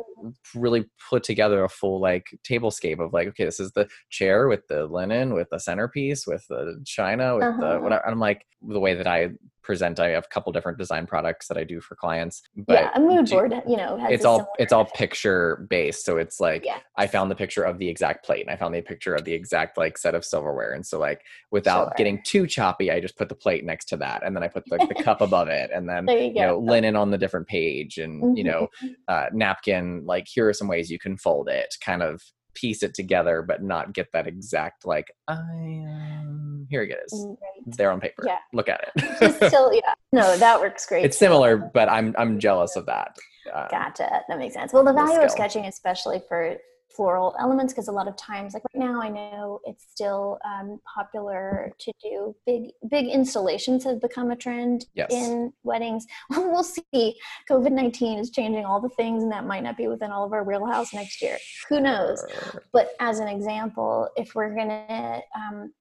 really 0.56 0.86
put 1.10 1.24
together 1.24 1.64
a 1.64 1.70
full 1.70 2.00
like 2.00 2.28
tablescape 2.48 3.00
of 3.00 3.14
like 3.14 3.28
okay 3.28 3.46
this 3.46 3.60
is 3.60 3.72
the 3.74 3.88
chair 4.10 4.48
with 4.48 4.66
the 4.68 4.86
linen 4.86 5.34
with 5.34 5.50
the 5.50 5.60
centerpiece 5.60 6.26
with 6.28 6.46
the 6.48 6.82
china 6.86 7.36
with 7.36 7.44
uh-huh. 7.44 7.74
the 7.74 7.80
whatever 7.80 8.04
and 8.06 8.14
i'm 8.14 8.20
like 8.20 8.46
the 8.62 8.80
way 8.80 8.94
that 8.94 9.08
i 9.08 9.30
present 9.64 10.00
i 10.00 10.10
have 10.10 10.26
a 10.26 10.28
couple 10.28 10.52
different 10.52 10.78
design 10.78 11.06
products 11.06 11.48
that 11.48 11.58
i 11.58 11.64
do 11.64 11.80
for 11.80 11.96
clients 11.96 12.44
but 12.56 12.74
yeah 12.74 12.92
a 12.96 13.00
mood 13.00 13.30
board 13.30 13.54
you 13.68 13.78
know 13.78 13.98
it's 14.10 14.26
all 14.26 14.48
it's 14.60 14.74
all 14.74 14.86
picture 14.86 15.66
based 15.70 16.06
so 16.06 16.18
it's 16.18 16.40
like 16.40 16.66
yeah. 16.66 16.80
i 16.98 17.08
found 17.08 17.32
the 17.32 17.36
picture 17.36 17.64
of 17.64 17.78
the 17.80 17.88
exact 17.88 18.26
plate 18.26 18.42
and 18.42 18.50
i 18.50 18.56
found 18.56 18.74
the 18.74 18.82
picture 18.82 19.16
of 19.16 19.24
the 19.26 19.34
exact 19.34 19.78
like 19.78 19.98
set 19.98 20.16
of 20.16 20.24
silverware 20.26 20.74
and 20.74 20.86
so 20.86 21.00
like 21.00 21.22
without 21.52 21.86
sure. 21.86 21.94
getting 21.98 22.22
too 22.24 22.46
choppy 22.46 22.92
i 22.92 23.00
just 23.00 23.18
put 23.18 23.30
the 23.30 23.36
plate 23.36 23.66
next 23.66 23.86
to 23.86 23.98
that 23.98 24.22
and 24.26 24.36
then 24.36 24.44
i 24.44 24.48
put 24.48 24.64
the, 24.66 24.78
the 24.88 25.04
cup 25.04 25.22
above 25.22 25.48
it 25.48 25.72
and 25.74 25.88
then 25.88 26.08
you, 26.08 26.18
you, 26.18 26.34
know 26.34 26.60
linen 26.60 26.96
on 26.96 27.10
the 27.10 27.18
different 27.18 27.48
page 27.48 27.98
and 27.98 28.22
mm-hmm. 28.22 28.38
you 28.38 28.44
know 28.44 28.68
uh, 29.08 29.26
napkin 29.34 30.04
like 30.06 30.28
here 30.28 30.48
are 30.48 30.54
some 30.54 30.68
ways 30.68 30.90
you 30.90 31.00
can 31.00 31.18
fold 31.18 31.48
it 31.48 31.74
kind 31.84 32.04
of 32.04 32.22
piece 32.54 32.84
it 32.84 32.94
together 32.94 33.42
but 33.42 33.64
not 33.64 33.94
get 33.94 34.12
that 34.12 34.28
exact 34.28 34.86
like 34.86 35.12
i 35.28 35.34
um, 35.34 36.68
here 36.70 36.82
it 36.84 36.98
is. 37.06 37.26
Right. 37.28 37.38
it's 37.68 37.78
there 37.78 37.92
on 37.92 38.00
paper. 38.00 38.24
Yeah. 38.26 38.38
Look 38.54 38.68
at 38.68 38.82
it. 38.96 39.36
Still 39.48 39.74
yeah. 39.74 39.94
No 40.12 40.38
that 40.38 40.60
works 40.60 40.86
great 40.86 41.06
it's 41.06 41.18
similar 41.18 41.58
but 41.58 41.90
i'm 41.90 42.16
i'm 42.18 42.40
jealous 42.40 42.76
of 42.76 42.86
that 42.88 43.16
uh, 43.54 43.68
gotcha. 43.68 44.10
That 44.30 44.40
makes 44.40 44.54
sense. 44.54 44.74
Well 44.74 44.84
the 44.84 44.94
value 44.94 45.20
the 45.20 45.26
of 45.26 45.32
sketching 45.32 45.66
especially 45.66 46.22
for 46.28 46.58
floral 46.96 47.36
elements 47.40 47.74
because 47.74 47.88
a 47.88 47.92
lot 47.92 48.08
of 48.08 48.16
times 48.16 48.54
like 48.54 48.64
right 48.74 48.86
now 48.86 49.02
i 49.02 49.10
know 49.10 49.60
it's 49.66 49.86
still 49.90 50.38
um, 50.46 50.80
popular 50.94 51.72
to 51.80 51.92
do 52.02 52.36
big 52.46 52.72
big 52.90 53.08
installations 53.08 53.84
have 53.84 54.02
become 54.02 54.32
a 54.32 54.36
trend 54.36 54.86
yes. 54.94 55.12
in 55.12 55.52
weddings. 55.64 56.06
We'll 56.54 56.64
see. 56.64 57.16
Covid-19 57.50 58.20
is 58.20 58.30
changing 58.30 58.66
all 58.66 58.80
the 58.80 58.90
things 58.90 59.24
and 59.24 59.32
that 59.32 59.46
might 59.46 59.64
not 59.64 59.78
be 59.78 59.88
within 59.88 60.12
all 60.12 60.24
of 60.24 60.34
our 60.34 60.44
wheelhouse 60.44 60.94
next 60.94 61.22
year. 61.22 61.38
Who 61.70 61.80
knows? 61.80 62.24
But 62.72 62.92
as 63.00 63.20
an 63.20 63.28
example 63.28 64.10
if 64.16 64.36
we're 64.36 64.54
gonna 64.56 65.22
um, 65.36 65.74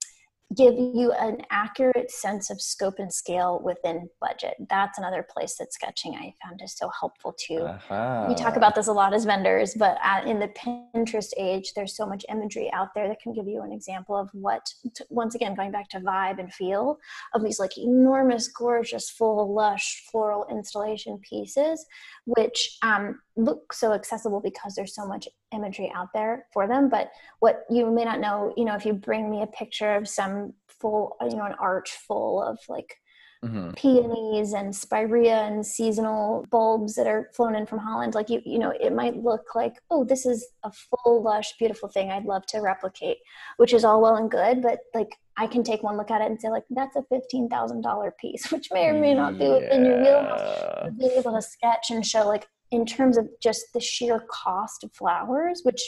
give 0.56 0.74
you 0.74 1.12
an 1.12 1.38
accurate 1.50 2.10
sense 2.10 2.50
of 2.50 2.60
scope 2.60 2.98
and 2.98 3.12
scale 3.12 3.60
within 3.62 4.08
budget. 4.20 4.54
That's 4.68 4.98
another 4.98 5.26
place 5.28 5.56
that 5.58 5.72
sketching 5.72 6.14
I 6.14 6.34
found 6.42 6.60
is 6.62 6.74
so 6.76 6.90
helpful 6.98 7.34
too. 7.38 7.60
Uh-huh. 7.60 8.26
We 8.28 8.34
talk 8.34 8.56
about 8.56 8.74
this 8.74 8.88
a 8.88 8.92
lot 8.92 9.14
as 9.14 9.24
vendors, 9.24 9.74
but 9.74 9.98
at, 10.02 10.26
in 10.26 10.38
the 10.38 10.48
Pinterest 10.48 11.30
age, 11.36 11.72
there's 11.74 11.96
so 11.96 12.06
much 12.06 12.24
imagery 12.28 12.70
out 12.72 12.94
there 12.94 13.08
that 13.08 13.20
can 13.20 13.32
give 13.32 13.46
you 13.46 13.62
an 13.62 13.72
example 13.72 14.16
of 14.16 14.28
what, 14.32 14.72
once 15.10 15.34
again, 15.34 15.54
going 15.54 15.70
back 15.70 15.88
to 15.90 16.00
vibe 16.00 16.38
and 16.38 16.52
feel 16.52 16.98
of 17.34 17.42
these 17.42 17.58
like 17.58 17.76
enormous, 17.78 18.48
gorgeous, 18.48 19.10
full, 19.10 19.54
lush 19.54 20.02
floral 20.10 20.46
installation 20.50 21.18
pieces, 21.18 21.84
which 22.26 22.78
um, 22.82 23.20
look 23.36 23.72
so 23.72 23.92
accessible 23.92 24.40
because 24.40 24.74
there's 24.74 24.94
so 24.94 25.06
much 25.06 25.28
imagery 25.54 25.92
out 25.94 26.08
there 26.12 26.46
for 26.52 26.66
them. 26.66 26.88
But 26.88 27.10
what 27.40 27.64
you 27.70 27.90
may 27.90 28.04
not 28.04 28.20
know, 28.20 28.52
you 28.56 28.64
know, 28.64 28.74
if 28.74 28.84
you 28.84 28.92
bring 28.92 29.30
me 29.30 29.42
a 29.42 29.46
picture 29.46 29.94
of 29.94 30.08
some 30.08 30.54
full, 30.68 31.16
you 31.22 31.36
know, 31.36 31.44
an 31.44 31.54
arch 31.58 31.90
full 32.06 32.42
of 32.42 32.58
like 32.68 32.96
mm-hmm. 33.44 33.70
peonies 33.70 34.52
and 34.52 34.74
spirea 34.74 35.42
and 35.42 35.64
seasonal 35.64 36.46
bulbs 36.50 36.94
that 36.94 37.06
are 37.06 37.30
flown 37.34 37.54
in 37.54 37.66
from 37.66 37.78
Holland, 37.78 38.14
like 38.14 38.28
you, 38.28 38.42
you 38.44 38.58
know, 38.58 38.72
it 38.78 38.92
might 38.92 39.16
look 39.16 39.54
like, 39.54 39.76
oh, 39.90 40.04
this 40.04 40.26
is 40.26 40.46
a 40.62 40.72
full, 40.72 41.22
lush, 41.22 41.56
beautiful 41.58 41.88
thing 41.88 42.10
I'd 42.10 42.24
love 42.24 42.46
to 42.46 42.60
replicate, 42.60 43.18
which 43.56 43.72
is 43.72 43.84
all 43.84 44.02
well 44.02 44.16
and 44.16 44.30
good, 44.30 44.60
but 44.62 44.80
like 44.94 45.16
I 45.36 45.46
can 45.46 45.62
take 45.62 45.82
one 45.82 45.96
look 45.96 46.10
at 46.10 46.20
it 46.20 46.26
and 46.30 46.40
say, 46.40 46.50
like, 46.50 46.64
that's 46.70 46.96
a 46.96 47.02
fifteen 47.02 47.48
thousand 47.48 47.82
dollar 47.82 48.14
piece, 48.20 48.52
which 48.52 48.68
may 48.72 48.86
or 48.86 49.00
may 49.00 49.14
not 49.14 49.38
be 49.38 49.48
within 49.48 49.84
your 49.84 50.00
wheelhouse. 50.00 50.90
Being 50.98 51.12
able 51.12 51.32
to 51.32 51.42
sketch 51.42 51.90
and 51.90 52.06
show, 52.06 52.26
like, 52.26 52.48
in 52.72 52.86
terms 52.86 53.16
of 53.16 53.28
just 53.40 53.66
the 53.72 53.80
sheer 53.80 54.24
cost 54.30 54.82
of 54.82 54.92
flowers, 54.94 55.60
which 55.62 55.80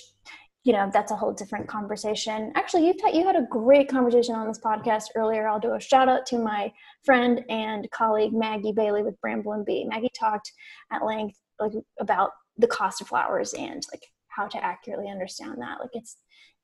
you 0.62 0.72
know 0.72 0.89
that's 0.93 1.11
a 1.11 1.16
whole 1.16 1.32
different 1.32 1.66
conversation. 1.66 2.53
Actually 2.55 2.87
you've 2.87 3.01
had, 3.03 3.14
you 3.14 3.26
had 3.26 3.37
a 3.37 3.47
great 3.51 3.89
conversation 3.89 4.35
on 4.35 4.47
this 4.47 4.61
podcast 4.61 5.05
earlier. 5.16 5.49
I'll 5.49 5.61
do 5.61 5.74
a 5.74 5.80
shout 5.80 6.09
out 6.09 6.24
to 6.26 6.39
my 6.39 6.72
friend 7.05 7.45
and 7.49 7.91
colleague 7.91 8.32
maggie 8.32 8.72
bailey 8.72 9.03
with 9.03 9.20
bramble 9.20 9.53
and 9.53 9.64
bee. 9.64 9.85
Maggie 9.85 10.11
talked 10.18 10.53
at 10.93 11.05
length 11.05 11.39
like 11.59 11.72
about 12.01 12.30
the 12.57 12.66
cost 12.66 13.01
of 13.01 13.09
flowers 13.09 13.53
and 13.55 13.82
like 13.93 14.03
how 14.28 14.47
to 14.47 14.62
accurately 14.62 15.11
understand 15.11 15.57
that. 15.59 15.80
Like 15.80 15.91
it's 15.93 16.16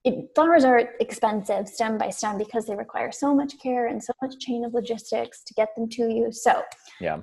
it, 0.04 0.30
flowers 0.34 0.64
are 0.64 0.78
expensive 1.00 1.68
stem 1.68 1.98
by 1.98 2.08
stem 2.08 2.38
because 2.38 2.66
they 2.66 2.74
require 2.74 3.12
so 3.12 3.34
much 3.34 3.58
care 3.62 3.88
and 3.88 4.02
so 4.02 4.14
much 4.22 4.38
chain 4.38 4.64
of 4.64 4.72
logistics 4.72 5.42
to 5.44 5.52
get 5.54 5.68
them 5.76 5.88
to 5.90 6.08
you. 6.08 6.32
So 6.32 6.62
yeah 7.00 7.20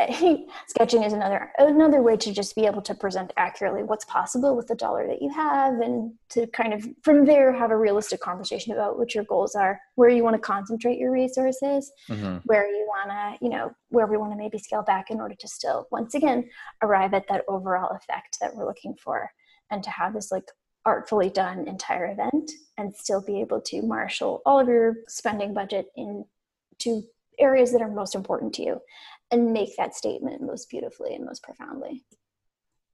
sketching 0.66 1.04
is 1.04 1.12
another 1.12 1.52
another 1.58 2.02
way 2.02 2.16
to 2.16 2.32
just 2.32 2.56
be 2.56 2.66
able 2.66 2.82
to 2.82 2.94
present 2.96 3.32
accurately 3.36 3.84
what's 3.84 4.04
possible 4.06 4.56
with 4.56 4.66
the 4.66 4.74
dollar 4.74 5.06
that 5.06 5.22
you 5.22 5.30
have 5.32 5.74
and 5.80 6.12
to 6.28 6.48
kind 6.48 6.74
of 6.74 6.84
from 7.02 7.24
there 7.24 7.52
have 7.52 7.70
a 7.70 7.76
realistic 7.76 8.20
conversation 8.20 8.72
about 8.72 8.98
what 8.98 9.14
your 9.14 9.22
goals 9.24 9.54
are 9.54 9.80
where 9.94 10.08
you 10.08 10.24
want 10.24 10.34
to 10.34 10.40
concentrate 10.40 10.98
your 10.98 11.12
resources 11.12 11.92
mm-hmm. 12.08 12.38
where 12.44 12.66
you 12.66 12.84
want 12.88 13.08
to 13.08 13.44
you 13.44 13.48
know 13.48 13.70
where 13.90 14.08
we 14.08 14.16
want 14.16 14.32
to 14.32 14.36
maybe 14.36 14.58
scale 14.58 14.82
back 14.82 15.10
in 15.10 15.20
order 15.20 15.36
to 15.38 15.46
still 15.46 15.86
once 15.92 16.14
again 16.14 16.48
arrive 16.82 17.14
at 17.14 17.28
that 17.28 17.44
overall 17.46 17.94
effect 17.96 18.36
that 18.40 18.54
we're 18.54 18.66
looking 18.66 18.96
for 18.96 19.30
and 19.70 19.84
to 19.84 19.90
have 19.90 20.12
this 20.12 20.32
like 20.32 20.50
artfully 20.84 21.30
done 21.30 21.68
entire 21.68 22.10
event 22.10 22.50
and 22.78 22.94
still 22.96 23.22
be 23.22 23.40
able 23.40 23.60
to 23.60 23.80
marshal 23.82 24.42
all 24.44 24.58
of 24.58 24.66
your 24.66 24.96
spending 25.06 25.54
budget 25.54 25.86
into 25.96 27.04
areas 27.38 27.72
that 27.72 27.82
are 27.82 27.90
most 27.90 28.14
important 28.14 28.52
to 28.52 28.62
you 28.62 28.80
and 29.34 29.52
make 29.52 29.76
that 29.76 29.94
statement 29.94 30.40
most 30.40 30.70
beautifully 30.70 31.14
and 31.14 31.24
most 31.24 31.42
profoundly. 31.42 32.04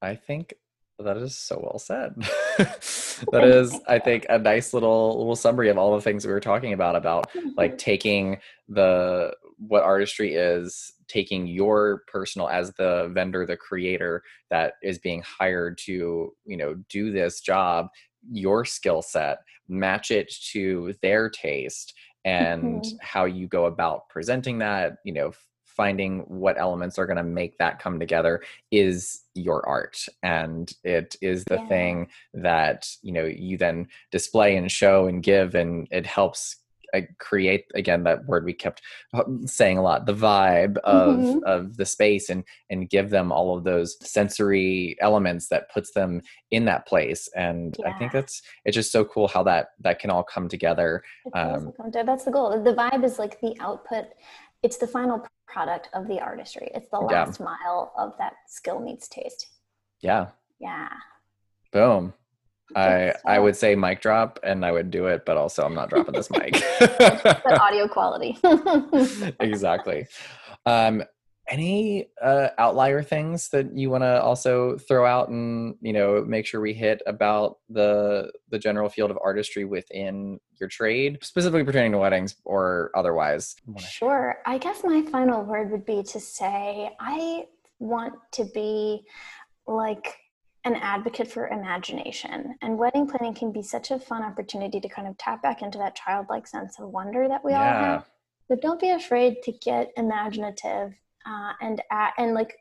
I 0.00 0.14
think 0.14 0.54
that 0.98 1.16
is 1.18 1.36
so 1.36 1.60
well 1.62 1.78
said. 1.78 2.14
that 2.58 3.44
is, 3.44 3.78
I 3.86 3.98
think, 3.98 4.26
a 4.28 4.38
nice 4.38 4.72
little 4.72 5.18
little 5.18 5.36
summary 5.36 5.68
of 5.68 5.78
all 5.78 5.94
the 5.94 6.00
things 6.00 6.26
we 6.26 6.32
were 6.32 6.40
talking 6.40 6.72
about 6.72 6.96
about 6.96 7.30
like 7.56 7.78
taking 7.78 8.38
the 8.68 9.34
what 9.58 9.82
artistry 9.82 10.34
is, 10.34 10.92
taking 11.08 11.46
your 11.46 12.02
personal 12.06 12.48
as 12.48 12.72
the 12.72 13.10
vendor, 13.12 13.44
the 13.44 13.56
creator 13.56 14.22
that 14.48 14.74
is 14.82 14.98
being 14.98 15.22
hired 15.22 15.76
to, 15.76 16.32
you 16.46 16.56
know, 16.56 16.74
do 16.88 17.12
this 17.12 17.40
job, 17.40 17.88
your 18.30 18.64
skill 18.64 19.02
set, 19.02 19.40
match 19.68 20.10
it 20.10 20.32
to 20.52 20.94
their 21.02 21.28
taste 21.28 21.92
and 22.24 22.82
mm-hmm. 22.82 22.96
how 23.02 23.26
you 23.26 23.46
go 23.46 23.66
about 23.66 24.08
presenting 24.08 24.58
that, 24.58 24.96
you 25.04 25.12
know, 25.12 25.32
finding 25.80 26.18
what 26.28 26.58
elements 26.58 26.98
are 26.98 27.06
going 27.06 27.16
to 27.16 27.24
make 27.24 27.56
that 27.56 27.78
come 27.78 27.98
together 27.98 28.42
is 28.70 29.22
your 29.34 29.66
art 29.66 30.04
and 30.22 30.74
it 30.84 31.16
is 31.22 31.42
the 31.44 31.54
yeah. 31.54 31.68
thing 31.68 32.06
that 32.34 32.86
you 33.00 33.10
know 33.10 33.24
you 33.24 33.56
then 33.56 33.88
display 34.12 34.56
and 34.56 34.70
show 34.70 35.06
and 35.06 35.22
give 35.22 35.54
and 35.54 35.88
it 35.90 36.04
helps 36.04 36.56
uh, 36.92 37.00
create 37.18 37.64
again 37.74 38.04
that 38.04 38.26
word 38.26 38.44
we 38.44 38.52
kept 38.52 38.82
uh, 39.14 39.22
saying 39.46 39.78
a 39.78 39.82
lot 39.82 40.04
the 40.04 40.12
vibe 40.12 40.76
of 40.84 41.16
mm-hmm. 41.16 41.38
of 41.46 41.78
the 41.78 41.86
space 41.86 42.28
and 42.28 42.44
and 42.68 42.90
give 42.90 43.08
them 43.08 43.32
all 43.32 43.56
of 43.56 43.64
those 43.64 43.96
sensory 44.06 44.98
elements 45.00 45.48
that 45.48 45.72
puts 45.72 45.92
them 45.92 46.20
in 46.50 46.66
that 46.66 46.86
place 46.86 47.26
and 47.34 47.76
yeah. 47.78 47.88
i 47.88 47.98
think 47.98 48.12
that's 48.12 48.42
it's 48.66 48.74
just 48.74 48.92
so 48.92 49.02
cool 49.02 49.28
how 49.28 49.42
that 49.42 49.68
that 49.80 49.98
can 49.98 50.10
all 50.10 50.24
come 50.24 50.46
together 50.46 51.02
um, 51.32 51.72
that's 52.04 52.24
the 52.24 52.30
goal 52.30 52.62
the 52.62 52.74
vibe 52.74 53.02
is 53.02 53.18
like 53.18 53.40
the 53.40 53.54
output 53.60 54.04
it's 54.62 54.76
the 54.76 54.86
final 54.86 55.26
product 55.46 55.88
of 55.94 56.06
the 56.06 56.20
artistry. 56.20 56.70
It's 56.74 56.88
the 56.90 56.98
last 56.98 57.40
yeah. 57.40 57.46
mile 57.46 57.92
of 57.96 58.16
that 58.18 58.34
skill 58.48 58.80
meets 58.80 59.08
taste. 59.08 59.46
Yeah. 60.00 60.28
Yeah. 60.60 60.88
Boom. 61.72 62.14
I 62.76 63.14
I 63.26 63.38
would 63.38 63.56
say 63.56 63.74
mic 63.74 64.00
drop 64.00 64.38
and 64.44 64.64
I 64.64 64.70
would 64.70 64.90
do 64.90 65.06
it, 65.06 65.26
but 65.26 65.36
also 65.36 65.64
I'm 65.64 65.74
not 65.74 65.90
dropping 65.90 66.14
this 66.14 66.30
mic. 66.30 66.62
but 66.78 67.60
audio 67.60 67.88
quality. 67.88 68.38
exactly. 69.40 70.06
Um, 70.66 71.02
any 71.50 72.06
uh, 72.22 72.48
outlier 72.56 73.02
things 73.02 73.48
that 73.48 73.76
you 73.76 73.90
want 73.90 74.04
to 74.04 74.22
also 74.22 74.78
throw 74.78 75.04
out 75.04 75.28
and 75.28 75.74
you 75.80 75.92
know 75.92 76.24
make 76.24 76.46
sure 76.46 76.60
we 76.60 76.72
hit 76.72 77.02
about 77.06 77.58
the 77.68 78.30
the 78.48 78.58
general 78.58 78.88
field 78.88 79.10
of 79.10 79.18
artistry 79.22 79.64
within 79.64 80.38
your 80.58 80.68
trade 80.68 81.18
specifically 81.22 81.64
pertaining 81.64 81.92
to 81.92 81.98
weddings 81.98 82.36
or 82.44 82.90
otherwise? 82.94 83.56
Sure. 83.78 84.38
I 84.46 84.58
guess 84.58 84.82
my 84.84 85.02
final 85.10 85.42
word 85.42 85.70
would 85.70 85.84
be 85.84 86.02
to 86.04 86.20
say 86.20 86.90
i 87.00 87.44
want 87.78 88.14
to 88.32 88.44
be 88.44 89.02
like 89.66 90.14
an 90.64 90.74
advocate 90.76 91.26
for 91.26 91.48
imagination 91.48 92.54
and 92.60 92.76
wedding 92.76 93.06
planning 93.06 93.34
can 93.34 93.50
be 93.50 93.62
such 93.62 93.90
a 93.90 93.98
fun 93.98 94.22
opportunity 94.22 94.78
to 94.78 94.88
kind 94.88 95.08
of 95.08 95.16
tap 95.16 95.42
back 95.42 95.62
into 95.62 95.78
that 95.78 95.96
childlike 95.96 96.46
sense 96.46 96.78
of 96.78 96.90
wonder 96.90 97.26
that 97.26 97.42
we 97.42 97.52
yeah. 97.52 97.58
all 97.58 97.84
have. 97.84 98.10
But 98.48 98.60
don't 98.60 98.80
be 98.80 98.90
afraid 98.90 99.36
to 99.44 99.52
get 99.52 99.90
imaginative 99.96 100.92
uh, 101.26 101.52
and 101.60 101.82
uh, 101.90 102.10
and 102.18 102.34
like 102.34 102.54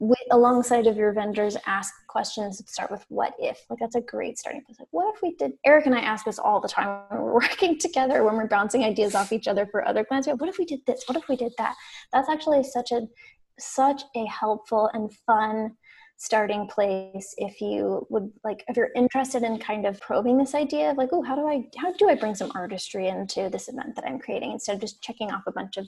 with, 0.00 0.18
alongside 0.30 0.86
of 0.86 0.96
your 0.96 1.12
vendors 1.12 1.56
ask 1.66 1.92
questions 2.08 2.62
start 2.66 2.90
with 2.90 3.04
what 3.08 3.34
if? 3.38 3.64
Like 3.68 3.80
that's 3.80 3.96
a 3.96 4.00
great 4.00 4.38
starting 4.38 4.62
place 4.64 4.78
like 4.78 4.88
what 4.90 5.12
if 5.14 5.22
we 5.22 5.34
did 5.36 5.52
eric 5.66 5.86
and 5.86 5.94
i 5.94 6.00
ask 6.00 6.24
this 6.24 6.38
all 6.38 6.60
the 6.60 6.68
time 6.68 7.02
when 7.08 7.20
we're 7.20 7.32
working 7.42 7.78
together 7.78 8.24
when 8.24 8.36
we're 8.36 8.46
bouncing 8.46 8.84
ideas 8.84 9.14
off 9.14 9.32
each 9.32 9.48
other 9.48 9.66
for 9.66 9.86
other 9.86 10.04
clients. 10.04 10.28
What 10.28 10.48
if 10.48 10.58
we 10.58 10.64
did 10.64 10.80
this? 10.86 11.04
What 11.06 11.16
if 11.16 11.28
we 11.28 11.36
did 11.36 11.52
that? 11.58 11.74
That's 12.12 12.28
actually 12.28 12.62
such 12.64 12.92
a 12.92 13.02
such 13.58 14.02
a 14.16 14.24
helpful 14.26 14.88
and 14.92 15.12
fun 15.26 15.76
starting 16.20 16.66
place 16.66 17.32
if 17.38 17.60
you 17.60 18.04
would 18.10 18.28
like 18.42 18.64
if 18.66 18.76
you're 18.76 18.90
interested 18.96 19.44
in 19.44 19.56
kind 19.56 19.86
of 19.86 20.00
probing 20.00 20.36
this 20.36 20.52
idea 20.52 20.90
of 20.90 20.96
like 20.96 21.10
oh 21.12 21.22
how 21.22 21.36
do 21.36 21.46
i 21.46 21.62
how 21.76 21.92
do 21.92 22.08
i 22.08 22.14
bring 22.14 22.34
some 22.34 22.50
artistry 22.56 23.06
into 23.06 23.48
this 23.50 23.68
event 23.68 23.94
that 23.94 24.04
i'm 24.04 24.18
creating? 24.18 24.52
Instead 24.52 24.74
of 24.74 24.80
just 24.80 25.00
checking 25.02 25.30
off 25.30 25.42
a 25.46 25.52
bunch 25.52 25.76
of 25.76 25.86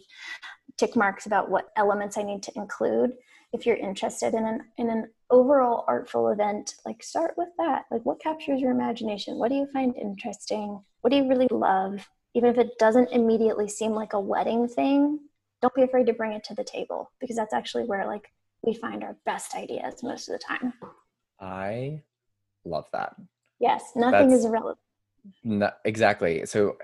tick 0.81 0.97
marks 0.97 1.27
about 1.27 1.51
what 1.51 1.71
elements 1.77 2.17
i 2.17 2.23
need 2.23 2.43
to 2.43 2.53
include 2.57 3.13
if 3.53 3.67
you're 3.67 3.77
interested 3.77 4.35
in 4.35 4.47
an 4.47 4.61
in 4.79 4.89
an 4.89 5.09
overall 5.31 5.85
artful 5.87 6.29
event 6.31 6.75
like 6.85 7.03
start 7.03 7.35
with 7.37 7.49
that 7.59 7.85
like 7.91 8.05
what 8.05 8.21
captures 8.21 8.61
your 8.61 8.71
imagination 8.71 9.37
what 9.37 9.49
do 9.49 9.55
you 9.55 9.69
find 9.73 9.95
interesting 9.97 10.81
what 11.03 11.11
do 11.11 11.17
you 11.17 11.29
really 11.29 11.49
love 11.51 12.09
even 12.35 12.49
if 12.49 12.59
it 12.59 12.79
doesn't 12.79 13.13
immediately 13.13 13.69
seem 13.69 13.93
like 13.93 14.15
a 14.15 14.21
wedding 14.21 14.67
thing 14.67 15.19
don't 15.61 15.75
be 15.75 15.83
afraid 15.83 16.07
to 16.07 16.13
bring 16.13 16.33
it 16.33 16.43
to 16.45 16.55
the 16.55 16.65
table 16.65 17.11
because 17.21 17.37
that's 17.37 17.53
actually 17.53 17.85
where 17.85 18.07
like 18.07 18.33
we 18.63 18.75
find 18.75 19.03
our 19.03 19.17
best 19.25 19.55
ideas 19.55 20.03
most 20.03 20.29
of 20.29 20.39
the 20.39 20.45
time. 20.45 20.73
I 21.41 22.03
love 22.65 22.87
that. 22.93 23.15
Yes, 23.59 23.93
nothing 23.95 24.29
That's, 24.29 24.41
is 24.41 24.45
irrelevant. 24.47 24.79
No, 25.45 25.71
exactly. 25.85 26.45
So 26.47 26.77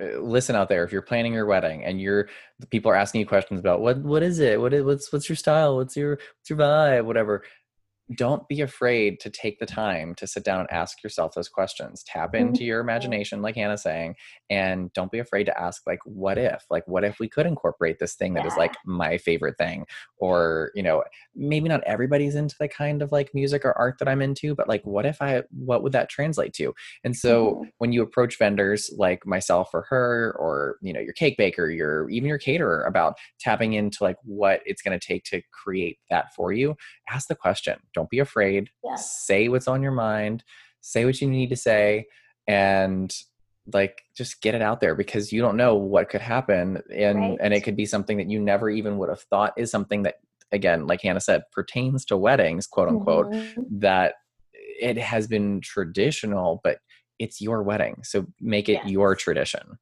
Uh, 0.00 0.18
listen 0.20 0.54
out 0.54 0.68
there 0.68 0.84
if 0.84 0.92
you're 0.92 1.02
planning 1.02 1.32
your 1.32 1.46
wedding 1.46 1.84
and 1.84 2.00
you're 2.00 2.28
people 2.70 2.90
are 2.90 2.94
asking 2.94 3.20
you 3.20 3.26
questions 3.26 3.58
about 3.58 3.80
what 3.80 3.98
what 3.98 4.22
is 4.22 4.38
it? 4.38 4.60
What 4.60 4.72
is 4.72 4.84
what's 4.84 5.12
what's 5.12 5.28
your 5.28 5.36
style? 5.36 5.76
What's 5.76 5.96
your 5.96 6.12
what's 6.12 6.50
your 6.50 6.58
vibe? 6.58 7.04
whatever 7.04 7.42
don't 8.16 8.48
be 8.48 8.60
afraid 8.62 9.20
to 9.20 9.28
take 9.28 9.58
the 9.58 9.66
time 9.66 10.14
to 10.14 10.26
sit 10.26 10.42
down 10.42 10.60
and 10.60 10.70
ask 10.70 11.02
yourself 11.04 11.34
those 11.34 11.48
questions 11.48 12.02
tap 12.02 12.34
into 12.34 12.64
your 12.64 12.80
mm-hmm. 12.80 12.88
imagination 12.88 13.42
like 13.42 13.54
hannah's 13.54 13.82
saying 13.82 14.14
and 14.48 14.92
don't 14.94 15.12
be 15.12 15.18
afraid 15.18 15.44
to 15.44 15.60
ask 15.60 15.82
like 15.86 15.98
what 16.04 16.38
if 16.38 16.64
like 16.70 16.86
what 16.86 17.04
if 17.04 17.18
we 17.20 17.28
could 17.28 17.44
incorporate 17.44 17.98
this 17.98 18.14
thing 18.14 18.34
that 18.34 18.44
yeah. 18.44 18.50
is 18.50 18.56
like 18.56 18.74
my 18.86 19.18
favorite 19.18 19.58
thing 19.58 19.84
or 20.16 20.70
you 20.74 20.82
know 20.82 21.04
maybe 21.34 21.68
not 21.68 21.82
everybody's 21.84 22.34
into 22.34 22.56
the 22.58 22.68
kind 22.68 23.02
of 23.02 23.12
like 23.12 23.34
music 23.34 23.64
or 23.64 23.76
art 23.76 23.98
that 23.98 24.08
i'm 24.08 24.22
into 24.22 24.54
but 24.54 24.68
like 24.68 24.82
what 24.84 25.04
if 25.04 25.20
i 25.20 25.42
what 25.50 25.82
would 25.82 25.92
that 25.92 26.08
translate 26.08 26.54
to 26.54 26.74
and 27.04 27.14
so 27.14 27.52
mm-hmm. 27.52 27.64
when 27.78 27.92
you 27.92 28.02
approach 28.02 28.38
vendors 28.38 28.90
like 28.96 29.26
myself 29.26 29.70
or 29.74 29.82
her 29.82 30.34
or 30.38 30.78
you 30.80 30.92
know 30.92 31.00
your 31.00 31.12
cake 31.12 31.36
baker 31.36 31.68
your 31.68 32.08
even 32.08 32.28
your 32.28 32.38
caterer 32.38 32.82
about 32.84 33.16
tapping 33.38 33.74
into 33.74 34.02
like 34.02 34.16
what 34.24 34.60
it's 34.64 34.80
going 34.80 34.98
to 34.98 35.06
take 35.06 35.24
to 35.24 35.42
create 35.52 35.98
that 36.08 36.34
for 36.34 36.52
you 36.52 36.74
ask 37.10 37.28
the 37.28 37.34
question 37.34 37.76
don't 37.98 38.10
be 38.10 38.20
afraid 38.20 38.70
say 38.96 39.48
what's 39.48 39.68
on 39.68 39.82
your 39.82 39.92
mind 39.92 40.44
say 40.80 41.04
what 41.04 41.20
you 41.20 41.28
need 41.28 41.50
to 41.50 41.56
say 41.56 42.06
and 42.46 43.14
like 43.72 44.02
just 44.16 44.40
get 44.40 44.54
it 44.54 44.62
out 44.62 44.80
there 44.80 44.94
because 44.94 45.32
you 45.32 45.40
don't 45.40 45.56
know 45.56 45.74
what 45.74 46.08
could 46.08 46.20
happen 46.20 46.80
and 46.94 47.18
right. 47.18 47.38
and 47.40 47.52
it 47.52 47.62
could 47.62 47.76
be 47.76 47.84
something 47.84 48.16
that 48.16 48.30
you 48.30 48.40
never 48.40 48.70
even 48.70 48.98
would 48.98 49.08
have 49.08 49.20
thought 49.22 49.52
is 49.56 49.70
something 49.70 50.02
that 50.02 50.16
again 50.52 50.86
like 50.86 51.02
hannah 51.02 51.20
said 51.20 51.42
pertains 51.52 52.04
to 52.04 52.16
weddings 52.16 52.66
quote 52.66 52.88
unquote 52.88 53.30
mm-hmm. 53.30 53.62
that 53.70 54.14
it 54.54 54.96
has 54.96 55.26
been 55.26 55.60
traditional 55.60 56.60
but 56.64 56.78
it's 57.18 57.40
your 57.40 57.62
wedding 57.62 58.00
so 58.02 58.26
make 58.40 58.68
it 58.68 58.80
yes. 58.84 58.88
your 58.88 59.14
tradition 59.14 59.78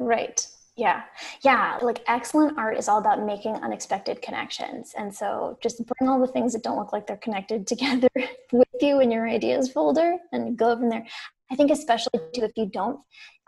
right 0.00 0.48
yeah. 0.78 1.02
Yeah 1.42 1.78
like 1.82 2.02
excellent 2.06 2.56
art 2.56 2.78
is 2.78 2.88
all 2.88 2.98
about 2.98 3.22
making 3.24 3.56
unexpected 3.56 4.22
connections 4.22 4.94
and 4.96 5.14
so 5.14 5.58
just 5.62 5.84
bring 5.84 6.08
all 6.08 6.20
the 6.20 6.32
things 6.32 6.52
that 6.52 6.62
don't 6.62 6.78
look 6.78 6.92
like 6.92 7.06
they're 7.06 7.16
connected 7.16 7.66
together 7.72 8.08
with 8.52 8.68
you 8.80 9.00
in 9.00 9.10
your 9.10 9.28
ideas 9.28 9.70
folder 9.70 10.16
and 10.32 10.56
go 10.56 10.76
from 10.76 10.88
there. 10.88 11.04
I 11.50 11.56
think 11.56 11.70
especially 11.70 12.20
too 12.32 12.44
if 12.44 12.52
you 12.56 12.66
don't 12.66 13.00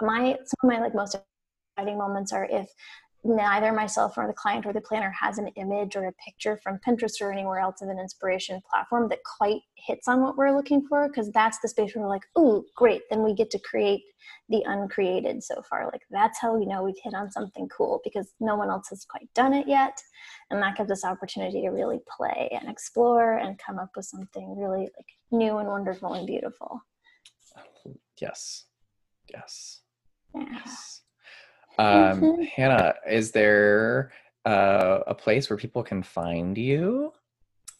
my 0.02 0.36
some 0.44 0.70
of 0.70 0.76
my 0.76 0.80
like 0.80 0.94
most 0.94 1.16
exciting 1.76 1.98
moments 1.98 2.32
are 2.32 2.46
if 2.50 2.68
neither 3.22 3.72
myself 3.72 4.16
or 4.16 4.26
the 4.26 4.32
client 4.32 4.64
or 4.64 4.72
the 4.72 4.80
planner 4.80 5.10
has 5.10 5.38
an 5.38 5.48
image 5.48 5.94
or 5.94 6.06
a 6.06 6.12
picture 6.12 6.58
from 6.62 6.78
Pinterest 6.86 7.20
or 7.20 7.32
anywhere 7.32 7.58
else 7.58 7.82
of 7.82 7.88
an 7.88 7.98
inspiration 7.98 8.60
platform 8.68 9.08
that 9.10 9.18
quite 9.24 9.60
hits 9.76 10.08
on 10.08 10.22
what 10.22 10.36
we're 10.36 10.56
looking 10.56 10.86
for 10.88 11.08
because 11.08 11.30
that's 11.32 11.58
the 11.60 11.68
space 11.68 11.94
where 11.94 12.04
we're 12.04 12.10
like, 12.10 12.26
oh, 12.36 12.64
great, 12.76 13.02
then 13.10 13.22
we 13.22 13.34
get 13.34 13.50
to 13.50 13.58
create 13.58 14.02
the 14.48 14.62
uncreated 14.66 15.42
so 15.42 15.62
far. 15.68 15.86
Like 15.92 16.02
that's 16.10 16.40
how 16.40 16.56
we 16.56 16.66
know 16.66 16.82
we've 16.82 16.94
hit 17.02 17.14
on 17.14 17.30
something 17.30 17.68
cool 17.68 18.00
because 18.04 18.32
no 18.40 18.56
one 18.56 18.70
else 18.70 18.88
has 18.88 19.04
quite 19.04 19.28
done 19.34 19.52
it 19.52 19.68
yet. 19.68 20.00
And 20.50 20.62
that 20.62 20.76
gives 20.76 20.90
us 20.90 21.04
opportunity 21.04 21.60
to 21.62 21.68
really 21.68 22.00
play 22.16 22.48
and 22.58 22.68
explore 22.70 23.36
and 23.36 23.58
come 23.58 23.78
up 23.78 23.90
with 23.96 24.06
something 24.06 24.58
really 24.58 24.88
like 24.96 25.08
new 25.30 25.58
and 25.58 25.68
wonderful 25.68 26.14
and 26.14 26.26
beautiful. 26.26 26.80
Yes. 28.20 28.64
Yes. 29.32 29.82
Yeah. 30.34 30.44
Yes. 30.52 31.02
Um, 31.80 32.20
mm-hmm. 32.20 32.42
Hannah, 32.42 32.94
is 33.08 33.30
there 33.30 34.12
uh, 34.44 35.00
a 35.06 35.14
place 35.14 35.48
where 35.48 35.56
people 35.56 35.82
can 35.82 36.02
find 36.02 36.56
you? 36.58 37.12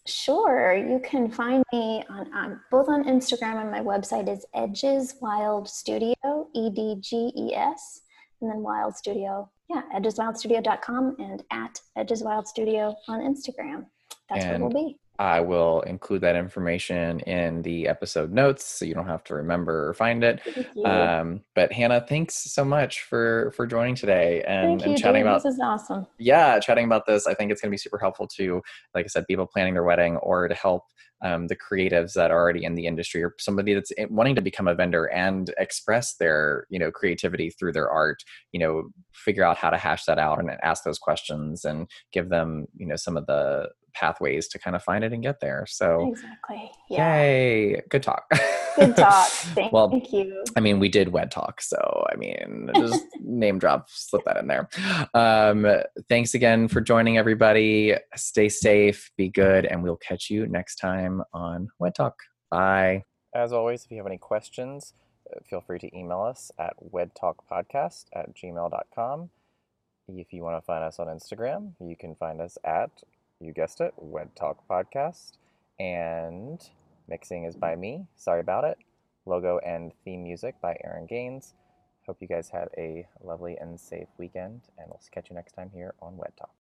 Sure. 0.07 0.75
You 0.75 0.99
can 1.03 1.29
find 1.29 1.63
me 1.71 2.03
on, 2.09 2.33
on 2.33 2.59
both 2.71 2.89
on 2.89 3.03
Instagram 3.03 3.61
and 3.61 3.69
my 3.69 3.81
website 3.81 4.27
is 4.27 4.45
Edges 4.55 5.15
Wild 5.21 5.69
Studio, 5.69 6.15
E 6.55 6.71
D 6.71 6.97
G 6.99 7.31
E 7.37 7.53
S, 7.53 8.01
and 8.41 8.49
then 8.49 8.61
Wild 8.61 8.95
Studio. 8.95 9.49
Yeah, 9.69 9.83
edgeswildstudio.com 9.95 11.17
and 11.19 11.43
at 11.51 11.79
Edges 11.95 12.23
Wild 12.23 12.47
Studio 12.47 12.95
on 13.07 13.19
Instagram. 13.19 13.85
That's 14.29 14.43
and 14.45 14.63
where 14.63 14.69
we'll 14.69 14.87
be. 14.87 14.97
I 15.21 15.39
will 15.39 15.81
include 15.81 16.21
that 16.21 16.35
information 16.35 17.19
in 17.19 17.61
the 17.61 17.87
episode 17.87 18.31
notes 18.31 18.65
so 18.65 18.85
you 18.85 18.95
don't 18.95 19.05
have 19.05 19.23
to 19.25 19.35
remember 19.35 19.89
or 19.89 19.93
find 19.93 20.23
it. 20.23 20.41
Um, 20.83 21.41
but 21.53 21.71
Hannah, 21.71 22.01
thanks 22.01 22.33
so 22.33 22.65
much 22.65 23.03
for 23.03 23.51
for 23.55 23.67
joining 23.67 23.93
today 23.93 24.43
and, 24.47 24.81
and 24.81 24.97
chatting 24.97 25.21
about 25.21 25.43
this 25.43 25.53
is 25.53 25.59
awesome. 25.61 26.07
Yeah, 26.17 26.59
chatting 26.59 26.85
about 26.85 27.05
this. 27.05 27.27
I 27.27 27.35
think 27.35 27.51
it's 27.51 27.61
gonna 27.61 27.69
be 27.69 27.77
super 27.77 27.99
helpful 27.99 28.27
to, 28.29 28.63
like 28.95 29.05
I 29.05 29.07
said, 29.09 29.27
people 29.27 29.45
planning 29.45 29.75
their 29.75 29.83
wedding 29.83 30.17
or 30.17 30.47
to 30.47 30.55
help 30.55 30.85
um, 31.21 31.47
the 31.47 31.55
creatives 31.55 32.13
that 32.13 32.31
are 32.31 32.39
already 32.39 32.63
in 32.63 32.73
the 32.73 32.87
industry 32.87 33.23
or 33.23 33.35
somebody 33.37 33.75
that's 33.75 33.91
wanting 34.09 34.35
to 34.35 34.41
become 34.41 34.67
a 34.67 34.73
vendor 34.73 35.05
and 35.05 35.53
express 35.59 36.15
their 36.15 36.65
you 36.69 36.79
know 36.79 36.91
creativity 36.91 37.51
through 37.51 37.73
their 37.73 37.89
art 37.89 38.23
you 38.53 38.59
know 38.59 38.89
figure 39.13 39.43
out 39.43 39.57
how 39.57 39.69
to 39.69 39.77
hash 39.77 40.05
that 40.05 40.17
out 40.17 40.39
and 40.39 40.49
ask 40.63 40.83
those 40.83 40.97
questions 40.97 41.63
and 41.63 41.87
give 42.11 42.29
them 42.29 42.65
you 42.75 42.87
know 42.87 42.95
some 42.95 43.17
of 43.17 43.27
the 43.27 43.69
pathways 43.93 44.47
to 44.49 44.59
kind 44.59 44.75
of 44.75 44.83
find 44.83 45.03
it 45.03 45.13
and 45.13 45.23
get 45.23 45.39
there. 45.39 45.65
So 45.67 46.09
exactly. 46.09 46.71
Yeah. 46.89 47.21
Yay. 47.21 47.81
Good 47.89 48.03
talk. 48.03 48.29
Good 48.75 48.95
talk. 48.95 49.27
Thank, 49.53 49.73
well, 49.73 49.89
thank 49.89 50.13
you. 50.13 50.43
I 50.55 50.59
mean, 50.59 50.79
we 50.79 50.87
did 50.87 51.09
wed 51.09 51.31
talk. 51.31 51.61
So, 51.61 52.05
I 52.11 52.15
mean, 52.15 52.69
just 52.75 53.03
name 53.21 53.59
drop, 53.59 53.89
slip 53.89 54.23
that 54.25 54.37
in 54.37 54.47
there. 54.47 54.69
Um, 55.13 55.67
thanks 56.09 56.33
again 56.33 56.67
for 56.67 56.79
joining 56.79 57.17
everybody. 57.17 57.95
Stay 58.15 58.49
safe, 58.49 59.11
be 59.17 59.29
good, 59.29 59.65
and 59.65 59.83
we'll 59.83 59.97
catch 59.97 60.29
you 60.29 60.47
next 60.47 60.75
time 60.75 61.21
on 61.33 61.67
Wed 61.79 61.95
Talk. 61.95 62.15
Bye. 62.49 63.03
As 63.33 63.53
always, 63.53 63.85
if 63.85 63.91
you 63.91 63.97
have 63.97 64.07
any 64.07 64.17
questions, 64.17 64.93
uh, 65.29 65.39
feel 65.43 65.61
free 65.61 65.79
to 65.79 65.97
email 65.97 66.21
us 66.21 66.51
at 66.59 66.75
wedtalkpodcast 66.93 68.05
at 68.13 68.35
gmail.com. 68.35 69.29
If 70.07 70.33
you 70.33 70.43
want 70.43 70.61
to 70.61 70.65
find 70.65 70.83
us 70.83 70.99
on 70.99 71.07
Instagram, 71.07 71.73
you 71.79 71.95
can 71.95 72.15
find 72.15 72.41
us 72.41 72.57
at 72.65 72.91
you 73.41 73.51
guessed 73.53 73.81
it, 73.81 73.93
Wed 73.97 74.35
Talk 74.35 74.67
Podcast. 74.69 75.33
And 75.79 76.61
mixing 77.07 77.45
is 77.45 77.55
by 77.55 77.75
me. 77.75 78.05
Sorry 78.15 78.39
about 78.39 78.63
it. 78.63 78.77
Logo 79.25 79.59
and 79.65 79.91
theme 80.05 80.23
music 80.23 80.55
by 80.61 80.77
Aaron 80.83 81.07
Gaines. 81.07 81.55
Hope 82.05 82.17
you 82.19 82.27
guys 82.27 82.49
have 82.49 82.69
a 82.77 83.07
lovely 83.23 83.57
and 83.57 83.79
safe 83.79 84.07
weekend, 84.17 84.61
and 84.77 84.87
we'll 84.87 84.99
catch 85.11 85.29
you 85.29 85.35
next 85.35 85.53
time 85.53 85.71
here 85.73 85.93
on 86.01 86.17
Wed 86.17 86.33
Talk. 86.37 86.60